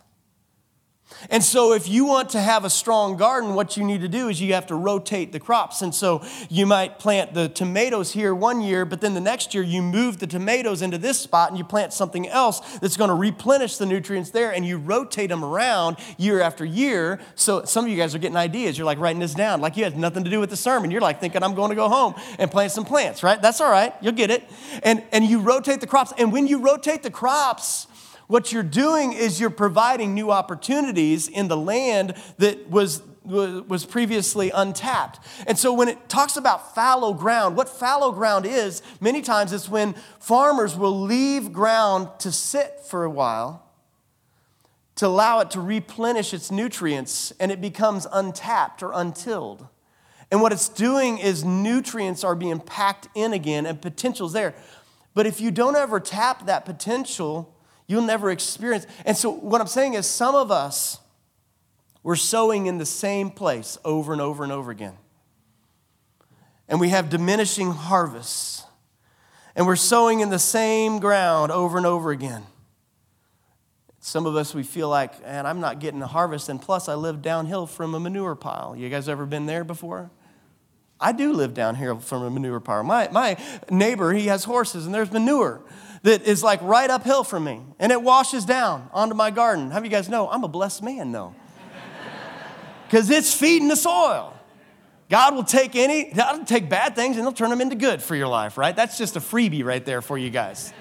And 1.31 1.43
so, 1.43 1.73
if 1.73 1.89
you 1.89 2.05
want 2.05 2.31
to 2.31 2.41
have 2.41 2.65
a 2.65 2.71
strong 2.71 3.17
garden, 3.17 3.55
what 3.55 3.77
you 3.77 3.85
need 3.85 4.01
to 4.01 4.09
do 4.09 4.29
is 4.29 4.41
you 4.41 4.55
have 4.55 4.67
to 4.67 4.75
rotate 4.75 5.33
the 5.33 5.41
crops. 5.41 5.83
And 5.83 5.95
so, 5.95 6.23
you 6.49 6.67
might 6.67 6.99
plant 6.99 7.35
the 7.35 7.49
tomatoes 7.49 8.13
here 8.13 8.35
one 8.35 8.61
year, 8.61 8.85
but 8.85 9.01
then 9.01 9.15
the 9.15 9.21
next 9.21 9.55
year 9.55 9.63
you 9.63 9.83
move 9.83 10.19
the 10.19 10.27
tomatoes 10.27 10.83
into 10.83 10.99
this 10.99 11.19
spot 11.19 11.51
and 11.51 11.59
you 11.59 11.65
plant 11.65 11.93
something 11.93 12.29
else 12.29 12.61
that's 12.79 12.97
going 12.97 13.09
to 13.09 13.15
replenish 13.15 13.77
the 13.77 13.87
nutrients 13.87 14.31
there 14.31 14.53
and 14.53 14.67
you 14.67 14.79
rotate 14.79 15.31
them 15.31 15.45
around 15.45 15.97
year 16.17 16.41
after 16.41 16.65
year. 16.65 17.21
So, 17.35 17.65
some 17.65 17.85
of 17.85 17.91
you 17.91 17.97
guys 17.97 18.15
are 18.15 18.19
getting 18.19 18.37
ideas. 18.37 18.77
You're 18.77 18.87
like 18.87 18.99
writing 18.99 19.21
this 19.21 19.35
down, 19.35 19.61
like 19.61 19.77
you 19.77 19.85
had 19.85 19.97
nothing 19.97 20.25
to 20.25 20.31
do 20.31 20.41
with 20.41 20.51
the 20.51 20.57
sermon. 20.57 20.91
You're 20.91 21.01
like 21.01 21.21
thinking, 21.21 21.43
I'm 21.43 21.55
going 21.55 21.71
to 21.71 21.77
go 21.77 21.89
home 21.89 22.15
and 22.39 22.51
plant 22.51 22.73
some 22.73 22.85
plants, 22.85 23.23
right? 23.23 23.41
That's 23.41 23.61
all 23.61 23.71
right. 23.71 23.95
You'll 24.01 24.13
get 24.13 24.31
it. 24.31 24.49
And, 24.83 25.03
and 25.13 25.25
you 25.25 25.41
rotate 25.41 25.81
the 25.81 25.87
crops. 25.87 26.13
And 26.19 26.33
when 26.33 26.47
you 26.47 26.59
rotate 26.59 27.03
the 27.03 27.11
crops, 27.11 27.87
what 28.33 28.51
you're 28.51 28.62
doing 28.62 29.12
is 29.12 29.38
you're 29.38 29.51
providing 29.51 30.14
new 30.14 30.30
opportunities 30.30 31.28
in 31.28 31.49
the 31.49 31.57
land 31.57 32.14
that 32.39 32.70
was 32.70 33.03
was 33.24 33.85
previously 33.85 34.51
untapped. 34.51 35.20
And 35.47 35.57
so 35.57 35.72
when 35.74 35.87
it 35.87 36.09
talks 36.09 36.37
about 36.37 36.74
fallow 36.74 37.12
ground, 37.12 37.57
what 37.57 37.68
fallow 37.68 38.11
ground 38.11 38.47
is, 38.47 38.83
many 39.01 39.20
times 39.20 39.53
it's 39.53 39.68
when 39.68 39.95
farmers 40.18 40.76
will 40.76 40.99
leave 40.99 41.53
ground 41.53 42.09
to 42.20 42.33
sit 42.33 42.80
for 42.80 43.05
a 43.05 43.11
while 43.11 43.70
to 44.97 45.07
allow 45.07 45.41
it 45.41 45.51
to 45.51 45.61
replenish 45.61 46.33
its 46.33 46.51
nutrients 46.51 47.33
and 47.39 47.53
it 47.53 47.61
becomes 47.61 48.07
untapped 48.12 48.83
or 48.83 48.93
untilled. 48.95 49.66
And 50.30 50.41
what 50.41 50.53
it's 50.53 50.70
doing 50.70 51.18
is 51.18 51.45
nutrients 51.45 52.24
are 52.24 52.35
being 52.35 52.61
packed 52.61 53.09
in 53.14 53.35
again 53.35 53.66
and 53.66 53.80
potential's 53.80 54.33
there. 54.33 54.55
But 55.12 55.26
if 55.26 55.39
you 55.41 55.51
don't 55.51 55.76
ever 55.76 56.01
tap 56.01 56.47
that 56.47 56.64
potential, 56.64 57.51
You'll 57.93 58.01
never 58.01 58.30
experience. 58.30 58.86
And 59.05 59.14
so, 59.14 59.30
what 59.30 59.61
I'm 59.61 59.66
saying 59.66 59.93
is, 59.93 60.07
some 60.07 60.34
of 60.34 60.51
us, 60.51 60.99
We're 62.03 62.16
sowing 62.16 62.66
in 62.66 62.78
the 62.78 62.86
same 62.86 63.30
place 63.30 63.78
over 63.84 64.12
and 64.12 64.20
over 64.20 64.43
and 64.43 64.53
over 64.53 64.70
again. 64.70 64.95
And 66.68 66.80
we 66.80 66.88
have 66.88 67.11
diminishing 67.11 67.70
harvests. 67.70 68.64
And 69.55 69.66
we're 69.66 69.76
sowing 69.76 70.20
in 70.20 70.30
the 70.30 70.38
same 70.38 70.99
ground 70.99 71.53
over 71.53 71.76
and 71.76 71.86
over 71.86 72.11
again. 72.11 72.45
Some 74.01 74.26
of 74.26 74.34
us, 74.34 74.55
we 74.55 74.62
feel 74.64 74.88
like, 74.88 75.12
and 75.24 75.47
I'm 75.47 75.61
not 75.61 75.78
getting 75.78 76.03
a 76.03 76.07
harvest. 76.07 76.49
And 76.49 76.61
plus, 76.61 76.88
I 76.88 76.95
live 76.95 77.22
downhill 77.22 77.66
from 77.66 77.95
a 77.95 78.01
manure 78.01 78.34
pile. 78.34 78.74
You 78.74 78.88
guys 78.88 79.09
ever 79.09 79.26
been 79.26 79.47
there 79.47 79.62
before? 79.62 80.11
I 80.99 81.12
do 81.12 81.32
live 81.32 81.53
down 81.55 81.76
here 81.76 81.95
from 81.97 82.22
a 82.22 82.30
manure 82.30 82.59
pile. 82.59 82.82
My, 82.82 83.09
my 83.12 83.36
neighbor, 83.70 84.12
he 84.12 84.26
has 84.26 84.45
horses, 84.45 84.86
and 84.86 84.95
there's 84.95 85.12
manure 85.12 85.61
that 86.03 86.22
is 86.22 86.42
like 86.42 86.61
right 86.62 86.90
uphill 86.90 87.24
from 87.24 87.44
me, 87.44 87.62
and 87.78 87.92
it 87.92 88.03
washes 88.03 88.44
down 88.44 88.88
onto 88.92 89.14
my 89.14 89.30
garden. 89.30 89.70
How 89.70 89.78
do 89.78 89.84
you 89.84 89.90
guys 89.90 90.09
know? 90.09 90.28
I'm 90.28 90.44
a 90.44 90.48
blessed 90.48 90.82
man, 90.82 91.12
though. 91.12 91.34
Because 92.86 93.09
it's 93.09 93.32
feeding 93.32 93.68
the 93.68 93.76
soil. 93.76 94.34
God 95.09 95.34
will 95.34 95.44
take 95.44 95.76
any, 95.76 96.12
God 96.12 96.38
will 96.38 96.44
take 96.44 96.68
bad 96.68 96.94
things 96.94 97.16
and 97.16 97.24
he'll 97.24 97.32
turn 97.32 97.48
them 97.48 97.61
into 97.61 97.74
good 97.74 98.03
for 98.03 98.14
your 98.14 98.28
life, 98.28 98.59
right? 98.59 98.74
That's 98.74 98.98
just 98.98 99.16
a 99.16 99.20
freebie 99.20 99.64
right 99.64 99.84
there 99.84 100.03
for 100.03 100.18
you 100.18 100.28
guys. 100.28 100.72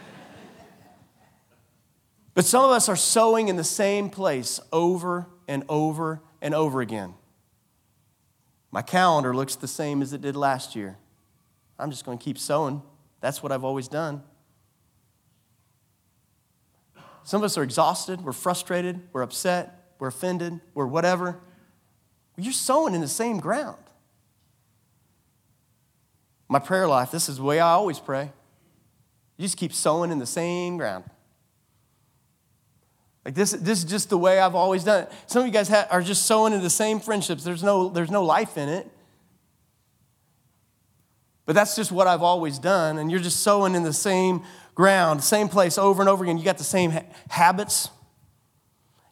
But 2.33 2.45
some 2.45 2.63
of 2.63 2.71
us 2.71 2.87
are 2.87 2.95
sowing 2.95 3.49
in 3.49 3.55
the 3.57 3.63
same 3.63 4.09
place 4.09 4.59
over 4.71 5.27
and 5.47 5.63
over 5.67 6.21
and 6.41 6.55
over 6.55 6.81
again. 6.81 7.13
My 8.71 8.81
calendar 8.81 9.35
looks 9.35 9.55
the 9.57 9.67
same 9.67 10.01
as 10.01 10.13
it 10.13 10.21
did 10.21 10.37
last 10.37 10.75
year. 10.77 10.97
I'm 11.77 11.91
just 11.91 12.05
going 12.05 12.17
to 12.17 12.23
keep 12.23 12.37
sowing. 12.37 12.81
That's 13.19 13.43
what 13.43 13.51
I've 13.51 13.65
always 13.65 13.89
done. 13.89 14.23
Some 17.31 17.39
of 17.39 17.45
us 17.45 17.57
are 17.57 17.63
exhausted, 17.63 18.25
we're 18.25 18.33
frustrated, 18.33 18.99
we're 19.13 19.21
upset, 19.21 19.93
we're 19.99 20.09
offended, 20.09 20.59
we're 20.73 20.85
whatever. 20.85 21.39
You're 22.35 22.51
sowing 22.51 22.93
in 22.93 22.99
the 22.99 23.07
same 23.07 23.39
ground. 23.39 23.81
My 26.49 26.59
prayer 26.59 26.89
life, 26.89 27.09
this 27.09 27.29
is 27.29 27.37
the 27.37 27.43
way 27.43 27.61
I 27.61 27.69
always 27.69 27.99
pray. 27.99 28.33
You 29.37 29.45
just 29.45 29.55
keep 29.55 29.71
sowing 29.71 30.11
in 30.11 30.19
the 30.19 30.25
same 30.25 30.75
ground. 30.75 31.05
Like 33.23 33.35
this, 33.35 33.51
this 33.51 33.79
is 33.79 33.85
just 33.85 34.09
the 34.09 34.17
way 34.17 34.37
I've 34.37 34.53
always 34.53 34.83
done 34.83 35.03
it. 35.03 35.11
Some 35.27 35.43
of 35.43 35.47
you 35.47 35.53
guys 35.53 35.69
ha- 35.69 35.87
are 35.89 36.01
just 36.01 36.25
sowing 36.25 36.51
in 36.51 36.61
the 36.61 36.69
same 36.69 36.99
friendships. 36.99 37.45
There's 37.45 37.63
no, 37.63 37.87
there's 37.87 38.11
no 38.11 38.25
life 38.25 38.57
in 38.57 38.67
it. 38.67 38.91
But 41.45 41.55
that's 41.55 41.77
just 41.77 41.93
what 41.93 42.07
I've 42.07 42.23
always 42.23 42.59
done. 42.59 42.97
And 42.97 43.09
you're 43.09 43.21
just 43.21 43.39
sowing 43.39 43.73
in 43.73 43.83
the 43.83 43.93
same 43.93 44.43
ground, 44.75 45.23
same 45.23 45.49
place 45.49 45.77
over 45.77 46.01
and 46.01 46.09
over 46.09 46.23
again. 46.23 46.37
You 46.37 46.45
got 46.45 46.57
the 46.57 46.63
same 46.63 46.91
ha- 46.91 47.05
habits. 47.29 47.89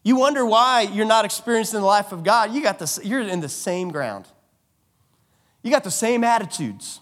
You 0.03 0.16
wonder 0.16 0.45
why 0.45 0.82
you're 0.82 1.05
not 1.05 1.26
experiencing 1.26 1.80
the 1.80 1.86
life 1.86 2.12
of 2.12 2.24
God. 2.24 2.53
You 2.53 2.62
got 2.62 2.80
the, 2.80 3.01
you're 3.03 3.22
in 3.22 3.41
the 3.41 3.49
same 3.49 3.89
ground. 3.89 4.28
You 5.62 5.72
got 5.72 5.84
the 5.84 5.91
same 5.91 6.24
attitudes. 6.24 7.01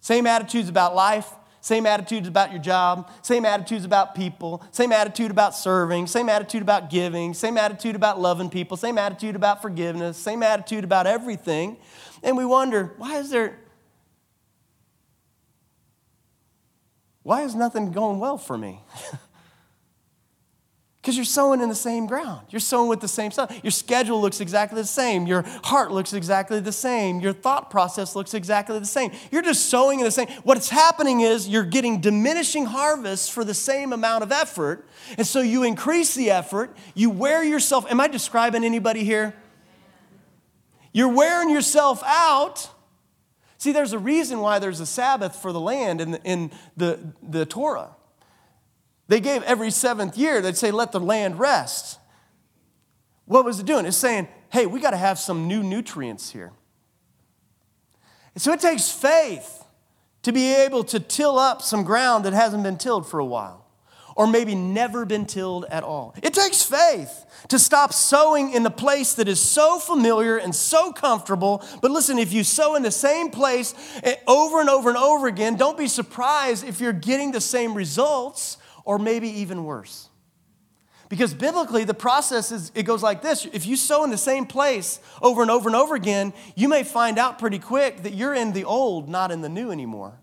Same 0.00 0.26
attitudes 0.26 0.68
about 0.68 0.94
life, 0.94 1.32
same 1.62 1.86
attitudes 1.86 2.28
about 2.28 2.50
your 2.52 2.60
job, 2.60 3.10
same 3.22 3.46
attitudes 3.46 3.86
about 3.86 4.14
people, 4.14 4.62
same 4.70 4.92
attitude 4.92 5.30
about 5.30 5.56
serving, 5.56 6.06
same 6.06 6.28
attitude 6.28 6.60
about 6.60 6.90
giving, 6.90 7.32
same 7.32 7.56
attitude 7.56 7.96
about 7.96 8.20
loving 8.20 8.50
people, 8.50 8.76
same 8.76 8.98
attitude 8.98 9.34
about 9.34 9.62
forgiveness, 9.62 10.18
same 10.18 10.42
attitude 10.42 10.84
about 10.84 11.06
everything. 11.06 11.78
And 12.22 12.36
we 12.36 12.44
wonder, 12.44 12.92
why 12.98 13.16
is 13.16 13.30
there 13.30 13.58
why 17.24 17.42
is 17.42 17.56
nothing 17.56 17.90
going 17.90 18.20
well 18.20 18.38
for 18.38 18.56
me? 18.56 18.80
Because 21.04 21.16
you're 21.16 21.26
sowing 21.26 21.60
in 21.60 21.68
the 21.68 21.74
same 21.74 22.06
ground. 22.06 22.46
You're 22.48 22.60
sowing 22.60 22.88
with 22.88 23.02
the 23.02 23.08
same 23.08 23.30
stuff. 23.30 23.54
Your 23.62 23.72
schedule 23.72 24.22
looks 24.22 24.40
exactly 24.40 24.80
the 24.80 24.88
same. 24.88 25.26
Your 25.26 25.44
heart 25.62 25.92
looks 25.92 26.14
exactly 26.14 26.60
the 26.60 26.72
same. 26.72 27.20
Your 27.20 27.34
thought 27.34 27.68
process 27.70 28.16
looks 28.16 28.32
exactly 28.32 28.78
the 28.78 28.86
same. 28.86 29.10
You're 29.30 29.42
just 29.42 29.68
sowing 29.68 29.98
in 29.98 30.06
the 30.06 30.10
same. 30.10 30.28
What's 30.44 30.70
happening 30.70 31.20
is 31.20 31.46
you're 31.46 31.62
getting 31.62 32.00
diminishing 32.00 32.64
harvests 32.64 33.28
for 33.28 33.44
the 33.44 33.52
same 33.52 33.92
amount 33.92 34.22
of 34.22 34.32
effort. 34.32 34.88
And 35.18 35.26
so 35.26 35.42
you 35.42 35.62
increase 35.62 36.14
the 36.14 36.30
effort. 36.30 36.74
You 36.94 37.10
wear 37.10 37.44
yourself. 37.44 37.84
Am 37.90 38.00
I 38.00 38.08
describing 38.08 38.64
anybody 38.64 39.04
here? 39.04 39.34
You're 40.94 41.12
wearing 41.12 41.50
yourself 41.50 42.02
out. 42.06 42.70
See, 43.64 43.72
there's 43.72 43.94
a 43.94 43.98
reason 43.98 44.40
why 44.40 44.58
there's 44.58 44.80
a 44.80 44.84
Sabbath 44.84 45.36
for 45.36 45.50
the 45.50 45.58
land 45.58 46.02
in 46.02 46.10
the, 46.10 46.22
in 46.22 46.50
the, 46.76 47.14
the 47.22 47.46
Torah. 47.46 47.96
They 49.08 49.20
gave 49.20 49.42
every 49.44 49.70
seventh 49.70 50.18
year, 50.18 50.42
they'd 50.42 50.54
say, 50.54 50.70
let 50.70 50.92
the 50.92 51.00
land 51.00 51.38
rest. 51.38 51.98
What 53.24 53.46
was 53.46 53.60
it 53.60 53.64
doing? 53.64 53.86
It's 53.86 53.96
saying, 53.96 54.28
hey, 54.52 54.66
we 54.66 54.80
got 54.80 54.90
to 54.90 54.98
have 54.98 55.18
some 55.18 55.48
new 55.48 55.62
nutrients 55.62 56.28
here. 56.28 56.52
And 58.34 58.42
so 58.42 58.52
it 58.52 58.60
takes 58.60 58.90
faith 58.90 59.64
to 60.24 60.30
be 60.30 60.52
able 60.52 60.84
to 60.84 61.00
till 61.00 61.38
up 61.38 61.62
some 61.62 61.84
ground 61.84 62.26
that 62.26 62.34
hasn't 62.34 62.64
been 62.64 62.76
tilled 62.76 63.08
for 63.08 63.18
a 63.18 63.24
while, 63.24 63.63
or 64.16 64.26
maybe 64.26 64.54
never 64.54 65.04
been 65.04 65.26
tilled 65.26 65.64
at 65.66 65.82
all. 65.82 66.14
It 66.22 66.34
takes 66.34 66.62
faith 66.62 67.26
to 67.48 67.58
stop 67.58 67.92
sowing 67.92 68.52
in 68.52 68.62
the 68.62 68.70
place 68.70 69.14
that 69.14 69.28
is 69.28 69.40
so 69.40 69.78
familiar 69.78 70.36
and 70.36 70.54
so 70.54 70.92
comfortable. 70.92 71.64
But 71.82 71.90
listen, 71.90 72.18
if 72.18 72.32
you 72.32 72.44
sow 72.44 72.74
in 72.74 72.82
the 72.82 72.90
same 72.90 73.30
place 73.30 73.74
eh, 74.02 74.16
over 74.26 74.60
and 74.60 74.70
over 74.70 74.88
and 74.88 74.98
over 74.98 75.26
again, 75.26 75.56
don't 75.56 75.76
be 75.76 75.88
surprised 75.88 76.64
if 76.64 76.80
you're 76.80 76.92
getting 76.92 77.32
the 77.32 77.40
same 77.40 77.74
results 77.74 78.58
or 78.84 78.98
maybe 78.98 79.28
even 79.28 79.64
worse. 79.64 80.08
Because 81.08 81.34
biblically, 81.34 81.84
the 81.84 81.94
process 81.94 82.50
is, 82.50 82.72
it 82.74 82.84
goes 82.84 83.02
like 83.02 83.22
this. 83.22 83.44
If 83.52 83.66
you 83.66 83.76
sow 83.76 84.04
in 84.04 84.10
the 84.10 84.16
same 84.16 84.46
place 84.46 85.00
over 85.20 85.42
and 85.42 85.50
over 85.50 85.68
and 85.68 85.76
over 85.76 85.94
again, 85.94 86.32
you 86.56 86.68
may 86.68 86.82
find 86.82 87.18
out 87.18 87.38
pretty 87.38 87.58
quick 87.58 88.02
that 88.02 88.14
you're 88.14 88.34
in 88.34 88.52
the 88.52 88.64
old, 88.64 89.08
not 89.08 89.30
in 89.30 89.42
the 89.42 89.48
new 89.48 89.70
anymore. 89.70 90.18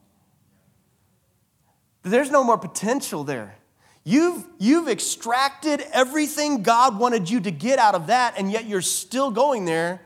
There's 2.03 2.31
no 2.31 2.43
more 2.43 2.57
potential 2.57 3.23
there. 3.23 3.55
You've, 4.04 4.45
you've 4.58 4.88
extracted 4.88 5.84
everything 5.93 6.64
God 6.64 6.97
wanted 6.97 7.30
you 7.30 7.39
to 7.41 7.52
get 7.52 7.78
out 7.78 7.93
of 7.93 8.08
that, 8.08 8.34
and 8.38 8.52
yet 8.52 8.66
you're 8.66 8.82
still 8.82 9.32
going 9.32 9.66
there 9.66 10.02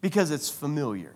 because 0.00 0.30
it's 0.30 0.48
familiar. 0.48 1.14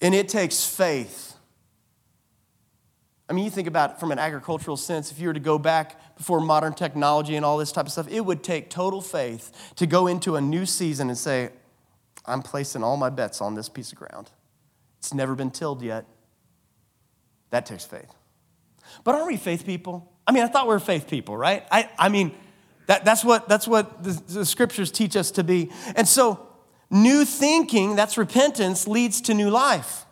And 0.00 0.14
it 0.14 0.28
takes 0.28 0.66
faith 0.66 1.34
I 3.28 3.32
mean, 3.32 3.44
you 3.44 3.50
think 3.50 3.68
about 3.68 3.92
it 3.92 4.00
from 4.00 4.12
an 4.12 4.18
agricultural 4.18 4.76
sense, 4.76 5.10
if 5.10 5.18
you 5.18 5.28
were 5.28 5.34
to 5.34 5.40
go 5.40 5.58
back 5.58 6.16
before 6.16 6.40
modern 6.40 6.74
technology 6.74 7.36
and 7.36 7.44
all 7.44 7.56
this 7.56 7.72
type 7.72 7.86
of 7.86 7.92
stuff, 7.92 8.08
it 8.10 8.20
would 8.20 8.42
take 8.42 8.68
total 8.68 9.00
faith 9.00 9.72
to 9.76 9.86
go 9.86 10.06
into 10.06 10.36
a 10.36 10.40
new 10.40 10.66
season 10.66 11.08
and 11.08 11.16
say, 11.16 11.50
I'm 12.26 12.42
placing 12.42 12.82
all 12.82 12.96
my 12.96 13.10
bets 13.10 13.40
on 13.40 13.54
this 13.54 13.68
piece 13.68 13.92
of 13.92 13.98
ground. 13.98 14.30
It's 14.98 15.14
never 15.14 15.34
been 15.34 15.50
tilled 15.50 15.82
yet. 15.82 16.04
That 17.50 17.66
takes 17.66 17.84
faith. 17.84 18.12
But 19.02 19.14
aren't 19.14 19.26
we 19.26 19.36
faith 19.36 19.66
people? 19.66 20.12
I 20.26 20.32
mean, 20.32 20.42
I 20.42 20.46
thought 20.46 20.66
we 20.66 20.74
were 20.74 20.80
faith 20.80 21.08
people, 21.08 21.36
right? 21.36 21.66
I, 21.70 21.90
I 21.98 22.08
mean, 22.08 22.32
that, 22.86 23.04
that's 23.04 23.24
what, 23.24 23.48
that's 23.48 23.66
what 23.66 24.02
the, 24.02 24.22
the 24.28 24.46
scriptures 24.46 24.90
teach 24.90 25.16
us 25.16 25.30
to 25.32 25.44
be. 25.44 25.70
And 25.96 26.06
so, 26.06 26.46
new 26.90 27.24
thinking, 27.24 27.96
that's 27.96 28.16
repentance, 28.16 28.86
leads 28.86 29.20
to 29.22 29.34
new 29.34 29.50
life. 29.50 30.04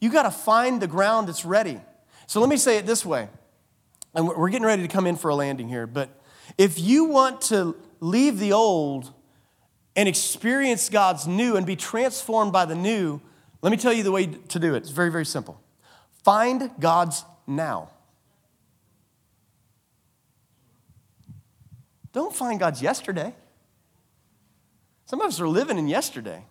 You 0.00 0.10
got 0.10 0.22
to 0.22 0.30
find 0.30 0.80
the 0.80 0.86
ground 0.86 1.28
that's 1.28 1.44
ready. 1.44 1.80
So 2.26 2.40
let 2.40 2.48
me 2.48 2.56
say 2.56 2.76
it 2.76 2.86
this 2.86 3.04
way, 3.06 3.28
and 4.14 4.28
we're 4.28 4.50
getting 4.50 4.66
ready 4.66 4.82
to 4.82 4.88
come 4.88 5.06
in 5.06 5.16
for 5.16 5.28
a 5.30 5.34
landing 5.34 5.68
here, 5.68 5.86
but 5.86 6.10
if 6.56 6.78
you 6.78 7.04
want 7.04 7.40
to 7.42 7.76
leave 8.00 8.38
the 8.38 8.52
old 8.52 9.12
and 9.96 10.08
experience 10.08 10.88
God's 10.88 11.26
new 11.26 11.56
and 11.56 11.66
be 11.66 11.74
transformed 11.74 12.52
by 12.52 12.64
the 12.64 12.74
new, 12.74 13.20
let 13.62 13.70
me 13.70 13.76
tell 13.76 13.92
you 13.92 14.02
the 14.02 14.12
way 14.12 14.26
to 14.26 14.58
do 14.58 14.74
it. 14.74 14.78
It's 14.78 14.90
very, 14.90 15.10
very 15.10 15.26
simple. 15.26 15.60
Find 16.22 16.70
God's 16.78 17.24
now. 17.46 17.90
Don't 22.12 22.34
find 22.34 22.58
God's 22.58 22.82
yesterday. 22.82 23.34
Some 25.06 25.20
of 25.20 25.28
us 25.28 25.40
are 25.40 25.48
living 25.48 25.78
in 25.78 25.88
yesterday. 25.88 26.44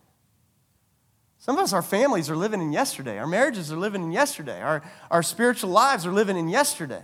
Some 1.40 1.58
of 1.58 1.64
us, 1.64 1.74
our 1.74 1.82
families 1.82 2.30
are 2.30 2.36
living 2.36 2.62
in 2.62 2.74
yesterday. 2.74 3.20
Our 3.20 3.28
marriages 3.28 3.72
are 3.72 3.78
living 3.78 4.04
in 4.04 4.12
yesterday. 4.12 4.62
Our, 4.62 4.84
our 5.12 5.22
spiritual 5.22 5.70
lives 5.70 6.06
are 6.06 6.12
living 6.12 6.38
in 6.38 6.50
yesterday. 6.50 7.04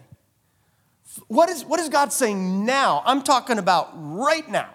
What 1.27 1.49
is, 1.49 1.63
what 1.63 1.79
is 1.79 1.89
God 1.89 2.11
saying 2.11 2.65
now? 2.65 3.03
I'm 3.05 3.21
talking 3.21 3.59
about 3.59 3.91
right 3.93 4.49
now. 4.49 4.69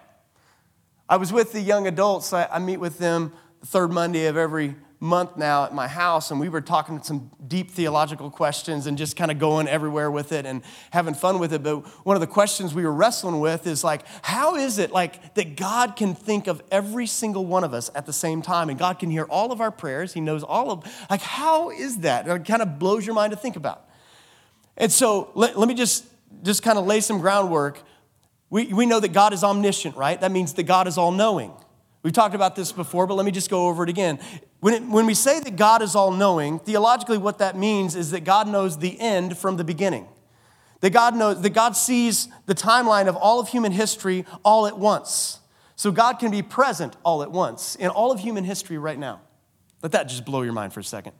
I 1.09 1.17
was 1.17 1.33
with 1.33 1.51
the 1.51 1.59
young 1.59 1.87
adults. 1.87 2.31
I, 2.31 2.45
I 2.45 2.59
meet 2.59 2.77
with 2.77 2.99
them 2.99 3.33
the 3.59 3.65
third 3.67 3.91
Monday 3.91 4.27
of 4.27 4.37
every 4.37 4.75
month 5.01 5.37
now 5.37 5.63
at 5.63 5.73
my 5.73 5.87
house, 5.87 6.29
and 6.29 6.39
we 6.39 6.49
were 6.49 6.59
talking 6.59 7.01
some 7.01 7.31
deep 7.47 7.71
theological 7.71 8.29
questions 8.29 8.85
and 8.85 8.97
just 8.97 9.15
kind 9.15 9.31
of 9.31 9.39
going 9.39 9.67
everywhere 9.67 10.11
with 10.11 10.33
it 10.33 10.45
and 10.45 10.61
having 10.91 11.13
fun 11.13 11.39
with 11.39 11.53
it. 11.53 11.63
But 11.63 11.85
one 12.05 12.17
of 12.17 12.19
the 12.19 12.27
questions 12.27 12.73
we 12.73 12.83
were 12.83 12.91
wrestling 12.91 13.39
with 13.39 13.65
is 13.65 13.81
like, 13.83 14.01
how 14.21 14.55
is 14.55 14.77
it 14.77 14.91
like 14.91 15.35
that 15.35 15.55
God 15.55 15.95
can 15.95 16.15
think 16.15 16.47
of 16.47 16.61
every 16.69 17.07
single 17.07 17.45
one 17.45 17.63
of 17.63 17.73
us 17.73 17.89
at 17.95 18.05
the 18.05 18.13
same 18.13 18.41
time 18.41 18.69
and 18.69 18.77
God 18.77 18.99
can 18.99 19.09
hear 19.09 19.23
all 19.23 19.53
of 19.53 19.61
our 19.61 19.71
prayers? 19.71 20.13
He 20.13 20.19
knows 20.19 20.43
all 20.43 20.69
of, 20.69 20.83
like, 21.09 21.21
how 21.21 21.69
is 21.69 21.99
that? 21.99 22.27
It 22.27 22.45
kind 22.45 22.61
of 22.61 22.77
blows 22.77 23.05
your 23.05 23.15
mind 23.15 23.31
to 23.31 23.37
think 23.37 23.55
about. 23.55 23.87
And 24.75 24.91
so 24.91 25.31
let, 25.33 25.57
let 25.57 25.67
me 25.69 25.75
just, 25.75 26.05
just 26.43 26.61
kind 26.61 26.77
of 26.77 26.85
lay 26.85 26.99
some 26.99 27.19
groundwork. 27.19 27.81
We, 28.49 28.73
we 28.73 28.85
know 28.85 28.99
that 28.99 29.13
God 29.13 29.31
is 29.31 29.45
omniscient, 29.45 29.95
right? 29.95 30.19
That 30.19 30.31
means 30.31 30.53
that 30.55 30.63
God 30.63 30.87
is 30.87 30.97
all 30.97 31.11
knowing. 31.11 31.53
We've 32.01 32.13
talked 32.13 32.35
about 32.35 32.55
this 32.55 32.71
before, 32.71 33.07
but 33.07 33.15
let 33.15 33.25
me 33.25 33.31
just 33.31 33.49
go 33.49 33.67
over 33.67 33.83
it 33.83 33.89
again. 33.89 34.19
When, 34.61 34.73
it, 34.73 34.83
when 34.83 35.05
we 35.05 35.13
say 35.13 35.39
that 35.39 35.55
God 35.55 35.81
is 35.81 35.95
all 35.95 36.11
knowing, 36.11 36.59
theologically, 36.59 37.17
what 37.17 37.39
that 37.39 37.57
means 37.57 37.95
is 37.95 38.11
that 38.11 38.23
God 38.23 38.47
knows 38.47 38.77
the 38.77 38.99
end 38.99 39.37
from 39.37 39.57
the 39.57 39.63
beginning. 39.63 40.07
That 40.81 40.91
God 40.91 41.15
knows, 41.15 41.41
that 41.41 41.49
God 41.49 41.75
sees 41.75 42.29
the 42.45 42.55
timeline 42.55 43.07
of 43.07 43.17
all 43.17 43.39
of 43.39 43.49
human 43.49 43.73
history 43.73 44.25
all 44.43 44.65
at 44.65 44.77
once. 44.77 45.39
So 45.75 45.91
God 45.91 46.19
can 46.19 46.31
be 46.31 46.41
present 46.41 46.95
all 47.03 47.21
at 47.21 47.31
once 47.31 47.75
in 47.75 47.89
all 47.89 48.11
of 48.11 48.19
human 48.19 48.45
history 48.45 48.77
right 48.77 48.97
now. 48.97 49.21
Let 49.81 49.91
that 49.93 50.07
just 50.07 50.25
blow 50.25 50.41
your 50.41 50.53
mind 50.53 50.73
for 50.73 50.79
a 50.79 50.83
second. 50.83 51.13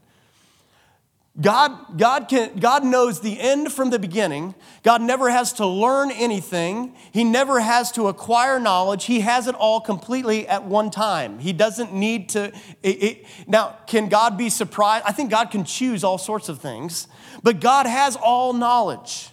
God, 1.42 1.98
God, 1.98 2.28
can, 2.28 2.60
God 2.60 2.84
knows 2.84 3.22
the 3.22 3.40
end 3.40 3.72
from 3.72 3.92
the 3.92 4.00
beginning. 4.00 4.56
God 4.84 5.02
never 5.02 5.30
has 5.30 5.54
to 5.54 5.66
learn 5.66 6.12
anything. 6.12 6.96
He 7.14 7.24
never 7.24 7.62
has 7.62 7.92
to 7.94 8.08
acquire 8.08 8.60
knowledge. 8.60 9.06
He 9.06 9.22
has 9.22 9.48
it 9.48 9.56
all 9.56 9.80
completely 9.80 10.48
at 10.48 10.66
one 10.66 10.92
time. 10.92 11.40
He 11.40 11.54
doesn't 11.54 11.94
need 11.94 12.30
to. 12.30 12.52
It, 12.84 13.04
it, 13.04 13.26
now, 13.48 13.78
can 13.88 14.10
God 14.10 14.38
be 14.38 14.50
surprised? 14.50 15.06
I 15.08 15.14
think 15.14 15.32
God 15.32 15.50
can 15.50 15.64
choose 15.64 16.04
all 16.04 16.18
sorts 16.18 16.50
of 16.50 16.60
things, 16.60 17.08
but 17.42 17.62
God 17.62 17.86
has 17.86 18.18
all 18.18 18.52
knowledge. 18.52 19.30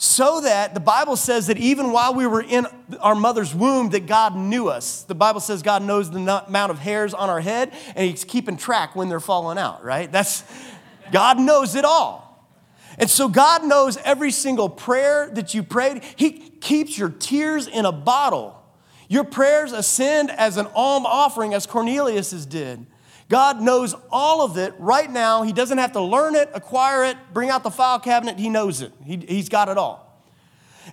So 0.00 0.40
that 0.42 0.74
the 0.74 0.80
Bible 0.80 1.16
says 1.16 1.48
that 1.48 1.58
even 1.58 1.90
while 1.90 2.14
we 2.14 2.24
were 2.24 2.40
in 2.40 2.68
our 3.00 3.16
mother's 3.16 3.52
womb, 3.52 3.90
that 3.90 4.06
God 4.06 4.36
knew 4.36 4.68
us. 4.68 5.02
The 5.02 5.14
Bible 5.16 5.40
says 5.40 5.60
God 5.60 5.82
knows 5.82 6.08
the 6.08 6.20
amount 6.46 6.70
of 6.70 6.78
hairs 6.78 7.14
on 7.14 7.28
our 7.28 7.40
head, 7.40 7.72
and 7.96 8.08
He's 8.08 8.22
keeping 8.22 8.56
track 8.56 8.94
when 8.94 9.08
they're 9.08 9.18
falling 9.18 9.58
out, 9.58 9.84
right? 9.84 10.10
That's 10.10 10.44
God 11.12 11.38
knows 11.38 11.74
it 11.74 11.84
all. 11.84 12.24
And 12.98 13.08
so 13.08 13.28
God 13.28 13.64
knows 13.64 13.96
every 13.98 14.32
single 14.32 14.68
prayer 14.68 15.30
that 15.34 15.54
you 15.54 15.62
prayed. 15.62 16.02
He 16.16 16.32
keeps 16.32 16.98
your 16.98 17.10
tears 17.10 17.68
in 17.68 17.84
a 17.84 17.92
bottle. 17.92 18.60
Your 19.08 19.24
prayers 19.24 19.72
ascend 19.72 20.30
as 20.30 20.56
an 20.56 20.66
alm 20.74 21.06
offering, 21.06 21.54
as 21.54 21.66
Cornelius's 21.66 22.44
did. 22.44 22.86
God 23.28 23.60
knows 23.60 23.94
all 24.10 24.42
of 24.42 24.56
it 24.56 24.74
right 24.78 25.10
now. 25.10 25.42
He 25.42 25.52
doesn't 25.52 25.78
have 25.78 25.92
to 25.92 26.00
learn 26.00 26.34
it, 26.34 26.50
acquire 26.54 27.04
it, 27.04 27.16
bring 27.32 27.50
out 27.50 27.62
the 27.62 27.70
file 27.70 28.00
cabinet. 28.00 28.38
He 28.38 28.48
knows 28.48 28.80
it. 28.80 28.92
He, 29.04 29.16
he's 29.16 29.48
got 29.48 29.68
it 29.68 29.78
all. 29.78 30.24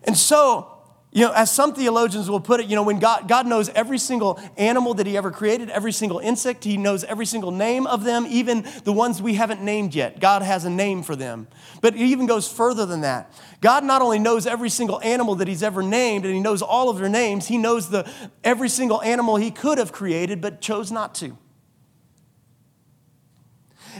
And 0.03 0.18
so 0.18 0.74
you 1.16 1.22
know, 1.22 1.32
as 1.32 1.49
some 1.49 1.74
theologians 1.74 2.30
will 2.30 2.41
put 2.41 2.59
it, 2.59 2.66
you 2.66 2.76
know, 2.76 2.84
when 2.84 2.99
God, 2.99 3.30
God 3.30 3.47
knows 3.47 3.70
every 3.70 3.97
single 3.97 4.38
animal 4.57 4.93
that 4.95 5.07
He 5.07 5.16
ever 5.16 5.32
created, 5.32 5.70
every 5.70 5.93
single 5.93 6.20
insect, 6.20 6.66
He 6.66 6.76
knows 6.76 7.05
every 7.05 7.26
single 7.26 7.51
name 7.51 7.88
of 7.88 8.03
them, 8.03 8.26
even 8.28 8.68
the 8.84 8.91
ones 8.91 9.22
we 9.22 9.36
haven't 9.36 9.61
named 9.61 9.95
yet. 9.95 10.20
God 10.20 10.41
has 10.41 10.66
a 10.66 10.70
name 10.70 11.03
for 11.03 11.16
them. 11.16 11.47
But 11.80 11.95
it 11.95 12.01
even 12.01 12.26
goes 12.26 12.51
further 12.51 12.86
than 12.86 12.99
that. 13.01 13.32
God 13.61 13.86
not 13.86 14.01
only 14.01 14.20
knows 14.20 14.45
every 14.45 14.68
single 14.68 14.99
animal 15.03 15.36
that 15.36 15.47
He's 15.47 15.63
ever 15.63 15.82
named, 15.82 16.26
and 16.26 16.34
He 16.34 16.41
knows 16.41 16.61
all 16.61 16.89
of 16.89 16.97
their 16.97 17.07
names, 17.07 17.47
He 17.47 17.57
knows 17.57 17.89
the, 17.89 18.05
every 18.43 18.68
single 18.68 19.01
animal 19.01 19.38
He 19.38 19.51
could 19.51 19.78
have 19.78 19.93
created, 19.93 20.41
but 20.41 20.59
chose 20.59 20.91
not 20.91 21.16
to. 21.16 21.38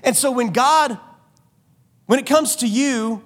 And 0.04 0.18
so 0.18 0.32
when 0.32 0.52
God, 0.52 1.00
when 2.08 2.20
it 2.20 2.26
comes 2.26 2.58
to 2.58 2.68
you, 2.68 3.24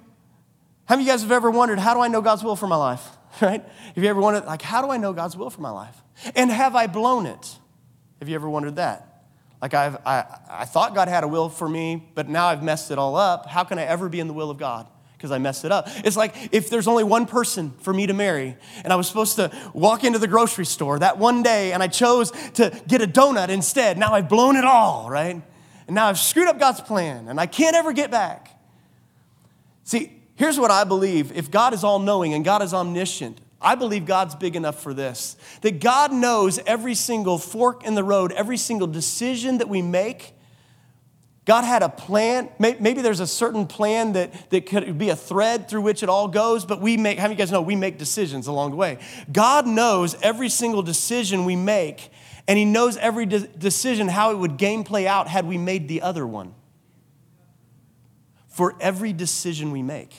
how 0.84 0.94
many 0.94 1.02
of 1.02 1.06
you 1.08 1.12
guys 1.12 1.22
have 1.22 1.32
ever 1.32 1.50
wondered, 1.50 1.80
how 1.80 1.92
do 1.92 1.98
I 1.98 2.06
know 2.06 2.20
God's 2.20 2.44
will 2.44 2.54
for 2.54 2.68
my 2.68 2.76
life? 2.76 3.16
right? 3.42 3.64
Have 3.94 4.04
you 4.04 4.10
ever 4.10 4.20
wondered, 4.20 4.44
like, 4.44 4.62
how 4.62 4.82
do 4.82 4.90
I 4.90 4.96
know 4.96 5.12
God's 5.12 5.36
will 5.36 5.50
for 5.50 5.60
my 5.60 5.70
life? 5.70 5.96
And 6.34 6.50
have 6.50 6.74
I 6.74 6.86
blown 6.86 7.26
it? 7.26 7.58
Have 8.18 8.28
you 8.28 8.34
ever 8.34 8.48
wondered 8.48 8.76
that? 8.76 9.24
Like, 9.62 9.74
I've, 9.74 9.96
I, 10.06 10.24
I 10.48 10.64
thought 10.64 10.94
God 10.94 11.08
had 11.08 11.24
a 11.24 11.28
will 11.28 11.48
for 11.48 11.68
me, 11.68 12.02
but 12.14 12.28
now 12.28 12.46
I've 12.46 12.62
messed 12.62 12.90
it 12.90 12.98
all 12.98 13.16
up. 13.16 13.46
How 13.46 13.64
can 13.64 13.78
I 13.78 13.84
ever 13.84 14.08
be 14.08 14.20
in 14.20 14.26
the 14.26 14.32
will 14.32 14.50
of 14.50 14.58
God? 14.58 14.86
Because 15.16 15.32
I 15.32 15.38
messed 15.38 15.66
it 15.66 15.72
up. 15.72 15.86
It's 15.96 16.16
like 16.16 16.34
if 16.50 16.70
there's 16.70 16.88
only 16.88 17.04
one 17.04 17.26
person 17.26 17.72
for 17.80 17.92
me 17.92 18.06
to 18.06 18.14
marry, 18.14 18.56
and 18.82 18.90
I 18.90 18.96
was 18.96 19.06
supposed 19.06 19.36
to 19.36 19.50
walk 19.74 20.02
into 20.02 20.18
the 20.18 20.28
grocery 20.28 20.64
store 20.64 20.98
that 20.98 21.18
one 21.18 21.42
day, 21.42 21.72
and 21.72 21.82
I 21.82 21.88
chose 21.88 22.30
to 22.54 22.72
get 22.88 23.02
a 23.02 23.06
donut 23.06 23.50
instead. 23.50 23.98
Now 23.98 24.14
I've 24.14 24.30
blown 24.30 24.56
it 24.56 24.64
all, 24.64 25.10
right? 25.10 25.42
And 25.86 25.94
now 25.94 26.06
I've 26.06 26.18
screwed 26.18 26.48
up 26.48 26.58
God's 26.58 26.80
plan, 26.80 27.28
and 27.28 27.38
I 27.38 27.44
can't 27.44 27.76
ever 27.76 27.92
get 27.92 28.10
back. 28.10 28.58
See, 29.84 30.19
Here's 30.40 30.58
what 30.58 30.70
I 30.70 30.84
believe 30.84 31.36
if 31.36 31.50
God 31.50 31.74
is 31.74 31.84
all 31.84 31.98
knowing 31.98 32.32
and 32.32 32.42
God 32.42 32.62
is 32.62 32.72
omniscient, 32.72 33.38
I 33.60 33.74
believe 33.74 34.06
God's 34.06 34.34
big 34.34 34.56
enough 34.56 34.82
for 34.82 34.94
this. 34.94 35.36
That 35.60 35.80
God 35.80 36.14
knows 36.14 36.58
every 36.60 36.94
single 36.94 37.36
fork 37.36 37.84
in 37.84 37.94
the 37.94 38.02
road, 38.02 38.32
every 38.32 38.56
single 38.56 38.86
decision 38.86 39.58
that 39.58 39.68
we 39.68 39.82
make. 39.82 40.32
God 41.44 41.64
had 41.64 41.82
a 41.82 41.90
plan. 41.90 42.48
Maybe 42.58 43.02
there's 43.02 43.20
a 43.20 43.26
certain 43.26 43.66
plan 43.66 44.14
that, 44.14 44.48
that 44.48 44.64
could 44.64 44.96
be 44.96 45.10
a 45.10 45.16
thread 45.16 45.68
through 45.68 45.82
which 45.82 46.02
it 46.02 46.08
all 46.08 46.26
goes, 46.26 46.64
but 46.64 46.80
we 46.80 46.96
make, 46.96 47.18
how 47.18 47.24
many 47.24 47.34
of 47.34 47.38
you 47.38 47.44
guys 47.44 47.52
know 47.52 47.60
we 47.60 47.76
make 47.76 47.98
decisions 47.98 48.46
along 48.46 48.70
the 48.70 48.76
way? 48.76 48.96
God 49.30 49.66
knows 49.66 50.16
every 50.22 50.48
single 50.48 50.82
decision 50.82 51.44
we 51.44 51.54
make, 51.54 52.10
and 52.48 52.58
He 52.58 52.64
knows 52.64 52.96
every 52.96 53.26
de- 53.26 53.46
decision 53.46 54.08
how 54.08 54.30
it 54.30 54.38
would 54.38 54.56
game 54.56 54.84
play 54.84 55.06
out 55.06 55.28
had 55.28 55.46
we 55.46 55.58
made 55.58 55.86
the 55.86 56.00
other 56.00 56.26
one. 56.26 56.54
For 58.48 58.74
every 58.80 59.12
decision 59.12 59.70
we 59.70 59.82
make. 59.82 60.14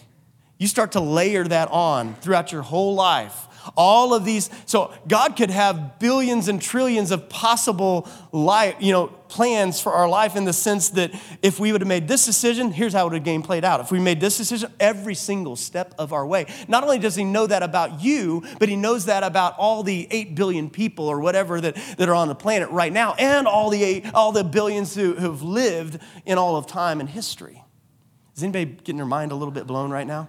You 0.62 0.68
start 0.68 0.91
to 0.91 0.99
layer 0.99 1.43
that 1.43 1.72
on 1.72 2.14
throughout 2.22 2.51
your 2.51 2.62
whole 2.62 2.93
life. 2.93 3.47
All 3.76 4.14
of 4.14 4.26
these, 4.26 4.47
so 4.68 4.93
God 5.07 5.36
could 5.36 5.49
have 5.49 5.97
billions 5.97 6.47
and 6.47 6.62
trillions 6.62 7.09
of 7.09 7.30
possible 7.30 8.07
life, 8.32 8.76
you 8.80 8.91
know, 8.91 9.07
plans 9.07 9.82
for 9.82 9.91
our 9.91 10.07
life 10.07 10.36
in 10.36 10.45
the 10.45 10.53
sense 10.53 10.89
that 10.89 11.20
if 11.41 11.59
we 11.59 11.72
would 11.72 11.82
have 11.82 11.88
made 11.88 12.07
this 12.07 12.28
decision, 12.28 12.72
here's 12.72 12.93
how 12.93 13.01
it 13.01 13.03
would 13.05 13.14
have 13.14 13.24
game 13.24 13.41
played 13.41 13.66
out. 13.66 13.80
If 13.80 13.91
we 13.91 13.97
made 13.97 14.20
this 14.20 14.38
decision, 14.38 14.72
every 14.80 15.16
single 15.16 15.55
step 15.55 15.95
of 15.97 16.14
our 16.14 16.28
way. 16.28 16.45
Not 16.68 16.84
only 16.84 16.99
does 16.99 17.16
he 17.16 17.24
know 17.24 17.47
that 17.47 17.64
about 17.64 18.03
you, 18.03 18.43
but 18.59 18.70
he 18.70 18.76
knows 18.76 19.05
that 19.05 19.24
about 19.24 19.57
all 19.57 19.82
the 19.82 20.07
8 20.12 20.36
billion 20.36 20.70
people 20.70 21.07
or 21.07 21.20
whatever 21.20 21.59
that, 21.59 21.76
that 21.97 22.07
are 22.07 22.14
on 22.14 22.28
the 22.28 22.36
planet 22.36 22.70
right 22.70 22.93
now, 22.93 23.16
and 23.16 23.47
all 23.47 23.72
the, 23.72 23.84
eight, 23.84 24.14
all 24.14 24.32
the 24.32 24.43
billions 24.43 24.93
who 24.93 25.16
have 25.16 25.41
lived 25.41 25.97
in 26.24 26.38
all 26.38 26.55
of 26.55 26.68
time 26.68 26.99
and 26.99 27.09
history. 27.09 27.64
Is 28.36 28.43
anybody 28.43 28.66
getting 28.66 28.97
their 28.97 29.07
mind 29.07 29.32
a 29.32 29.36
little 29.36 29.51
bit 29.51 29.66
blown 29.66 29.89
right 29.89 30.05
now? 30.05 30.28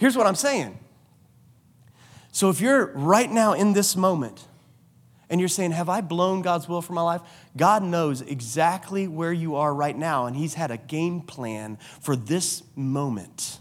Here's 0.00 0.16
what 0.16 0.26
I'm 0.26 0.34
saying. 0.34 0.78
So 2.32 2.48
if 2.48 2.58
you're 2.58 2.86
right 2.94 3.30
now 3.30 3.52
in 3.52 3.74
this 3.74 3.94
moment 3.94 4.42
and 5.28 5.42
you're 5.42 5.48
saying, 5.48 5.72
Have 5.72 5.90
I 5.90 6.00
blown 6.00 6.40
God's 6.40 6.66
will 6.66 6.80
for 6.80 6.94
my 6.94 7.02
life? 7.02 7.20
God 7.54 7.82
knows 7.82 8.22
exactly 8.22 9.06
where 9.06 9.32
you 9.32 9.56
are 9.56 9.74
right 9.74 9.96
now, 9.96 10.24
and 10.24 10.34
He's 10.34 10.54
had 10.54 10.70
a 10.70 10.78
game 10.78 11.20
plan 11.20 11.76
for 12.00 12.16
this 12.16 12.62
moment. 12.74 13.58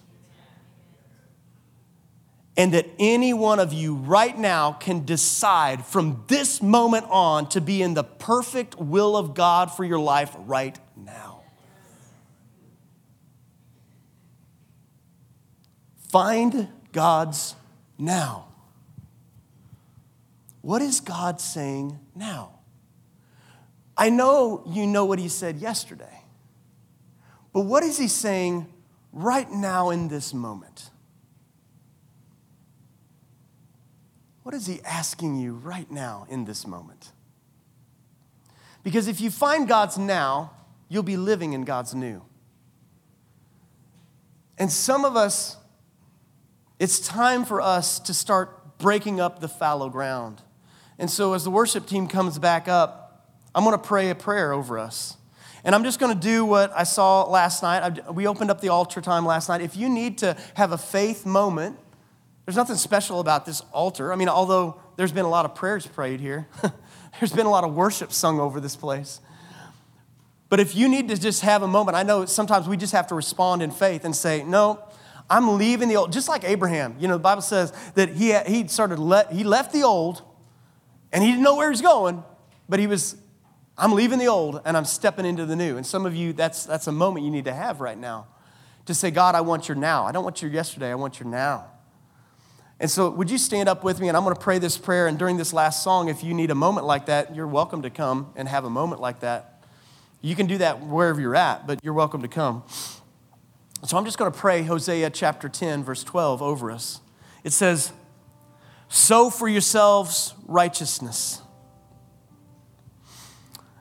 And 2.55 2.73
that 2.73 2.87
any 2.99 3.33
one 3.33 3.59
of 3.59 3.73
you 3.73 3.95
right 3.95 4.37
now 4.37 4.71
can 4.71 5.03
decide 5.03 5.85
from 5.85 6.23
this 6.27 6.61
moment 6.61 7.05
on 7.09 7.49
to 7.49 7.59
be 7.59 7.81
in 7.81 7.95
the 7.95 8.03
perfect 8.05 8.77
will 8.77 9.17
of 9.17 9.33
God 9.33 9.73
for 9.73 9.83
your 9.83 9.99
life 9.99 10.33
right 10.39 10.79
now. 10.95 11.39
Find 16.09 16.67
God's 16.91 17.55
now. 17.97 18.47
What 20.61 20.81
is 20.81 20.99
God 20.99 21.39
saying 21.39 21.99
now? 22.15 22.59
I 23.95 24.09
know 24.09 24.63
you 24.67 24.87
know 24.87 25.05
what 25.05 25.19
he 25.19 25.29
said 25.29 25.57
yesterday, 25.57 26.23
but 27.53 27.61
what 27.61 27.83
is 27.83 27.97
he 27.97 28.07
saying 28.07 28.67
right 29.11 29.49
now 29.51 29.89
in 29.89 30.07
this 30.07 30.33
moment? 30.33 30.89
What 34.43 34.55
is 34.55 34.65
he 34.65 34.79
asking 34.83 35.35
you 35.35 35.53
right 35.53 35.89
now 35.91 36.25
in 36.29 36.45
this 36.45 36.65
moment? 36.65 37.11
Because 38.83 39.07
if 39.07 39.21
you 39.21 39.29
find 39.29 39.67
God's 39.67 39.97
now, 39.97 40.51
you'll 40.87 41.03
be 41.03 41.17
living 41.17 41.53
in 41.53 41.65
God's 41.65 41.93
new. 41.93 42.23
And 44.57 44.71
some 44.71 45.05
of 45.05 45.15
us 45.15 45.57
it's 46.79 46.99
time 46.99 47.45
for 47.45 47.61
us 47.61 47.99
to 47.99 48.13
start 48.13 48.77
breaking 48.77 49.19
up 49.19 49.41
the 49.41 49.49
fallow 49.49 49.89
ground. 49.89 50.41
And 50.97 51.11
so, 51.11 51.33
as 51.33 51.43
the 51.43 51.51
worship 51.51 51.85
team 51.85 52.07
comes 52.07 52.39
back 52.39 52.67
up, 52.67 53.29
I'm 53.53 53.63
going 53.63 53.77
to 53.77 53.83
pray 53.83 54.09
a 54.09 54.15
prayer 54.15 54.53
over 54.53 54.79
us. 54.79 55.17
And 55.63 55.75
I'm 55.75 55.83
just 55.83 55.99
going 55.99 56.17
to 56.17 56.19
do 56.19 56.45
what 56.45 56.71
I 56.73 56.83
saw 56.83 57.23
last 57.23 57.61
night. 57.61 58.13
We 58.13 58.27
opened 58.27 58.49
up 58.49 58.61
the 58.61 58.69
altar 58.69 59.01
time 59.01 59.25
last 59.25 59.49
night. 59.49 59.61
If 59.61 59.75
you 59.75 59.89
need 59.89 60.19
to 60.19 60.37
have 60.55 60.71
a 60.71 60.77
faith 60.77 61.25
moment, 61.25 61.77
there's 62.45 62.55
nothing 62.55 62.77
special 62.77 63.19
about 63.19 63.45
this 63.45 63.61
altar. 63.73 64.13
I 64.13 64.15
mean, 64.15 64.29
although 64.29 64.81
there's 64.95 65.11
been 65.11 65.25
a 65.25 65.29
lot 65.29 65.45
of 65.45 65.53
prayers 65.53 65.85
prayed 65.85 66.21
here, 66.21 66.47
there's 67.19 67.33
been 67.33 67.45
a 67.45 67.49
lot 67.51 67.63
of 67.63 67.75
worship 67.75 68.13
sung 68.13 68.39
over 68.39 68.61
this 68.61 68.75
place. 68.75 69.19
But 70.47 70.59
if 70.59 70.75
you 70.75 70.87
need 70.87 71.09
to 71.09 71.17
just 71.17 71.41
have 71.41 71.61
a 71.61 71.67
moment, 71.67 71.95
I 71.95 72.03
know 72.03 72.25
sometimes 72.25 72.67
we 72.67 72.77
just 72.77 72.93
have 72.93 73.07
to 73.07 73.15
respond 73.15 73.61
in 73.61 73.69
faith 73.69 74.03
and 74.03 74.15
say, 74.15 74.43
No, 74.43 74.81
I'm 75.29 75.57
leaving 75.57 75.89
the 75.89 75.97
old, 75.97 76.11
just 76.11 76.27
like 76.27 76.43
Abraham. 76.43 76.95
You 76.99 77.07
know, 77.07 77.15
the 77.15 77.23
Bible 77.23 77.41
says 77.41 77.71
that 77.95 78.09
he, 78.09 78.33
he 78.47 78.67
started, 78.67 78.99
let, 78.99 79.31
he 79.31 79.43
left 79.43 79.71
the 79.71 79.83
old 79.83 80.23
and 81.11 81.23
he 81.23 81.31
didn't 81.31 81.43
know 81.43 81.55
where 81.55 81.69
he's 81.69 81.81
going, 81.81 82.23
but 82.67 82.79
he 82.79 82.87
was, 82.87 83.15
I'm 83.77 83.93
leaving 83.93 84.19
the 84.19 84.27
old 84.27 84.61
and 84.65 84.75
I'm 84.75 84.85
stepping 84.85 85.25
into 85.25 85.45
the 85.45 85.55
new. 85.55 85.77
And 85.77 85.85
some 85.85 86.05
of 86.05 86.15
you, 86.15 86.33
that's, 86.33 86.65
that's 86.65 86.87
a 86.87 86.91
moment 86.91 87.25
you 87.25 87.31
need 87.31 87.45
to 87.45 87.53
have 87.53 87.79
right 87.79 87.97
now 87.97 88.27
to 88.85 88.95
say, 88.95 89.11
God, 89.11 89.35
I 89.35 89.41
want 89.41 89.67
your 89.67 89.75
now. 89.75 90.05
I 90.05 90.11
don't 90.11 90.23
want 90.23 90.41
your 90.41 90.49
yesterday, 90.49 90.89
I 90.89 90.95
want 90.95 91.19
your 91.19 91.29
now. 91.29 91.67
And 92.79 92.89
so, 92.89 93.09
would 93.09 93.29
you 93.29 93.37
stand 93.37 93.67
up 93.67 93.83
with 93.83 93.99
me? 93.99 94.07
And 94.07 94.15
I'm 94.15 94.23
going 94.23 94.35
to 94.35 94.41
pray 94.41 94.57
this 94.57 94.77
prayer. 94.77 95.07
And 95.07 95.19
during 95.19 95.35
this 95.35 95.51
last 95.51 95.83
song, 95.83 96.07
if 96.07 96.23
you 96.23 96.33
need 96.33 96.49
a 96.49 96.55
moment 96.55 96.87
like 96.87 97.07
that, 97.07 97.35
you're 97.35 97.47
welcome 97.47 97.81
to 97.81 97.89
come 97.89 98.31
and 98.37 98.47
have 98.47 98.63
a 98.63 98.69
moment 98.69 99.01
like 99.01 99.19
that. 99.19 99.65
You 100.21 100.33
can 100.33 100.47
do 100.47 100.57
that 100.59 100.79
wherever 100.79 101.19
you're 101.19 101.35
at, 101.35 101.67
but 101.67 101.79
you're 101.83 101.93
welcome 101.93 102.21
to 102.21 102.29
come. 102.29 102.63
So, 103.85 103.97
I'm 103.97 104.03
just 104.03 104.17
going 104.17 104.31
to 104.31 104.37
pray 104.37 104.63
Hosea 104.63 105.09
chapter 105.09 105.47
10, 105.47 105.83
verse 105.83 106.03
12 106.03 106.41
over 106.41 106.69
us. 106.69 106.99
It 107.45 107.53
says, 107.53 107.93
Sow 108.89 109.29
for 109.29 109.47
yourselves 109.47 110.33
righteousness. 110.45 111.41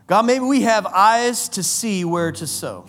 God, 0.07 0.25
maybe 0.25 0.45
we 0.45 0.63
have 0.63 0.87
eyes 0.87 1.49
to 1.51 1.63
see 1.63 2.05
where 2.05 2.31
to 2.33 2.47
sow. 2.47 2.87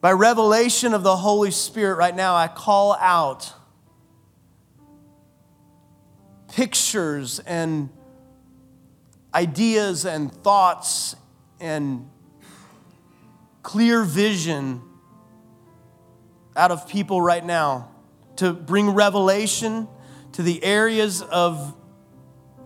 By 0.00 0.12
revelation 0.12 0.94
of 0.94 1.02
the 1.02 1.16
Holy 1.16 1.50
Spirit, 1.50 1.96
right 1.96 2.14
now, 2.14 2.34
I 2.34 2.48
call 2.48 2.94
out 2.94 3.52
pictures 6.52 7.38
and 7.40 7.88
ideas 9.34 10.04
and 10.04 10.32
thoughts 10.32 11.14
and 11.60 12.08
clear 13.62 14.04
vision 14.04 14.82
out 16.56 16.70
of 16.70 16.88
people 16.88 17.20
right 17.20 17.44
now 17.44 17.90
to 18.36 18.52
bring 18.52 18.90
revelation 18.90 19.88
to 20.32 20.42
the 20.42 20.62
areas 20.62 21.22
of 21.22 21.74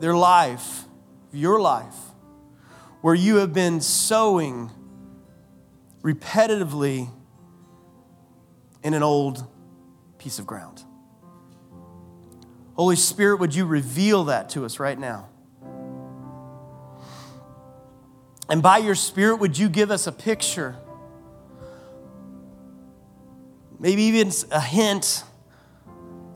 their 0.01 0.15
life, 0.15 0.85
your 1.33 1.61
life, 1.61 1.97
where 3.01 3.15
you 3.15 3.37
have 3.37 3.53
been 3.53 3.81
sowing 3.81 4.71
repetitively 6.03 7.09
in 8.83 8.95
an 8.95 9.03
old 9.03 9.47
piece 10.19 10.39
of 10.39 10.47
ground. 10.47 10.83
Holy 12.75 12.97
Spirit, 12.97 13.39
would 13.41 13.55
you 13.55 13.65
reveal 13.65 14.25
that 14.25 14.51
to 14.51 14.65
us 14.65 14.79
right 14.79 14.99
now? 14.99 15.29
And 18.53 18.63
by 18.63 18.77
your 18.77 18.95
Spirit, 18.95 19.37
would 19.37 19.57
you 19.57 19.71
give 19.71 19.91
us 19.91 20.07
a 20.07 20.13
picture, 20.13 20.77
maybe 23.79 24.03
even 24.03 24.31
a 24.51 24.61
hint 24.61 25.25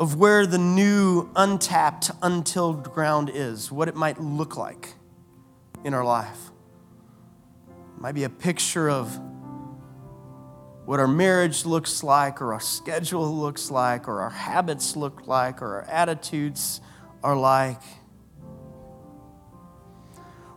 of 0.01 0.17
where 0.17 0.47
the 0.47 0.57
new, 0.57 1.29
untapped, 1.37 2.11
untilled 2.23 2.91
ground 2.91 3.31
is, 3.35 3.71
what 3.71 3.87
it 3.89 3.95
might 3.95 4.19
look 4.19 4.57
like 4.57 4.95
in 5.85 5.93
our 5.93 6.05
life? 6.05 6.39
It 7.69 8.01
might 8.01 8.15
be 8.15 8.25
a 8.25 8.31
picture 8.31 8.89
of 8.89 9.21
what 10.87 10.99
our 10.99 11.07
marriage 11.07 11.67
looks 11.67 12.03
like, 12.03 12.41
or 12.41 12.55
our 12.55 12.61
schedule 12.61 13.31
looks 13.31 13.71
like, 13.71 14.09
or 14.09 14.23
our 14.23 14.31
habits 14.31 14.97
look 14.97 15.27
like, 15.27 15.61
or 15.61 15.83
our 15.83 15.83
attitudes 15.83 16.81
are 17.23 17.37
like. 17.37 17.83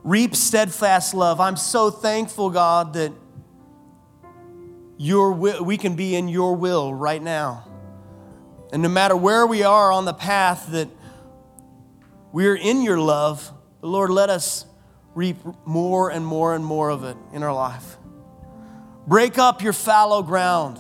Reap 0.04 0.36
steadfast 0.36 1.14
love. 1.14 1.40
I'm 1.40 1.58
so 1.58 1.92
thankful, 1.92 2.50
God, 2.50 2.94
that 2.94 3.12
your 4.98 5.32
will, 5.34 5.64
we 5.64 5.78
can 5.78 5.96
be 5.96 6.16
in 6.16 6.28
your 6.28 6.56
will 6.56 6.94
right 6.94 7.22
now. 7.22 7.66
And 8.72 8.82
no 8.82 8.90
matter 8.90 9.16
where 9.16 9.48
we 9.48 9.64
are 9.64 9.92
on 9.92 10.06
the 10.06 10.14
path 10.14 10.68
that 10.72 10.90
we're 12.32 12.56
in 12.56 12.82
your 12.82 13.00
love, 13.00 13.52
Lord, 13.82 14.10
let 14.10 14.30
us 14.30 14.66
reap 15.16 15.38
more 15.66 16.12
and 16.12 16.26
more 16.26 16.54
and 16.54 16.64
more 16.64 16.90
of 16.90 17.04
it 17.04 17.18
in 17.34 17.44
our 17.44 17.54
life. 17.54 17.98
Break 19.08 19.38
up 19.38 19.64
your 19.64 19.74
fallow 19.74 20.22
ground. 20.22 20.80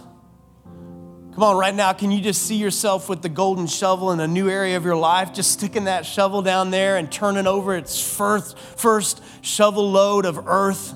Come 1.33 1.43
on, 1.43 1.57
right 1.57 1.73
now, 1.73 1.93
can 1.93 2.11
you 2.11 2.21
just 2.21 2.41
see 2.41 2.55
yourself 2.55 3.07
with 3.07 3.21
the 3.21 3.29
golden 3.29 3.67
shovel 3.67 4.11
in 4.11 4.19
a 4.19 4.27
new 4.27 4.49
area 4.49 4.75
of 4.75 4.83
your 4.83 4.95
life? 4.95 5.31
Just 5.31 5.51
sticking 5.51 5.85
that 5.85 6.05
shovel 6.05 6.41
down 6.41 6.71
there 6.71 6.97
and 6.97 7.11
turning 7.11 7.47
over 7.47 7.75
its 7.75 8.01
first, 8.01 8.57
first 8.57 9.21
shovel 9.41 9.91
load 9.91 10.25
of 10.25 10.47
earth. 10.47 10.95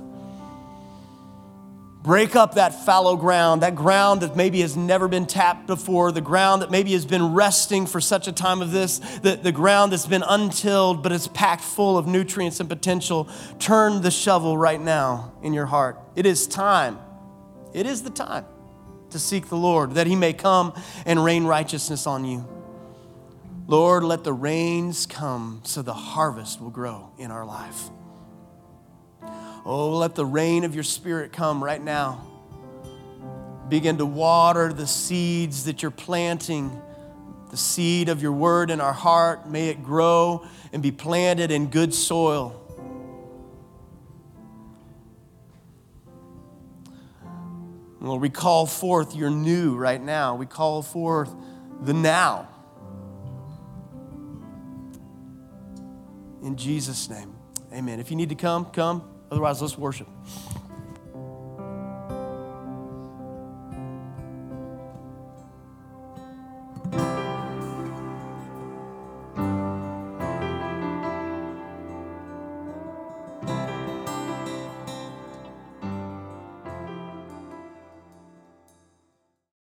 Break 2.01 2.35
up 2.35 2.55
that 2.55 2.83
fallow 2.83 3.15
ground, 3.15 3.61
that 3.61 3.75
ground 3.75 4.21
that 4.21 4.35
maybe 4.35 4.59
has 4.59 4.75
never 4.75 5.07
been 5.07 5.25
tapped 5.25 5.67
before, 5.67 6.11
the 6.11 6.19
ground 6.19 6.61
that 6.61 6.69
maybe 6.69 6.91
has 6.91 7.05
been 7.05 7.33
resting 7.33 7.85
for 7.85 8.01
such 8.01 8.27
a 8.27 8.33
time 8.33 8.61
of 8.61 8.71
this, 8.71 8.99
the, 9.19 9.37
the 9.37 9.53
ground 9.53 9.93
that's 9.93 10.07
been 10.07 10.23
untilled 10.27 11.01
but 11.01 11.13
is 11.13 11.29
packed 11.29 11.63
full 11.63 11.97
of 11.97 12.05
nutrients 12.05 12.59
and 12.59 12.67
potential. 12.67 13.29
Turn 13.59 14.01
the 14.01 14.11
shovel 14.11 14.57
right 14.57 14.81
now 14.81 15.31
in 15.41 15.53
your 15.53 15.67
heart. 15.67 15.97
It 16.15 16.25
is 16.25 16.47
time 16.47 16.99
it 17.73 17.87
is 17.87 18.03
the 18.03 18.09
time 18.11 18.45
to 19.13 19.19
seek 19.19 19.47
the 19.47 19.57
Lord, 19.57 19.93
that 19.93 20.05
he 20.05 20.15
may 20.15 20.33
come 20.33 20.73
and 21.05 21.23
rain 21.23 21.45
righteousness 21.45 22.05
on 22.05 22.25
you. 22.25 22.47
Lord, 23.65 24.03
let 24.03 24.23
the 24.23 24.33
rains 24.33 25.05
come 25.05 25.61
so 25.63 25.81
the 25.81 25.93
harvest 25.93 26.59
will 26.59 26.69
grow 26.69 27.11
in 27.17 27.31
our 27.31 27.45
life. 27.45 27.89
Oh, 29.65 29.97
let 29.97 30.15
the 30.15 30.25
rain 30.25 30.65
of 30.65 30.75
your 30.75 30.83
spirit 30.83 31.31
come 31.31 31.63
right 31.63 31.81
now. 31.81 32.27
Begin 33.69 33.97
to 33.97 34.05
water 34.05 34.73
the 34.73 34.85
seeds 34.85 35.65
that 35.65 35.81
you're 35.81 35.91
planting, 35.91 36.69
the 37.49 37.57
seed 37.57 38.09
of 38.09 38.21
your 38.21 38.33
word 38.33 38.69
in 38.69 38.81
our 38.81 38.91
heart. 38.91 39.49
May 39.49 39.69
it 39.69 39.81
grow 39.81 40.45
and 40.73 40.83
be 40.83 40.91
planted 40.91 41.49
in 41.49 41.67
good 41.67 41.93
soil. 41.93 42.62
Lord, 48.03 48.21
we 48.21 48.29
call 48.29 48.65
forth 48.65 49.15
your 49.15 49.29
new 49.29 49.75
right 49.75 50.01
now. 50.01 50.35
We 50.35 50.45
call 50.45 50.81
forth 50.81 51.33
the 51.81 51.93
now. 51.93 52.49
In 56.43 56.57
Jesus' 56.57 57.09
name, 57.09 57.33
amen. 57.71 58.01
If 58.01 58.11
you 58.11 58.17
need 58.17 58.27
to 58.29 58.35
come, 58.35 58.65
come. 58.65 59.09
Otherwise, 59.31 59.61
let's 59.61 59.77
worship. 59.77 60.09